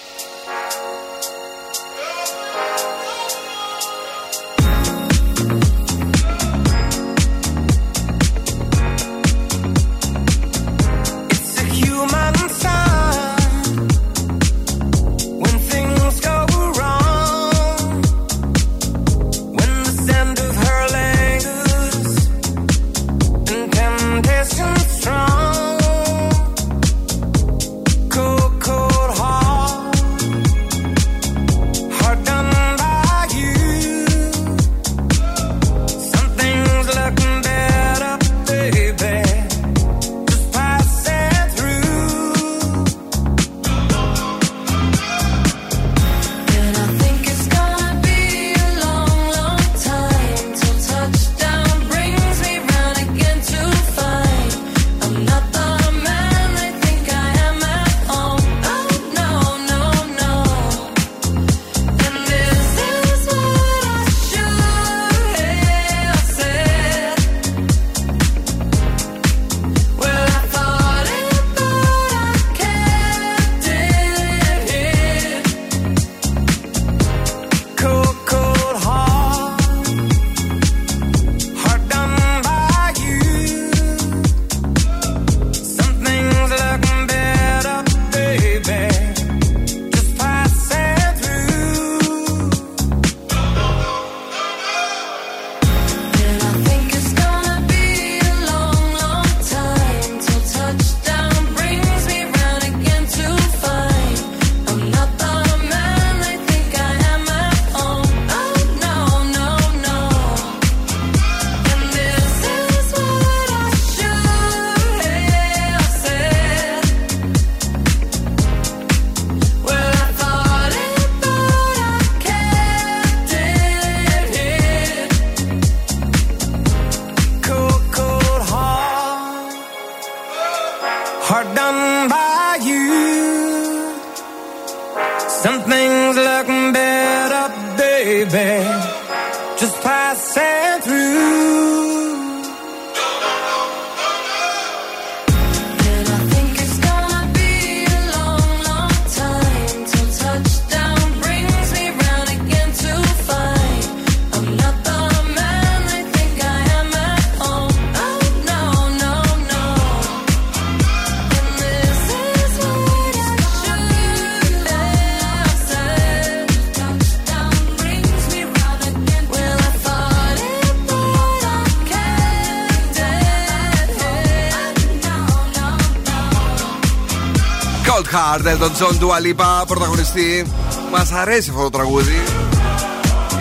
Μάρτιν, 178.44 178.60
Έλτον 178.60 178.72
Τζον, 178.72 178.98
Dua 178.98 179.23
Lipa, 179.23 179.64
πρωταγωνιστή. 179.66 180.46
Μας 180.90 181.12
αρέσει 181.12 181.50
αυτό 181.50 181.62
το 181.62 181.70
τραγούδι. 181.70 182.22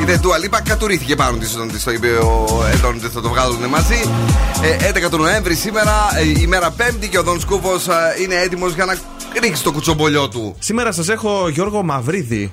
Η 0.02 0.04
δε 0.04 0.18
Dua 0.18 0.37
Lipa 0.37 0.62
κατουρήθηκε 0.62 1.16
πάνω 1.16 1.38
της 1.38 1.56
όταν 1.56 1.72
της 1.72 1.84
το 1.84 1.92
είπε 1.92 2.08
ο 2.08 2.48
Έλτον 2.74 2.96
ότι 2.96 3.08
θα 3.08 3.22
το 3.22 3.30
βγάλουν 3.30 3.66
μαζί. 3.70 4.02
Ε, 4.62 5.06
11 5.06 5.10
του 5.10 5.18
Νοέμβρη 5.18 5.56
σήμερα, 5.56 5.94
ε, 6.18 6.42
η 6.42 6.48
μέρα 6.48 6.72
Πέμπτη 6.72 7.08
και 7.08 7.20
ο 7.20 7.24
Δον 7.24 7.40
Σκούφος 7.40 7.88
ε, 7.88 7.94
είναι 8.24 8.36
έτοιμος 8.36 8.74
για 8.74 8.86
να 8.86 8.98
ρίξει 9.42 9.64
το 9.64 9.72
κουτσομπολιό 9.72 10.30
του. 10.30 10.56
Σήμερα 10.60 10.92
σας 10.92 11.10
έχω 11.10 11.50
Γιώργο 11.50 11.84
Μαυρίδη. 11.84 12.52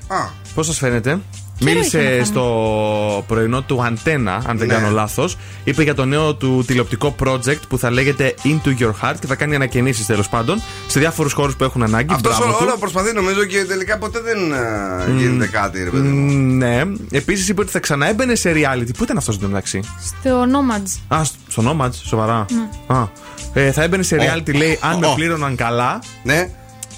Πώς 0.55 0.67
σας 0.67 0.79
φαίνεται; 0.79 1.21
Μίλησε 1.61 2.01
είχε 2.03 2.19
να 2.19 2.25
στο 2.25 3.25
πρωινό 3.27 3.63
του 3.63 3.83
Αντένα, 3.85 4.43
αν 4.47 4.59
δεν 4.59 4.67
Ναι. 4.67 4.75
κάνω 4.75 4.91
λάθος. 4.91 5.37
Είπε 5.65 5.83
για 5.83 5.95
το 5.95 6.05
νέο 6.05 6.35
του 6.35 6.65
τηλεοπτικό 6.67 7.15
project 7.25 7.61
που 7.69 7.79
θα 7.79 7.91
λέγεται 7.91 8.35
Into 8.45 8.83
Your 8.83 8.91
Heart 9.03 9.15
και 9.21 9.27
θα 9.27 9.35
κάνει 9.35 9.55
ανακαινήσεις 9.55 10.07
τέλος 10.07 10.29
πάντων 10.29 10.63
σε 10.87 10.99
διάφορους 11.01 11.33
χώρους 11.33 11.57
που 11.57 11.65
έχουν 11.65 11.83
ανάγκη. 11.83 12.15
Αυτός 12.15 12.37
Μπράβο 12.39 12.53
του. 12.53 12.59
όλο 12.63 12.77
προσπαθεί 12.81 13.13
νομίζω 13.15 13.45
και 13.45 13.65
τελικά 13.65 13.99
ποτέ 13.99 14.21
δεν 14.21 14.53
α, 14.55 15.07
γίνεται 15.19 15.47
κάτι, 15.47 15.85
ρε 15.85 15.91
παιδί. 15.91 16.09
μου. 16.09 16.33
Μ, 16.33 16.57
Ναι. 16.57 16.83
Επίσης 17.11 17.49
είπε 17.49 17.61
ότι 17.61 17.71
θα 17.71 17.79
ξαναέμπαινε 17.81 18.35
σε 18.35 18.53
reality. 18.55 18.91
Πού 18.97 19.03
ήταν 19.05 19.17
αυτός 19.17 19.35
εν 19.35 19.41
τω 19.41 19.47
μεταξύ; 19.47 19.81
Στο 20.05 20.43
Nomads. 20.43 21.17
Α, 21.17 21.25
στο 21.49 21.63
Nomads, 21.81 21.95
σοβαρά. 22.05 22.45
Ναι. 22.89 22.95
Α. 22.97 23.09
Ε, 23.53 23.73
θα 23.73 23.83
έμπαινε 23.83 24.03
σε 24.03 24.15
Ω. 24.17 24.19
reality, 24.19 24.55
λέει, 24.55 24.79
αν 24.83 24.99
με 24.99 25.07
Ω. 25.07 25.15
πλήρωναν 25.15 25.57
καλά. 25.57 25.99
Ναι. 26.23 26.49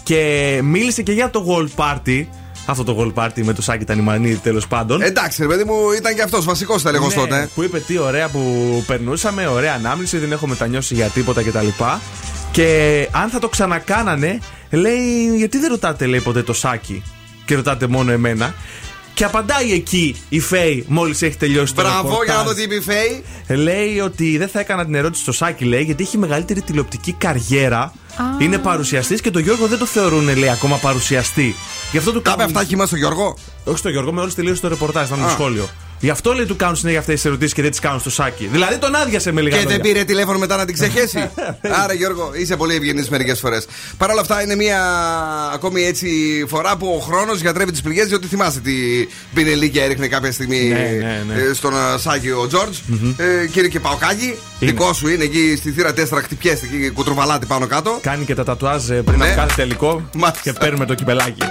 Και 0.03 0.61
μίλησε 0.65 1.03
και 1.03 1.13
για 1.13 1.31
το 1.31 1.45
Gold 1.49 1.85
Party. 1.85 2.25
Αυτό 2.71 2.85
το 2.85 2.97
Gold 2.99 3.23
Party 3.23 3.43
με 3.43 3.53
το 3.53 3.63
Σάκη 3.63 3.85
Τανιμανίδη 3.85 4.37
τέλος 4.37 4.67
πάντων. 4.67 5.03
Εντάξει, 5.03 5.43
ρε 5.43 5.49
παιδί 5.49 5.65
μου, 5.65 5.75
ήταν 5.99 6.15
και 6.15 6.23
αυτός 6.23 6.45
βασικός 6.45 6.83
θα 6.83 6.91
λέγω 6.91 7.07
Ναι, 7.07 7.15
τότε. 7.15 7.49
Που 7.55 7.63
είπε 7.63 7.81
τι 7.81 7.99
ωραία 7.99 8.29
που 8.29 8.85
περνούσαμε, 8.87 9.47
ωραία 9.47 9.75
ανάμνηση, 9.75 10.19
δεν 10.19 10.33
έχω 10.33 10.47
μετανιώσει 10.47 10.95
για 10.95 11.07
τίποτα 11.07 11.43
κτλ. 11.43 11.67
Και 12.51 13.09
αν 13.13 13.29
θα 13.29 13.39
το 13.39 13.49
ξανακάνανε, 13.49 14.39
λέει, 14.71 15.37
γιατί 15.37 15.59
δεν 15.59 15.71
ρωτάτε, 15.71 16.07
λέει 16.07 16.21
ποτέ 16.21 16.43
το 16.43 16.53
Σάκη 16.53 17.03
και 17.45 17.55
ρωτάτε 17.55 17.87
μόνο 17.87 18.13
εμένα. 18.13 18.55
Και 19.15 19.25
απαντάει 19.25 19.73
εκεί 19.73 20.17
η 20.29 20.41
Φέη 20.41 20.85
μόλις 20.89 21.23
έχει 21.23 21.37
τελειώσει 21.37 21.75
το 21.75 21.83
Μπράβο, 21.83 22.09
ρεπορτάζ. 22.09 22.27
για 22.27 22.35
να 22.35 22.43
δω 22.43 22.55
τι 22.55 22.63
είπε 22.63 22.75
η 22.75 22.81
Φέη. 22.81 23.23
Λέει 23.49 24.01
ότι 24.01 24.39
δεν 24.39 24.49
θα 24.49 24.61
έκανα 24.61 24.85
την 24.85 24.95
ερώτηση 24.95 25.23
στο 25.23 25.33
Σάκη, 25.33 25.65
λέει, 25.65 25.83
γιατί 25.83 26.03
έχει 26.03 26.19
μεγαλύτερη 26.19 26.63
τηλεοπτική 26.63 27.13
καριέρα. 27.13 27.93
Είναι 28.39 28.59
παρουσιαστής 28.59 29.21
και 29.21 29.31
τον 29.31 29.43
Γιώργο 29.43 29.67
δεν 29.67 29.79
το 29.79 29.87
θεωρούν, 29.87 30.37
λέει, 30.37 30.49
ακόμα 30.51 30.77
παρουσιαστή. 30.77 31.55
Γι' 31.91 31.99
αυτό 31.99 32.13
του 32.13 32.23
Κάπου 32.23 32.39
κάνουν. 32.39 32.55
αυτά 32.57 32.69
χυμά 32.69 32.87
στο 32.87 32.97
Γιώργο. 32.97 33.37
Όχι 33.65 33.79
στο 33.79 33.89
Γιώργο, 33.89 34.13
με 34.13 34.21
όλου 34.21 34.33
τελείωσε 34.35 34.61
το 34.61 34.69
ρεπορτάζ, 34.69 35.07
ήταν 35.07 35.19
το 35.21 35.25
Α. 35.27 35.29
σχόλιο. 35.31 35.69
Γι' 36.01 36.11
αυτό 36.11 36.33
λέει 36.33 36.45
του 36.47 36.57
κάνουν 36.57 36.77
συνέχεια 36.77 36.99
αυτές 37.01 37.15
τις 37.15 37.25
ερωτήσεις 37.25 37.53
και 37.55 37.63
δεν 37.63 37.71
τις 37.71 37.81
κάνουν 37.81 38.01
στο 38.01 38.11
Σάκη. 38.11 38.49
Δηλαδή 38.53 38.77
τον 38.79 38.95
άδειασε 38.95 39.33
με 39.33 39.41
λίγα 39.41 39.57
Και 39.57 39.63
δεν 39.67 39.77
λόγια. 39.77 39.93
πήρε 39.93 40.05
τηλέφωνο 40.05 40.39
μετά 40.39 40.57
να 40.57 40.65
την 40.65 40.75
ξεχέσει. 40.75 41.31
Άρα 41.83 41.93
Γιώργο, 41.93 42.31
είσαι 42.35 42.57
πολύ 42.57 42.75
ευγενής 42.75 43.09
μερικές 43.09 43.39
φορές. 43.41 43.67
Παρ' 43.97 44.11
όλα 44.11 44.21
αυτά 44.21 44.43
είναι 44.43 44.55
μια 44.55 44.81
ακόμη 45.55 45.83
έτσι 45.85 46.09
φορά 46.49 46.77
που 46.77 46.87
ο 46.97 46.99
χρόνος 47.05 47.41
γιατρεύει 47.41 47.71
τις 47.71 47.81
πληγές, 47.83 48.07
διότι 48.07 48.27
θυμάστε 48.27 48.61
τι 48.61 48.73
πινελίκια 49.35 49.85
έριχνε 49.85 50.07
κάποια 50.07 50.33
στιγμή 50.33 50.59
Ναι, 50.69 50.75
ναι, 50.79 51.25
ναι. 51.35 51.41
ε, 51.43 51.53
στον 51.55 51.77
α, 51.77 51.99
Σάκη 51.99 52.31
ο 52.31 52.47
τζορτζ 52.47 52.79
Ε, 53.17 53.47
κύριε 53.47 53.69
και 53.69 53.81
Παοκάκη, 53.81 54.35
δικό 54.61 54.93
σου 54.93 55.09
είναι 55.09 55.25
εκεί 55.25 55.55
στη 55.57 55.71
θύρα 55.71 55.93
4 55.93 55.95
χτυπιέστε 56.23 56.67
εκεί 56.73 56.91
κουτρουβαλάτε 56.91 57.47
πάνω 57.47 57.67
κάτω. 57.67 57.99
Κάνει 58.03 58.25
και 58.25 58.35
τα 58.35 58.45
τατουάζ 58.45 58.91
ε, 58.91 58.95
πριν 58.95 59.19
Ναι. 59.19 59.27
από 59.27 59.35
κάθε 59.35 59.53
τελικό 59.57 60.09
Μάλιστα. 60.15 60.41
και 60.43 60.53
παίρνουμε 60.53 60.85
το 60.85 60.95
κυπελάκι. 60.95 61.43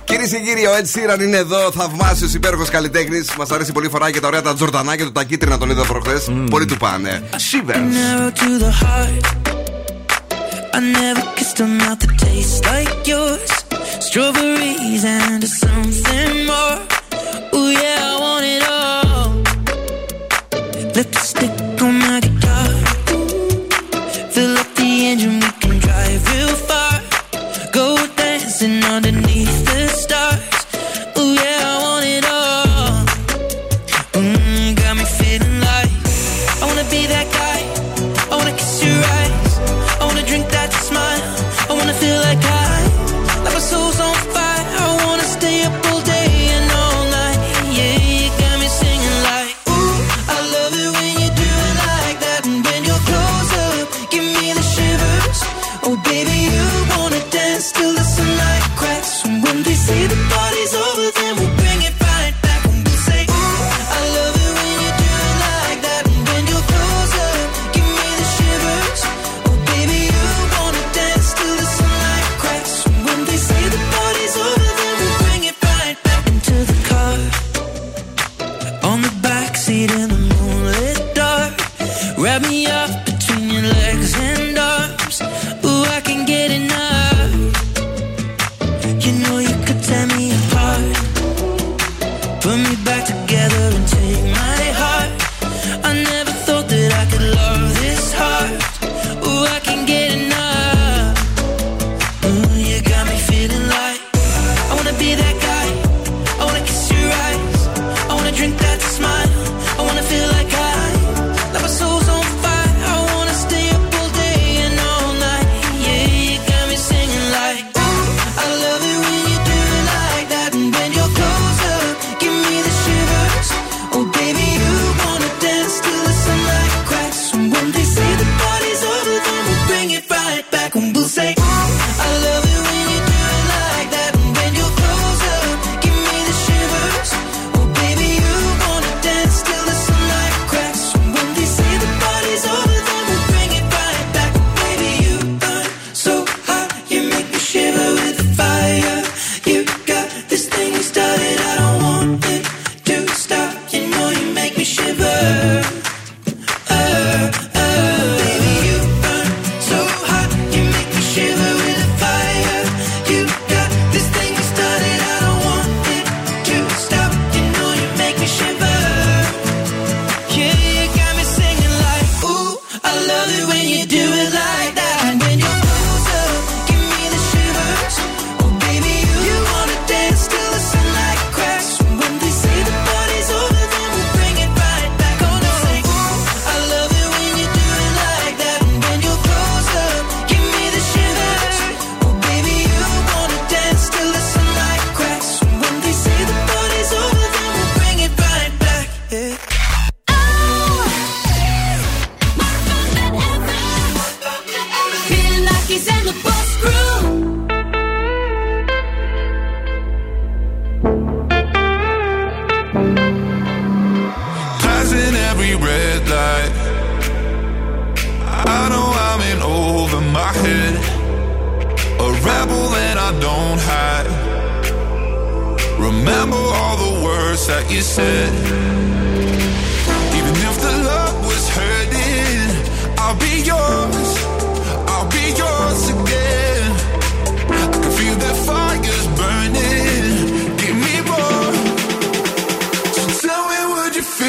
Κυρίες 0.11 0.29
και 0.29 0.39
κύριοι, 0.39 0.65
ο 0.65 0.71
Ed 0.79 1.13
Sheeran 1.13 1.21
είναι 1.21 1.37
εδώ, 1.37 1.71
θαυμάσιος 1.71 2.33
υπέροχος 2.33 2.69
καλλιτέχνης. 2.69 3.35
Μας 3.37 3.49
αρέσει 3.51 3.71
πολύ 3.71 3.89
φοράει 3.89 4.11
και 4.11 4.19
τα 4.19 4.27
ωραία 4.27 4.41
τα 4.41 4.53
τζορτανάκια 4.53 5.05
του, 5.05 5.11
τα 5.11 5.23
κίτρινα 5.23 5.57
τον 5.57 5.69
είδα 5.69 5.85
προχθές. 5.85 6.29
Πολύ 6.49 6.65
του 6.65 6.77
πάνε. 6.77 7.23
Shivers. 7.31 7.75
Narrow 7.75 8.31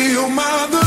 be 0.02 0.14
your. 0.14 0.81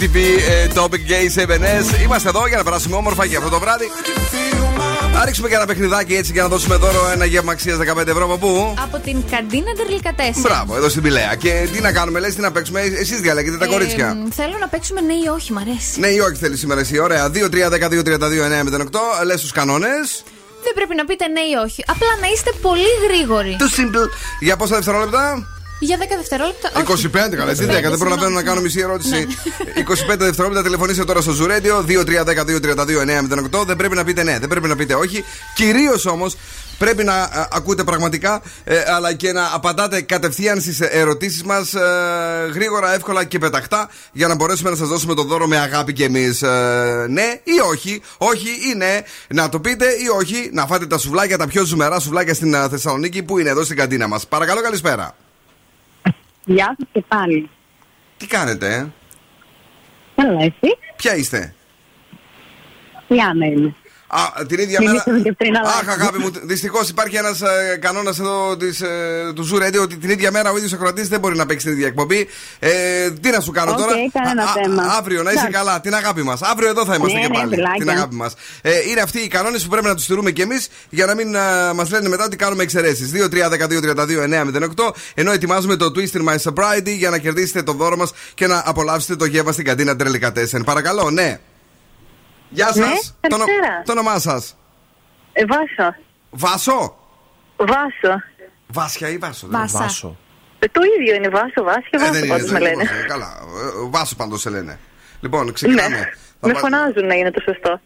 Your 0.00 0.06
Love 0.06 0.14
ATP 0.14 0.16
ε, 0.48 0.66
Topic 0.74 1.10
Gay 1.10 1.40
7S. 1.40 2.02
Είμαστε 2.02 2.28
εδώ 2.28 2.46
για 2.46 2.56
να 2.56 2.64
περάσουμε 2.64 2.96
όμορφα 2.96 3.26
και 3.26 3.36
αυτό 3.36 3.48
το 3.48 3.58
βράδυ. 3.58 3.90
Να 5.12 5.24
ρίξουμε 5.24 5.48
και 5.48 5.54
ένα 5.54 5.66
παιχνιδάκι 5.66 6.14
έτσι 6.14 6.32
για 6.32 6.42
να 6.42 6.48
δώσουμε 6.48 6.76
δώρο 6.76 7.10
ένα 7.12 7.24
γεύμα 7.24 7.52
αξίας 7.52 7.78
15 7.96 8.06
ευρώ 8.06 8.24
από 8.24 8.36
πού; 8.38 8.74
Από 8.82 8.98
την 8.98 9.24
καντίνα 9.30 9.72
Τερλικατέσσα. 9.72 10.40
Μπράβο, 10.40 10.76
εδώ 10.76 10.88
στην 10.88 11.02
Πηλαία. 11.02 11.34
Και 11.34 11.68
τι 11.72 11.80
να 11.80 11.92
κάνουμε, 11.92 12.20
λες, 12.20 12.34
τι 12.34 12.40
να 12.40 12.52
παίξουμε. 12.52 12.80
Εσείς 12.80 13.20
διαλέγετε 13.20 13.56
τα 13.56 13.66
κορίτσια. 13.66 14.16
Θέλω 14.30 14.56
να 14.60 14.68
παίξουμε 14.68 15.00
ναι 15.00 15.12
ή 15.12 15.26
όχι, 15.34 15.52
μ' 15.52 15.58
αρέσει. 15.58 16.00
Ναι 16.00 16.06
ή 16.08 16.18
όχι 16.18 16.34
θέλεις 16.34 16.58
σήμερα 16.58 16.80
εσύ. 16.80 16.98
Ωραία. 16.98 17.30
2-3-12-32-32-9-08. 17.30 19.24
Λες 19.24 19.40
τους 19.40 19.52
κανόνες. 19.52 20.22
Δεν 20.62 20.72
πρέπει 20.74 20.94
να 20.94 21.04
πείτε 21.04 21.28
ναι 21.28 21.40
ή 21.40 21.54
όχι. 21.64 21.84
Απλά 21.86 22.08
να 22.20 22.26
είστε 22.34 22.50
πολύ 22.62 22.92
γρήγοροι. 23.08 23.56
Too 23.58 23.80
simple. 23.80 24.08
Για 24.40 24.56
πόσα 24.56 24.74
δευτερόλεπτα; 24.74 25.48
Για 25.80 25.98
10 25.98 26.00
δευτερόλεπτα. 26.16 26.70
25 26.74 26.92
όχι. 26.92 27.08
καλά, 27.08 27.50
έτσι 27.50 27.64
10. 27.64 27.68
Δεν 27.68 27.98
προλαβαίνω 27.98 28.30
να 28.30 28.42
κάνω 28.42 28.60
μισή 28.60 28.80
ερώτηση. 28.80 29.26
25 30.10 30.16
δευτερόλεπτα 30.18 30.62
τηλεφωνήστε 30.62 31.04
τώρα 31.04 31.20
στο 31.20 31.30
Ζουρέντιο 31.30 31.84
2-3-12-32-9-08. 31.88 33.64
Δεν 33.66 33.76
πρέπει 33.76 33.94
να 33.94 34.04
πείτε 34.04 34.22
ναι, 34.22 34.38
δεν 34.38 34.48
πρέπει 34.48 34.68
να 34.68 34.76
πείτε 34.76 34.94
όχι. 34.94 35.24
Κυρίως 35.54 36.06
όμως 36.06 36.36
πρέπει 36.78 37.04
να 37.04 37.14
α, 37.14 37.48
ακούτε 37.52 37.84
πραγματικά, 37.84 38.42
ε, 38.64 38.82
αλλά 38.86 39.12
και 39.12 39.32
να 39.32 39.50
απαντάτε 39.52 40.00
κατευθείαν 40.00 40.60
στις 40.60 40.80
ερωτήσεις 40.80 41.42
μας 41.42 41.74
γρήγορα, 42.52 42.94
εύκολα 42.94 43.24
και 43.24 43.38
πεταχτά 43.38 43.88
για 44.12 44.28
να 44.28 44.34
μπορέσουμε 44.34 44.70
να 44.70 44.76
σας 44.76 44.88
δώσουμε 44.88 45.14
το 45.14 45.22
δώρο 45.22 45.46
με 45.46 45.56
αγάπη 45.56 45.92
κι 45.92 46.02
εμείς. 46.02 46.42
ναι 47.08 47.40
ή 47.44 47.60
όχι, 47.70 48.02
όχι 48.18 48.48
ή 48.48 48.76
ναι, 48.76 49.00
να 49.28 49.48
το 49.48 49.60
πείτε 49.60 49.84
ή 49.84 50.08
όχι, 50.18 50.50
να 50.52 50.66
φάτε 50.66 50.86
τα 50.86 50.98
σουβλάκια, 50.98 51.38
τα 51.38 51.46
πιο 51.46 51.64
ζουμερά 51.64 52.00
σουβλάκια 52.00 52.34
στην 52.34 52.56
α, 52.56 52.68
Θεσσαλονίκη 52.68 53.22
που 53.22 53.38
είναι 53.38 53.50
εδώ 53.50 53.64
στην 53.64 53.76
καντίνα 53.76 54.08
μας. 54.08 54.26
Παρακαλώ, 54.26 54.60
καλησπέρα. 54.60 55.14
Γεια 56.50 56.76
σας 56.78 56.88
και 56.92 57.04
πάλι. 57.08 57.50
Τι 58.16 58.26
κάνετε, 58.26 58.74
ε; 58.74 58.86
Καλά, 60.14 60.42
εσύ; 60.42 60.78
Ποια 60.96 61.16
είστε; 61.16 61.54
Η 63.08 63.18
Άννα 63.20 63.46
είμαι. 63.46 63.74
Α, 64.12 64.44
την 64.46 64.58
ίδια 64.58 64.78
Μιλήσαμε 64.80 65.02
μέρα. 65.06 65.22
και 65.22 65.32
πριν, 65.32 65.56
αλλά- 65.56 65.68
Αχ, 65.68 65.88
αγάπη 65.88 66.18
μου, 66.18 66.30
δυστυχώς 66.42 66.88
υπάρχει 66.88 67.16
ένας 67.16 67.40
ε, 67.40 67.78
κανόνας 67.80 68.18
εδώ 68.18 68.56
της, 68.56 68.80
ε, 68.80 69.32
του 69.34 69.48
Zoo 69.52 69.56
Radio 69.62 69.80
ότι 69.82 69.96
την 69.96 70.10
ίδια 70.10 70.30
μέρα 70.30 70.50
ο 70.50 70.56
ίδιος 70.56 70.72
ακροατής 70.72 71.08
δεν 71.08 71.20
μπορεί 71.20 71.36
να 71.36 71.46
παίξει 71.46 71.64
την 71.66 71.74
ίδια 71.74 71.86
εκπομπή. 71.86 72.28
Ε, 72.58 72.70
τι 73.10 73.30
να 73.30 73.40
σου 73.40 73.50
κάνω 73.52 73.70
Οκ, 73.70 73.76
τώρα; 73.78 73.92
κανένα 74.12 74.42
Α, 74.42 74.46
α, 74.48 74.52
θέμα. 74.62 74.82
αύριο 74.98 75.22
να 75.22 75.30
είσαι 75.30 75.38
Εντάξει. 75.40 75.58
καλά, 75.58 75.80
την 75.80 75.94
αγάπη 75.94 76.22
μας. 76.22 76.42
Αύριο 76.42 76.68
εδώ 76.68 76.84
θα 76.84 76.94
είμαστε 76.94 77.18
Ναι, 77.18 77.24
και 77.24 77.30
ναι, 77.32 77.38
πάλι. 77.38 77.54
φιλάκια. 77.54 77.78
την 77.84 77.90
αγάπη 77.90 78.14
μας. 78.14 78.34
Ε, 78.62 78.70
είναι 78.90 79.00
αυτοί 79.00 79.18
οι 79.18 79.28
κανόνες 79.28 79.62
που 79.62 79.68
πρέπει 79.68 79.86
να 79.86 79.94
τους 79.94 80.04
τηρούμε 80.04 80.30
κι 80.30 80.40
εμείς 80.40 80.68
για 80.90 81.06
να 81.06 81.14
μην 81.14 81.28
μας 81.74 81.90
λένε 81.90 82.08
μετά 82.08 82.24
ότι 82.24 82.36
κάνουμε 82.36 82.62
εξαιρέσεις. 82.62 83.10
2-3-12-32-9-08 83.10 84.94
ενώ 85.14 85.32
ετοιμάζουμε 85.32 85.76
το 85.76 85.92
Twist 85.96 86.16
in 86.16 86.28
My 86.28 86.36
Sobriety 86.52 86.88
για 86.98 87.10
να 87.10 87.18
κερδίσετε 87.18 87.62
το 87.62 87.72
δώρο 87.72 87.96
μας 87.96 88.12
και 88.34 88.46
να 88.46 88.62
απολαύσετε 88.66 89.16
το 89.16 89.24
γεύμα 89.24 89.52
στην 89.52 89.64
καντίνα 89.64 89.96
Τρελικατέσεν. 89.96 90.64
Παρακαλώ, 90.64 91.10
ναι. 91.10 91.38
Γεια 92.50 92.66
σας. 92.66 92.76
Ναι, 93.20 93.28
το, 93.28 93.34
ονο- 93.34 93.44
καλησπέρα. 93.44 93.82
το 93.84 93.92
όνομά 93.92 94.18
σας; 94.18 94.56
Ε, 95.32 95.42
Βάσο. 95.46 95.94
Βάσο; 96.30 96.96
Βάσο. 97.56 98.22
Βάσια 98.66 99.08
ή 99.08 99.16
Βάσο. 99.18 99.46
δεν 99.46 99.60
είναι. 99.60 99.68
Βάσα. 99.72 100.14
Ε, 100.58 100.66
το 100.66 100.80
ίδιο 101.00 101.14
είναι 101.14 101.28
Βάσο, 101.28 101.62
Βάσο 101.62 101.80
και 101.90 101.96
Ε, 101.96 101.98
Βάσο 101.98 102.12
δεν 102.12 102.24
είναι, 102.24 102.32
πάντως 102.32 102.50
με 102.50 102.58
δεν 102.58 102.62
λένε. 102.68 102.82
είναι. 102.82 103.04
Καλά. 103.08 103.38
Ε, 103.84 103.88
Βάσο 103.90 104.16
πάντως 104.16 104.40
σε 104.40 104.50
λένε. 104.50 104.78
Λοιπόν, 105.20 105.52
ξεκινάμε. 105.52 105.96
Ναι, 105.96 106.04
Θα 106.40 106.46
με 106.46 106.52
πα- 106.52 106.58
φωνάζουν 106.58 107.06
να 107.06 107.14
είναι 107.14 107.30
το 107.30 107.40
σωστό. 107.40 107.80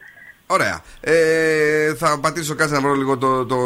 Ωραία. 0.47 0.81
Ε, 1.01 1.95
θα 1.95 2.19
πατήσω 2.20 2.55
κάτι 2.55 2.73
να 2.73 2.81
βρω 2.81 2.95
λίγο 2.95 3.19
το, 3.19 3.47
το 3.47 3.57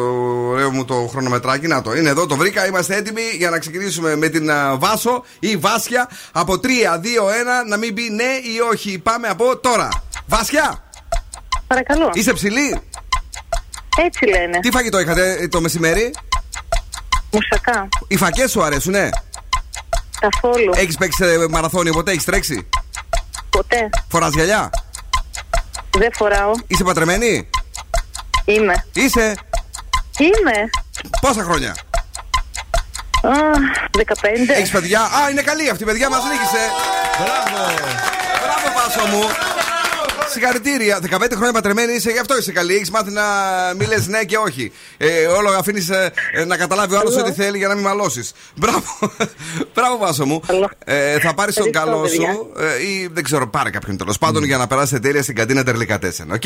ωραίο 0.51 0.71
μου 0.71 0.85
το 0.85 0.95
χρονομετράκι. 0.95 1.67
Να 1.67 1.83
το, 1.83 1.95
είναι 1.95 2.09
εδώ, 2.09 2.27
το 2.27 2.37
βρήκα. 2.37 2.67
Είμαστε 2.67 2.97
έτοιμοι 2.97 3.23
για 3.37 3.51
να 3.51 3.59
ξεκινήσουμε 3.59 4.17
με 4.17 4.29
την 4.29 4.51
α, 4.51 4.77
Βάσο 4.77 5.25
ή 5.39 5.57
Βάσια. 5.57 6.09
Από 6.33 6.53
3, 6.53 6.67
2, 6.67 6.67
1, 7.63 7.67
να 7.69 7.77
μην 7.77 7.95
πει 7.95 8.03
ναι 8.11 8.25
ή 8.55 8.61
όχι. 8.73 8.99
Πάμε 8.99 9.29
από 9.29 9.57
τώρα. 9.57 9.89
Βάσια! 10.27 10.83
Παρακαλώ. 11.69 12.11
Είσαι 12.15 12.33
ψηλή. 12.33 12.81
Έτσι 14.05 14.27
λένε. 14.27 14.61
Τι 14.61 14.71
φαγητό 14.71 15.01
είχατε 15.01 15.33
ε, 15.33 15.49
το 15.49 15.61
μεσημέρι; 15.61 16.15
Μουσακά. 17.31 17.89
Οι 18.09 18.17
φακές 18.17 18.51
σου 18.51 18.63
αρέσουνε; 18.63 19.11
Καθόλου. 20.21 20.73
Έχεις 20.75 20.97
παίξει 20.97 21.25
ε, 21.25 21.47
μαραθώνιο 21.51 21.93
ποτέ, 21.93 22.11
έχεις 22.11 22.25
τρέξει; 22.25 22.69
Ποτέ. 23.51 23.89
Φοράς 24.09 24.33
γυαλιά; 24.35 24.71
Δεν 25.99 26.11
φοράω. 26.13 26.51
Είσαι 26.67 26.85
πατρεμένη; 26.85 27.49
Είμαι. 28.45 28.87
Είσαι; 28.93 29.35
Είμαι. 30.19 30.71
Πόσα 31.21 31.43
χρόνια; 31.43 31.77
Α, 33.23 33.31
15. 33.99 34.03
Έχεις 34.57 34.71
παιδιά; 34.71 35.01
Α, 35.01 35.31
είναι 35.31 35.43
καλή 35.43 35.71
αυτή 35.71 35.83
η 35.83 35.87
παιδιά, 35.87 36.11
μας 36.11 36.23
νίκησε. 36.23 36.63
Μπράβο. 37.19 37.75
Μπράβο, 38.43 38.79
Βάσο 38.79 39.07
μου. 39.07 39.48
Συγχαρητήρια. 40.39 40.99
15 41.11 41.33
χρόνια 41.35 41.53
πατρεμένη 41.53 41.93
είσαι, 41.93 42.11
γι' 42.11 42.19
αυτό 42.19 42.39
είσαι 42.39 42.53
καλή. 42.53 42.75
Έχεις 42.75 42.91
μάθει 42.91 43.11
να 43.11 43.23
μην 43.79 43.89
λες 43.89 44.07
ναι 44.07 44.25
και 44.25 44.37
όχι. 44.37 44.73
Ε, 44.97 45.27
όλο 45.27 45.51
αφήνεις 45.51 45.91
να 46.47 46.57
καταλάβει 46.57 46.95
ο 46.95 46.99
άλλος 46.99 47.17
ό,τι 47.17 47.33
θέλει 47.33 47.59
για 47.59 47.69
να 47.69 47.75
μην 47.75 47.85
μαλώσεις. 47.85 48.33
Μπράβο. 48.57 48.83
Μπράβο, 49.75 49.97
Βάσο 49.99 50.27
μου. 50.27 50.41
Ε, 50.85 51.19
θα 51.19 51.35
πάρεις 51.35 51.55
τον 51.55 51.67
Ευχαριστώ, 51.67 51.71
καλό 51.71 52.01
παιδιά. 52.01 52.33
σου 52.33 52.53
ε, 52.59 52.83
ή 52.83 53.09
δεν 53.13 53.25
ξέρω, 53.25 53.49
πάρε 53.49 53.71
κάποιον 53.71 53.97
τέλος 53.97 54.19
πάντων 54.19 54.45
για 54.45 54.57
να 54.57 54.67
περάσετε 54.67 55.01
τέλεια 55.01 55.23
στην 55.23 55.35
καντίνα 55.35 55.65
ντελικατέσεν. 55.65 56.31
Οκ; 56.33 56.43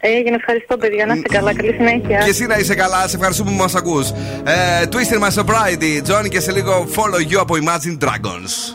Έγινε, 0.00 0.36
ευχαριστώ 0.36 0.76
παιδιά. 0.76 1.06
Να 1.06 1.14
είστε 1.14 1.28
καλά. 1.28 1.54
Καλή 1.54 1.72
συνέχεια. 1.72 2.18
Και 2.18 2.30
εσύ 2.30 2.46
να 2.46 2.56
είσαι 2.58 2.74
καλά, 2.74 3.08
σε 3.08 3.16
ευχαριστούμε 3.16 3.50
που 3.50 3.56
μας 3.56 3.74
ακούς. 3.74 4.10
Ε, 4.44 4.82
Twist 4.92 5.13
in 5.13 5.22
my 5.28 5.44
sobriety. 5.44 6.02
Johnny 6.10 6.28
και 6.28 6.40
σε 6.40 6.52
λίγο 6.52 6.88
follow 6.96 7.32
you 7.32 7.36
από 7.40 7.54
Imagine 7.54 7.98
Dragons. 8.04 8.74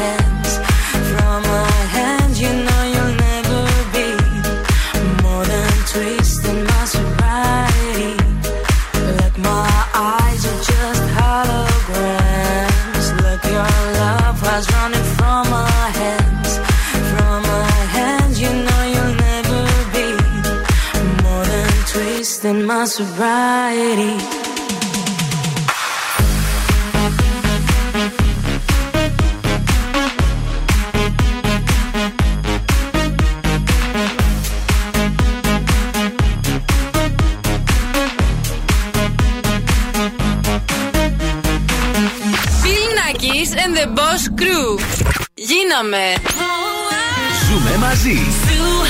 My 22.73 22.85
sobriety. 22.85 24.13
Bill 42.63 42.87
Nackis 42.97 43.51
and 43.63 43.75
the 43.75 43.87
Boss 43.97 44.29
Crew. 44.39 44.79
Γίναμε. 45.33 46.13
Ζούμε 47.47 47.77
μαζί. 47.77 48.19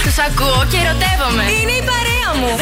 Τους 0.03 0.17
ακούω 0.17 0.65
και 0.71 0.77
ερωτεύομαι. 0.77 1.43
Είναι 1.43 1.71
η 1.71 1.83
παρέα 1.83 2.29
μου. 2.39 2.57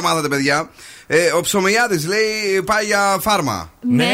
Τα 0.00 0.08
μάθατε, 0.08 0.28
παιδιά. 0.28 0.70
Ε, 1.06 1.30
ο 1.32 1.40
Ψωμιάδη 1.40 2.06
λέει 2.06 2.62
πάει 2.64 2.84
για 2.84 3.16
φάρμα. 3.20 3.72
Ναι. 3.90 4.06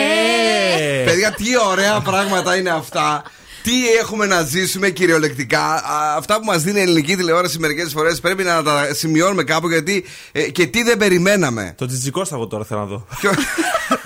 Παιδιά, 1.05 1.33
τι 1.33 1.45
ωραία 1.71 2.01
πράγματα 2.01 2.57
είναι 2.57 2.71
αυτά. 2.71 3.23
Τι 3.63 3.73
έχουμε 4.01 4.27
να 4.27 4.43
ζήσουμε 4.43 4.89
κυριολεκτικά. 4.91 5.61
Α, 5.63 6.15
Αυτά 6.17 6.39
που 6.39 6.45
μας 6.45 6.63
δίνει 6.63 6.79
η 6.79 6.83
ελληνική 6.83 7.17
τηλεόραση 7.17 7.59
μερικές 7.59 7.93
φορές 7.93 8.21
πρέπει 8.21 8.43
να 8.43 8.63
τα 8.63 8.89
σημειώνουμε 8.95 9.43
κάπου 9.45 9.69
γιατί. 9.69 10.05
ε, 10.33 10.43
και 10.43 10.67
τι 10.67 10.83
δεν 10.83 10.97
περιμέναμε. 10.97 11.75
Το 11.77 11.87
Τζιτζικόσταγο 11.87 12.47
τώρα 12.47 12.65
θέλω 12.65 12.81
να 12.81 12.87
δω. 12.87 13.07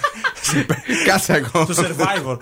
Κάτσε 1.06 1.32
ακόμα. 1.32 1.66
Το 1.66 1.74
survivor. 1.76 2.38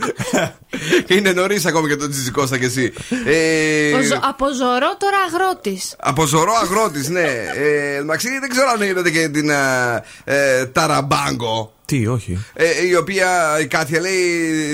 είναι 1.06 1.32
νωρίς 1.32 1.66
ακόμα 1.66 1.86
για 1.86 1.96
τον 1.98 2.10
Τζιτζικώστα 2.10 2.58
κι 2.58 2.64
εσύ. 2.64 2.92
Ε, 3.26 3.92
Ο 3.92 4.00
ζω- 4.02 4.18
Από 4.22 4.46
ζωρό 4.54 4.96
τώρα 4.98 5.16
αγρότης. 5.28 5.94
Από 5.98 6.24
ζωρό 6.26 6.52
αγρότης, 6.62 7.08
ναι. 7.08 7.26
Ε, 7.56 8.02
Μαξί, 8.04 8.38
δεν 8.38 8.48
ξέρω 8.48 8.68
αν 8.74 8.82
είδατε 8.82 9.10
και 9.10 9.28
την 9.28 9.50
ε, 9.50 9.56
ε, 10.24 10.66
Ταραμπάγκο. 10.66 11.70
Τι, 11.84 12.06
όχι. 12.06 12.44
Ε, 12.54 12.86
η 12.86 12.94
οποία 12.94 13.58
η 13.60 13.66
Κάτια 13.66 14.00
λέει, 14.00 14.22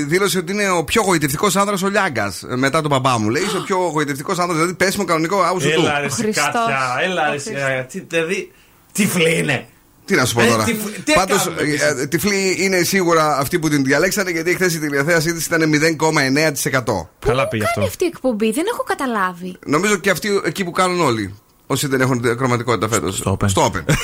δήλωσε 0.08 0.38
ότι 0.38 0.52
είναι 0.52 0.70
ο 0.70 0.84
πιο 0.84 1.02
γοητευτικός 1.02 1.56
άνδρας 1.56 1.82
ο 1.82 1.88
Λιάγκας. 1.88 2.42
Μετά 2.56 2.80
τον 2.80 2.90
μπαμπά 2.90 3.18
μου. 3.18 3.30
Λέει, 3.30 3.42
είσαι 3.42 3.56
ο 3.56 3.60
πιο 3.62 3.76
γοητευτικός 3.76 4.38
άνδρας, 4.38 4.56
δηλαδή 4.58 4.74
πέσιμο 4.76 5.04
κανονικό 5.04 5.42
άουσο 5.42 5.68
του. 5.68 5.80
Έλα 5.80 6.00
ρε 6.00 6.06
εσύ, 6.06 6.22
Κάτια, 6.22 6.96
έλα 7.02 7.28
ρε 7.28 7.34
εσύ, 7.34 7.52
ε, 7.78 7.82
τι- 7.82 8.04
Δηλαδή, 8.08 8.52
τυφλή 8.92 9.38
είναι. 9.38 9.66
Τι 10.12 10.18
να 10.18 10.24
σου 10.24 10.34
πω 10.34 10.40
Ε, 10.42 10.46
τώρα. 10.46 10.64
τι- 10.64 10.74
τι 11.04 11.12
Πάντως, 11.12 11.44
κάνουμε 11.44 11.62
εμείς; 11.62 12.08
τυφλή 12.08 12.56
είναι 12.58 12.82
σίγουρα 12.82 13.36
αυτή 13.38 13.58
που 13.58 13.68
την 13.68 13.84
διαλέξανε 13.84 14.30
γιατί 14.30 14.54
χθες 14.54 14.74
η 14.74 14.78
τηλεθέασή 14.78 15.32
της 15.34 15.46
ήταν 15.46 15.62
0,9%. 15.68 17.08
Καλά 17.26 17.48
πήγε 17.48 17.64
Είναι 17.76 17.84
αυτή 17.86 18.04
η 18.04 18.06
εκπομπή, 18.06 18.52
δεν 18.52 18.64
έχω 18.72 18.82
καταλάβει. 18.82 19.56
Νομίζω 19.66 19.96
και 19.96 20.10
αυτοί 20.10 20.40
εκεί 20.44 20.64
που 20.64 20.70
κάνουν 20.70 21.00
όλοι. 21.00 21.34
Όσοι 21.66 21.86
δεν 21.86 22.00
έχουν 22.00 22.36
κροματικότητα 22.36 22.88
φέτος. 22.88 23.16
Στο 23.16 23.36
Open. 23.40 23.48
Στο 23.48 23.70
Open. 23.74 23.94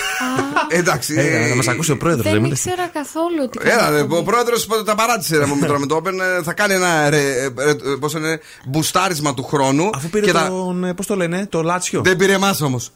Εντάξει. 0.69 1.15
Ε, 1.19 1.49
να 1.49 1.55
μας 1.55 1.69
ακούσει 1.69 1.91
ο 1.91 1.97
πρόεδρος, 1.97 2.25
Δεν 2.25 2.33
δεν 2.33 2.43
μιλάς. 2.43 2.65
ήξερα 2.65 2.87
καθόλου 2.93 3.37
ότι. 3.43 3.59
Έλα, 3.63 3.77
κάνω 3.77 3.91
ρε, 3.91 4.01
εκπομπή. 4.01 4.21
ο 4.21 4.23
πρόεδρος 4.23 4.67
τα 4.85 4.95
παράτησε 4.95 5.37
ρε, 5.39 5.47
με 5.47 5.67
τώρα 5.67 5.79
με 5.79 5.87
το 5.87 6.01
Open. 6.05 6.13
ε, 6.39 6.43
Θα 6.43 6.53
κάνει 6.53 6.75
ένα 6.75 7.11
ρε, 7.11 7.19
ε, 7.19 7.45
ε, 7.45 7.75
πώς 8.01 8.13
είναι, 8.13 8.41
μπουστάρισμα 8.67 9.35
του 9.35 9.43
χρόνου. 9.45 9.91
Αφού 9.95 10.09
πήρε 10.09 10.25
και 10.27 10.33
θα- 10.33 10.47
τον. 10.49 10.85
ε, 10.85 10.95
Πώς 10.95 11.07
το 11.07 11.17
λένε, 11.17 11.47
το 11.49 11.63
Λάτσιο. 11.63 12.01
Δεν 12.05 12.17
πήρε 12.17 12.33
εμάς 12.33 12.61
όμως. 12.61 12.93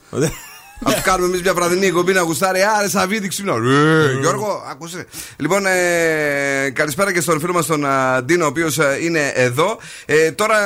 Α 0.82 0.92
του 0.94 1.02
κάνουμε 1.02 1.26
εμείς 1.26 1.42
μια 1.42 1.54
βραδινή 1.54 1.86
εκπομπή 1.86 2.12
να 2.12 2.20
γουστάρει. 2.20 2.60
Άρε, 2.78 2.88
Σαββίδη 2.88 3.28
ξύπνα. 3.28 3.58
Ρε, 3.58 4.18
Γιώργο, 4.20 4.64
άκουσε. 4.70 5.06
Λοιπόν, 5.36 5.66
ε, 5.66 6.70
καλησπέρα 6.70 7.12
και 7.12 7.20
στον 7.20 7.40
φίλο 7.40 7.52
μας 7.52 7.66
τον 7.66 7.86
α, 7.86 8.22
Ντίνο, 8.22 8.44
ο 8.44 8.48
οποίος 8.48 8.78
είναι 9.00 9.32
εδώ. 9.34 9.78
Ε, 10.06 10.30
τώρα 10.32 10.58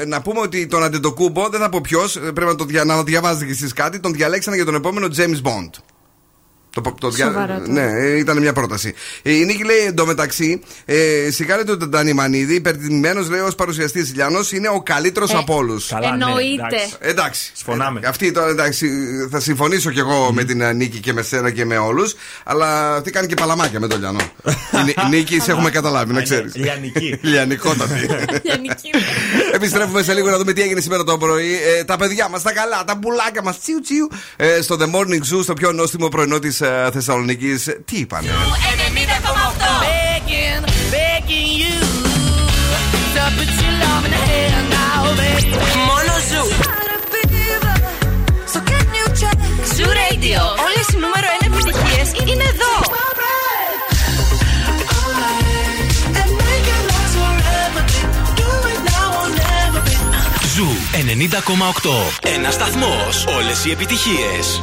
ε, 0.00 0.04
να 0.04 0.22
πούμε 0.22 0.40
ότι 0.40 0.66
τον 0.66 0.82
Αντετοκούμπο, 0.82 1.48
δεν 1.48 1.60
θα 1.60 1.68
πω 1.68 1.80
ποιος, 1.80 2.12
πρέπει 2.12 2.44
να 2.44 2.54
το, 2.54 2.64
δια, 2.64 2.84
να 2.84 2.96
το 2.96 3.02
διαβάζετε 3.02 3.44
κι 3.44 3.50
εσείς 3.50 3.72
κάτι, 3.72 4.00
τον 4.00 4.12
διαλέξανε 4.12 4.56
για 4.56 4.64
τον 4.64 4.74
επόμενο 4.74 5.08
James 5.16 5.48
Bond. 5.48 5.91
Το, 6.74 6.94
το 7.00 7.10
δια- 7.10 7.26
Σοβαρά 7.26 7.46
τώρα. 7.58 7.68
Ναι, 7.72 7.82
ε, 7.98 8.16
ήταν 8.18 8.38
μια 8.38 8.52
πρόταση. 8.52 8.94
Ε, 9.22 9.32
Η 9.32 9.44
Νίκη 9.44 9.64
λέει 9.64 9.78
εντωμεταξύ, 9.86 10.60
ε, 10.84 11.30
συγχάρεται 11.30 11.76
τον 11.76 11.90
Τανιμανίδη, 11.90 12.54
υπερτιμημένος 12.54 13.28
λέει 13.28 13.40
ως 13.40 13.54
παρουσιαστής 13.54 14.10
Ιλιανό, 14.10 14.38
είναι 14.52 14.68
ο 14.68 14.82
καλύτερος 14.82 15.32
Ε, 15.32 15.36
από 15.36 15.54
όλους. 15.56 15.88
Καλά, 15.88 16.16
ναι, 16.16 16.24
Εννοείται. 16.24 16.62
εντάξει. 16.76 16.96
Εντάξει. 17.00 17.50
Σφωνάμε. 17.54 18.00
Ε, 18.02 18.06
Αυτή 18.08 18.32
τώρα 18.32 18.48
εντάξει, 18.48 18.88
θα 19.30 19.40
συμφωνήσω 19.40 19.90
κι 19.90 19.98
εγώ 19.98 20.32
με 20.32 20.44
την 20.44 20.60
ε, 20.60 20.72
Νίκη 20.72 20.98
και 20.98 21.12
με 21.12 21.22
σένα 21.22 21.50
και 21.50 21.64
με 21.64 21.76
όλους. 21.78 22.14
Αλλά 22.44 22.94
αυτή 22.96 23.10
κάνει 23.10 23.26
και 23.26 23.34
παλαμάκια 23.34 23.80
με 23.80 23.86
τον 23.86 23.98
Λιανό. 24.00 24.20
η, 24.80 24.82
Νί- 24.84 24.98
η 25.06 25.08
Νίκη, 25.16 25.40
σε 25.40 25.50
έχουμε 25.50 25.70
καταλάβει, 25.70 26.12
να 26.12 26.22
ξέρεις. 26.22 26.54
Λιανική. 26.54 27.18
Λιανικότατη. 27.30 28.06
Επιστρέφουμε 29.54 30.02
σε 30.02 30.12
λίγο 30.14 30.30
να 30.30 30.38
δούμε 30.38 30.52
τι 30.52 30.62
έγινε 30.62 30.80
σήμερα 30.80 31.04
το 31.04 31.18
πρωί. 31.18 31.52
Ε, 31.78 31.84
τα 31.84 31.96
παιδιά 31.96 32.28
μας, 32.28 32.42
τα 32.42 32.52
καλά, 32.52 32.84
τα 32.84 32.98
πουλάκια 32.98 33.42
μας, 33.42 33.60
τσιου 33.60 33.80
τσιου. 33.80 34.08
Ε, 34.36 34.60
στο 34.62 34.76
The 34.80 34.84
Morning 34.96 35.34
Zoo, 35.36 35.42
στο 35.42 35.54
πιο 35.54 35.72
νόστιμο 35.72 36.08
πρωινό 36.08 36.38
της 36.38 36.60
ε, 36.60 36.61
Θεσσαλονίκης. 36.92 37.68
Τι 37.84 37.96
είπανε; 37.98 38.28
Begging, 39.84 40.62
begging 40.94 41.50
you 41.62 41.76
to 43.14 43.22
put 43.36 43.50
your 43.62 43.74
love 43.82 44.04
in 44.06 44.12
the 44.16 44.22
hand 44.30 44.66
now, 44.78 45.02
baby. 45.20 45.50
Μόνο 45.88 46.14
Zoo. 46.30 46.44
Zoo 49.76 49.88
Radio. 50.02 50.40
Όλες 50.66 50.86
οι 50.92 50.96
νούμερο 51.04 51.26
1 51.40 51.46
επιτυχίες 51.50 52.08
είναι 52.30 52.44
εδώ. 52.52 52.74
Zoo 60.54 60.68
90,8. 60.92 62.30
Ένας 62.34 62.54
σταθμός. 62.54 63.24
Όλες 63.36 63.64
οι 63.64 63.70
επιτυχίες. 63.70 64.62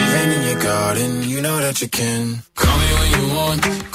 rain 0.13 0.31
in 0.31 0.41
your 0.49 0.59
garden, 0.61 1.23
you 1.23 1.41
know 1.41 1.57
that 1.59 1.81
you 1.81 1.87
can. 1.87 2.43
Call 2.55 2.77
me 2.77 2.89
when 2.99 3.09
you 3.17 3.35
want, 3.35 3.90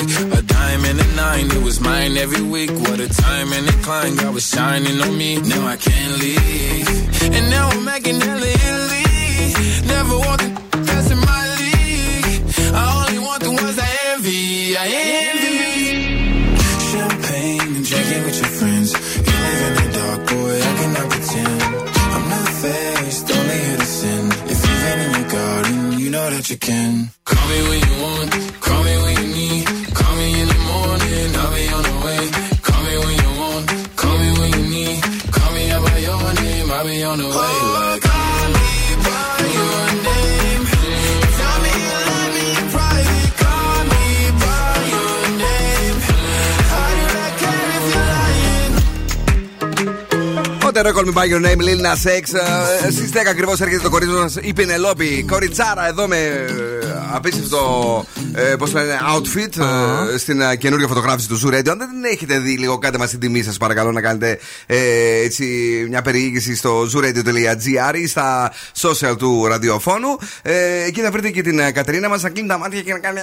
A 0.00 0.42
dime 0.42 0.84
and 0.86 1.00
a 1.00 1.06
nine, 1.14 1.46
it 1.52 1.62
was 1.62 1.78
mine 1.80 2.16
every 2.16 2.42
week. 2.42 2.70
What 2.70 2.98
a 2.98 3.08
time 3.08 3.52
and 3.52 3.68
a 3.68 3.72
climb, 3.84 4.16
God 4.16 4.34
was 4.34 4.48
shining 4.48 5.00
on 5.00 5.16
me. 5.16 5.40
Now 5.40 5.68
I 5.68 5.76
can't 5.76 6.18
leave. 6.18 6.88
And 7.22 7.48
now 7.48 7.68
I'm 7.68 7.84
making 7.84 8.20
hella 8.20 8.44
Italy. 8.44 9.86
Never 9.86 10.18
want 10.18 10.40
the 10.42 10.78
best 10.78 11.12
in 11.12 11.18
my 11.18 11.42
league. 11.60 12.42
I 12.74 13.06
only 13.06 13.18
want 13.20 13.42
the 13.44 13.50
ones 13.50 13.78
I 13.78 13.90
envy. 14.10 14.76
I 14.76 14.86
envy. 15.30 16.56
Champagne 16.90 17.76
and 17.76 17.84
drinking 17.86 18.22
with 18.24 18.38
your 18.42 18.52
friends. 18.58 18.92
You 19.26 19.36
live 19.46 19.62
in 19.68 19.74
the 19.78 19.86
dark, 19.98 20.20
boy, 20.26 20.54
I 20.58 20.72
cannot 20.80 21.08
pretend. 21.12 21.62
I'm 22.14 22.28
not 22.34 22.48
faced, 22.62 23.30
only 23.30 23.58
here 23.66 23.76
to 23.76 23.86
sin. 23.86 24.26
If 24.52 24.58
you've 24.66 24.84
in 25.04 25.20
your 25.20 25.30
garden, 25.30 25.98
you 26.00 26.10
know 26.10 26.30
that 26.30 26.50
you 26.50 26.56
can. 26.56 27.13
Πότε 50.84 51.00
Call 51.00 51.06
Me 51.06 51.14
By 51.18 51.26
Your 51.28 51.40
Name, 51.40 51.60
Lil 51.62 51.80
Nas 51.80 52.06
X. 52.06 52.34
Ε, 52.86 52.90
Στις 52.90 53.10
10 53.12 53.16
ακριβώς 53.30 53.60
έρχεται 53.60 53.82
το 53.82 53.90
κορίτσι 53.90 54.14
μας 54.14 54.36
η 54.40 54.52
Πινελόπη. 54.52 55.24
Κοριτσάρα 55.28 55.88
εδώ 55.88 56.06
με 56.06 56.16
ε, 56.16 56.48
απίστευτο 57.12 58.04
ε, 58.34 58.56
πώς 58.56 58.72
λένε, 58.72 58.98
outfit 59.16 59.58
ε, 60.14 60.18
στην 60.18 60.40
ε, 60.40 60.56
καινούργια 60.56 60.88
φωτογράφηση 60.88 61.28
του 61.28 61.40
Zoo 61.40 61.54
Radio. 61.54 61.68
Αν 61.68 61.78
δεν 61.78 61.88
την 61.88 62.04
έχετε 62.12 62.38
δει, 62.38 62.56
λίγο 62.58 62.78
κάντε 62.78 62.98
μας 62.98 63.10
την 63.10 63.20
τιμή 63.20 63.42
σας, 63.42 63.56
παρακαλώ 63.56 63.92
να 63.92 64.00
κάνετε 64.00 64.38
ε, 64.66 64.78
έτσι, 65.24 65.44
μια 65.88 66.02
περιήγηση 66.02 66.56
στο 66.56 66.82
zooradio.gr 66.94 67.94
ή 67.94 68.06
στα 68.06 68.52
social 68.80 69.14
του 69.18 69.46
ραδιοφώνου. 69.46 70.18
Ε, 70.42 70.82
εκεί 70.84 71.00
θα 71.00 71.10
βρείτε 71.10 71.30
και 71.30 71.42
την 71.42 71.58
ε, 71.58 71.70
Κατερίνα 71.70 72.08
μας 72.08 72.22
να 72.22 72.28
κλείνει 72.30 72.48
τα 72.48 72.58
μάτια 72.58 72.80
και 72.80 72.92
να 72.92 72.98
κάνει. 72.98 73.20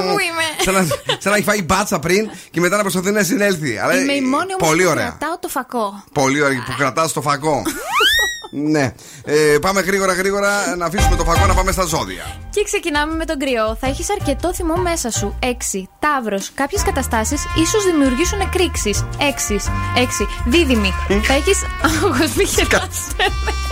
Πού 0.00 0.16
είμαι. 0.18 0.62
σαν, 0.64 0.74
να, 0.74 0.80
σαν 1.18 1.32
να 1.32 1.34
έχει 1.34 1.44
φάει 1.44 1.62
μπάτσα 1.62 1.98
πριν 1.98 2.30
και 2.50 2.60
μετά 2.60 2.76
να 2.76 2.82
προσπαθεί 2.82 3.10
να 3.10 3.22
συνέλθει. 3.22 3.78
Αλλά, 3.78 4.00
Είμαι 4.00 4.12
η 4.12 4.16
ε, 4.16 4.20
μόνη 4.20 4.54
όμως 4.54 4.68
Πολύ 4.68 4.82
που 4.82 4.90
ωραία. 4.90 5.04
κρατάω 5.04 5.38
το 5.38 5.48
φακό. 5.48 6.04
Πολύ 6.12 6.42
ωραία 6.42 6.64
που 6.66 6.74
κρατάς 6.78 7.12
το 7.12 7.20
φακό. 7.20 7.62
ναι. 8.54 8.92
Ε, 9.24 9.58
πάμε 9.60 9.80
γρήγορα 9.80 10.12
γρήγορα 10.12 10.76
να 10.76 10.86
αφήσουμε 10.86 11.16
το 11.16 11.24
φακό 11.24 11.46
να 11.46 11.54
πάμε 11.54 11.72
στα 11.72 11.84
ζώδια. 11.84 12.24
Και 12.50 12.62
ξεκινάμε 12.64 13.14
με 13.14 13.24
τον 13.24 13.38
κρυό. 13.38 13.76
Θα 13.80 13.86
έχεις 13.86 14.10
αρκετό 14.10 14.54
θυμό 14.54 14.76
μέσα 14.76 15.10
σου. 15.10 15.38
6. 15.42 15.88
Ταύρος. 15.98 16.50
Κάποιες 16.54 16.82
καταστάσεις 16.82 17.44
ίσως 17.62 17.84
δημιουργήσουν 17.84 18.40
εκρήξεις. 18.40 19.04
6. 19.18 19.70
6. 19.96 20.26
Δίδυμη. 20.46 20.92
θα 21.22 21.34
έχεις. 21.34 21.58
Άγχο, 21.82 22.08
μη 22.08 22.44
γελάστε 22.44 23.24
με. 23.44 23.63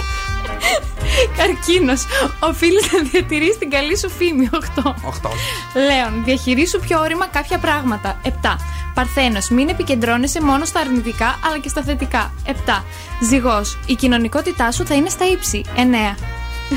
Καρκίνος. 1.36 2.04
Οφείλεις 2.40 2.92
να 2.92 3.02
διατηρήσει 3.02 3.58
την 3.58 3.70
καλή 3.70 3.98
σου 3.98 4.10
φήμη. 4.10 4.48
8. 4.52 4.94
8. 5.02 5.30
Λέων. 5.74 6.24
Διαχειρίσου 6.24 6.80
πιο 6.80 7.00
όρημα 7.00 7.26
κάποια 7.26 7.58
πράγματα. 7.58 8.20
7. 8.22 8.56
Παρθένος. 8.94 9.48
Μην 9.48 9.68
επικεντρώνεσαι 9.68 10.42
μόνο 10.42 10.64
στα 10.64 10.80
αρνητικά 10.80 11.38
αλλά 11.46 11.58
και 11.58 11.68
στα 11.68 11.82
θετικά. 11.82 12.32
7. 12.46 12.84
Ζυγός. 13.22 13.78
Η 13.86 13.94
κοινωνικότητά 13.94 14.70
σου 14.72 14.86
θα 14.86 14.94
είναι 14.94 15.08
στα 15.08 15.24
ύψη. 15.26 15.64
9. 15.76 16.16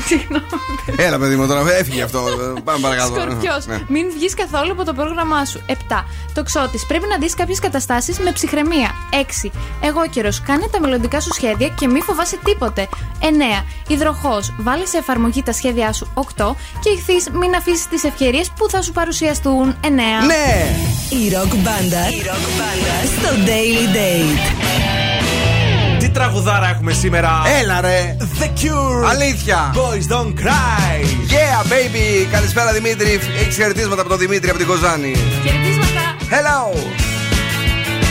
Συγγνώμη. 0.06 0.44
Έλα, 0.96 1.18
παιδί 1.18 1.36
μου, 1.36 1.46
τώρα 1.46 1.72
έφυγε 1.78 2.02
αυτό. 2.02 2.18
Ε, 2.18 2.60
Πάμε 2.64 2.78
παρακάτω. 2.80 3.14
Σκορπιός. 3.14 3.66
Ναι. 3.66 3.80
Μην 3.88 4.10
βγεις 4.14 4.34
καθόλου 4.34 4.72
από 4.72 4.84
το 4.84 4.92
πρόγραμμά 4.92 5.44
σου. 5.44 5.60
7. 5.66 5.72
Τοξότη. 6.34 6.78
Πρέπει 6.88 7.06
να 7.08 7.18
δεις 7.18 7.34
κάποιες 7.34 7.58
καταστάσεις 7.58 8.18
με 8.18 8.32
ψυχραιμία. 8.32 8.90
6. 9.44 9.50
Εγώ 9.80 10.06
καιρο. 10.10 10.30
Κάνε 10.46 10.66
τα 10.70 10.80
μελλοντικά 10.80 11.20
σου 11.20 11.32
σχέδια 11.32 11.68
και 11.68 11.88
μη 11.88 12.00
φοβάσαι 12.00 12.38
τίποτε. 12.44 12.88
9. 13.20 13.64
Υδροχός. 13.86 14.54
Βάλε 14.58 14.86
σε 14.86 14.98
εφαρμογή 14.98 15.42
τα 15.42 15.52
σχέδιά 15.52 15.92
σου. 15.92 16.08
8. 16.14 16.56
Και 16.80 16.90
ηχθείς. 16.90 17.28
Μην 17.32 17.54
αφήσεις 17.54 17.88
τις 17.88 18.04
ευκαιρίες 18.04 18.50
που 18.56 18.70
θα 18.70 18.82
σου 18.82 18.92
παρουσιαστούν. 18.92 19.76
9. 19.80 19.86
Ναι! 20.26 20.76
Η 21.24 21.32
ροκ 21.34 21.54
μπάντα 21.54 22.04
στο 23.18 23.28
Daily 23.46 23.96
Date. 23.96 25.05
Τι 26.16 26.22
τραγουδάρα 26.22 26.68
έχουμε 26.68 26.92
σήμερα. 26.92 27.42
Έλα 27.60 27.80
ρε! 27.80 28.16
The 28.38 28.44
Cure. 28.44 29.08
Αλήθεια! 29.10 29.74
Boys 29.74 30.12
don't 30.12 30.34
cry. 30.42 31.04
Yeah, 31.30 31.72
baby! 31.72 32.26
Καλησπέρα 32.32 32.72
Δημήτρη. 32.72 33.20
Έχεις 33.40 33.54
χαιρετίσματα 33.56 34.00
από 34.00 34.10
τον 34.10 34.18
Δημήτρη 34.18 34.48
από 34.48 34.58
την 34.58 34.66
Κοζάνη. 34.66 35.14
Χαιρετίσματα. 35.44 36.16
Hello! 36.30 36.76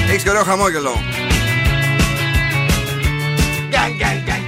Έχεις 0.10 0.24
και 0.24 0.30
ωραίο 0.30 0.44
χαμόγελο. 0.44 0.94
I 3.88 4.45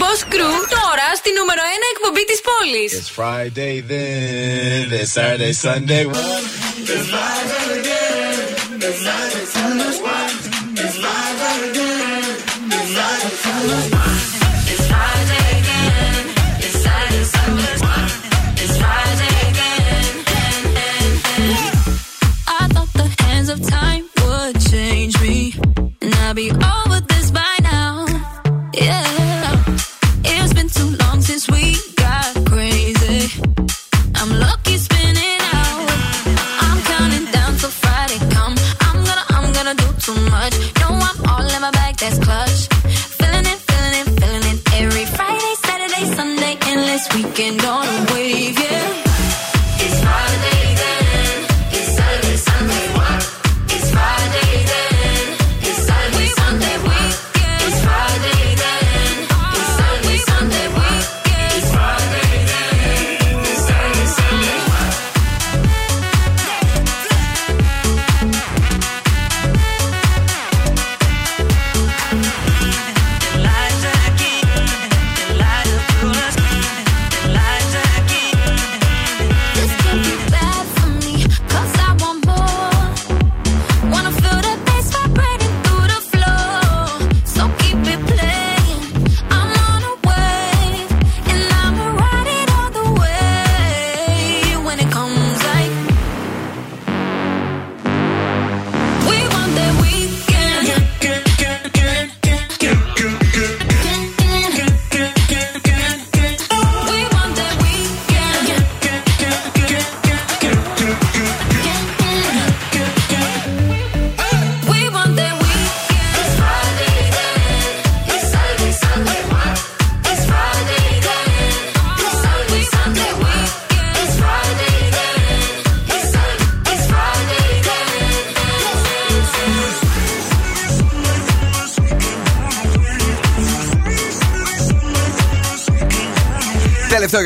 Boss 0.00 0.20
Crew 0.32 0.58
τώρα 0.76 1.08
στη 1.16 1.30
νούμερο 1.38 1.62
1 1.62 1.66
εκπομπή 1.92 2.24
τη 2.30 2.36
πόλη. 2.48 2.84
It's 2.98 3.10
Friday 3.18 3.74
then, 3.92 4.84
it's 5.00 5.12
Saturday, 5.16 5.52
Sunday. 5.64 6.02
It's 6.92 7.06
Friday 7.12 7.64
again, 7.80 8.38
it's 8.88 9.00
Saturday, 9.06 9.46
Sunday. 9.54 10.07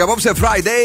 Για 0.04 0.10
απόψε, 0.10 0.32
Friday, 0.40 0.84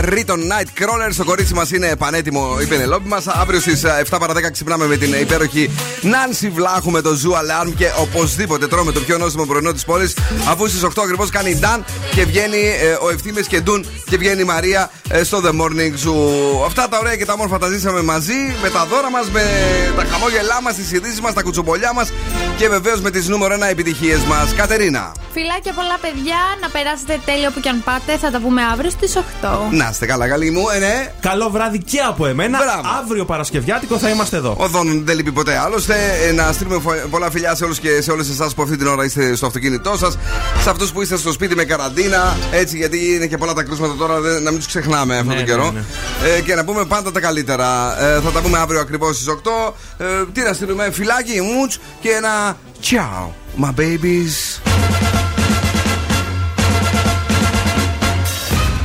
uh, 0.00 0.14
Riton 0.14 0.38
Nightcrawler. 0.38 1.14
Το 1.16 1.24
κορίτσι 1.24 1.54
μας 1.54 1.70
είναι 1.70 1.96
πανέτοιμο 1.96 2.58
η 2.62 2.64
Πενελόπη 2.64 3.08
μας. 3.08 3.26
Αύριο 3.26 3.60
στις 3.60 3.84
7 3.84 4.18
παρα 4.20 4.32
10 4.34 4.50
ξυπνάμε 4.52 4.86
με 4.86 4.96
την 4.96 5.12
υπέροχη 5.20 5.70
Νάνση 6.00 6.50
Βλάχου 6.50 6.90
με 6.90 7.00
το 7.00 7.10
Zoo 7.10 7.32
Alarm 7.32 7.72
και 7.76 7.86
οπωσδήποτε 7.98 8.66
τρώμε 8.66 8.92
το 8.92 9.00
πιο 9.00 9.18
νόστιμο 9.18 9.44
πρωινό 9.44 9.72
της 9.72 9.84
πόλης. 9.84 10.16
Αφού 10.48 10.68
στις 10.68 10.84
8 10.84 10.88
ακριβώς 11.02 11.30
κάνει 11.30 11.54
Νταν 11.54 11.84
και 12.14 12.24
βγαίνει 12.24 12.58
ε, 12.80 12.96
ο 13.00 13.10
Ευθύμε 13.10 13.40
και 13.40 13.60
Ντουν 13.60 13.86
και 14.04 14.16
βγαίνει 14.16 14.40
η 14.40 14.44
Μαρία 14.44 14.90
ε, 15.08 15.22
στο 15.22 15.40
The 15.44 15.50
Morning 15.60 15.92
Zoo. 16.04 16.64
Αυτά 16.66 16.88
τα 16.88 16.98
ωραία 16.98 17.16
και 17.16 17.24
τα 17.24 17.32
όμορφα 17.32 17.58
τα 17.58 17.68
ζήσαμε 17.68 18.02
μαζί 18.02 18.56
με 18.62 18.70
τα 18.70 18.86
δώρα 18.86 19.10
μας, 19.10 19.30
με 19.30 19.42
τα 19.96 20.04
χαμόγελά 20.04 20.62
μας, 20.62 20.74
τις 20.74 20.92
ειδήσει 20.92 21.20
μας, 21.20 21.34
τα 21.34 21.42
κουτσομπολιά 21.42 21.92
μας 21.92 22.12
και 22.56 22.68
βεβαίως 22.68 23.00
με 23.00 23.10
τις 23.10 23.28
νούμερο 23.28 23.54
1 23.54 23.68
επιτυχίες 23.70 24.20
μας. 24.20 24.54
Κατερίνα. 24.54 25.12
Φιλάκια 25.32 25.72
πολλά 25.72 25.98
παιδιά, 26.00 26.36
να 26.62 26.68
περάσετε 26.68 27.20
τέλειο 27.24 27.50
που 27.50 27.60
κι 27.60 27.68
αν 27.68 27.82
πάτε. 27.84 28.16
Θα 28.16 28.30
τα 28.30 28.40
πούμε 28.40 28.62
αύριο 28.72 28.90
στις 28.90 29.16
8. 29.16 29.22
Να 29.70 29.88
είστε 29.90 30.06
καλά, 30.06 30.28
καλή 30.28 30.50
μου, 30.50 30.64
ε, 30.74 30.78
ναι. 30.78 31.12
Καλό 31.20 31.50
βράδυ 31.50 31.78
και 31.78 31.98
από 32.00 32.26
εμένα. 32.26 32.58
Αύριο 33.02 33.24
Παρασκευιάτικο 33.24 33.98
θα 33.98 34.08
είμαστε 34.08 34.36
εδώ. 34.36 34.54
Ο 34.58 34.66
Δόν 34.68 35.04
δεν 35.04 35.16
λείπει 35.16 35.32
ποτέ. 35.32 35.58
Άλλωστε, 35.58 35.94
ε, 36.28 36.32
να 36.32 36.52
στείλουμε 36.52 36.80
φο- 36.80 37.08
πολλά 37.10 37.30
φιλιά 37.30 37.54
σε 37.54 37.64
όλους 37.64 37.78
και 37.78 38.02
σε 38.02 38.10
όλες 38.10 38.28
εσάς 38.28 38.54
που 38.54 38.62
αυτή 38.62 38.76
την 38.76 38.86
ώρα 38.86 39.04
είστε 39.04 39.34
στο 39.34 39.46
αυτοκίνητό 39.46 39.96
σας. 39.96 40.18
Σε 40.62 40.70
αυτούς 40.70 40.92
που 40.92 41.02
είστε 41.02 41.16
στο 41.16 41.32
σπίτι 41.32 41.54
με 41.54 41.64
καραντίνα. 41.64 42.36
Έτσι, 42.50 42.76
γιατί 42.76 43.14
είναι 43.14 43.26
και 43.26 43.36
πολλά 43.36 43.52
τα 43.52 43.62
κρούσματα 43.62 43.94
τώρα, 43.98 44.20
δεν- 44.20 44.42
να 44.42 44.50
μην 44.50 44.58
τους 44.58 44.68
ξεχνάμε 44.68 45.14
αυτόν 45.14 45.28
Ναι, 45.28 45.34
τον 45.34 45.44
καιρό. 45.44 45.70
ναι, 45.70 45.80
Ε, 46.36 46.40
και 46.40 46.54
να 46.54 46.64
πούμε 46.64 46.84
πάντα 46.84 47.12
τα 47.12 47.20
καλύτερα. 47.20 47.96
Ε, 48.04 48.20
θα 48.20 48.30
τα 48.30 48.40
πούμε 48.40 48.58
αύριο 48.58 48.80
ακριβώς 48.80 49.14
στις 49.16 49.28
8. 49.28 49.74
Ε, 49.98 50.04
τι 50.32 50.40
να 50.42 50.52
στείλουμε, 50.52 50.90
φυλάκι, 50.92 51.40
μουτς 51.40 51.78
και 52.00 52.08
ένα 52.10 52.56
ciao, 52.90 53.28
my 53.64 53.80
babies. 53.80 54.69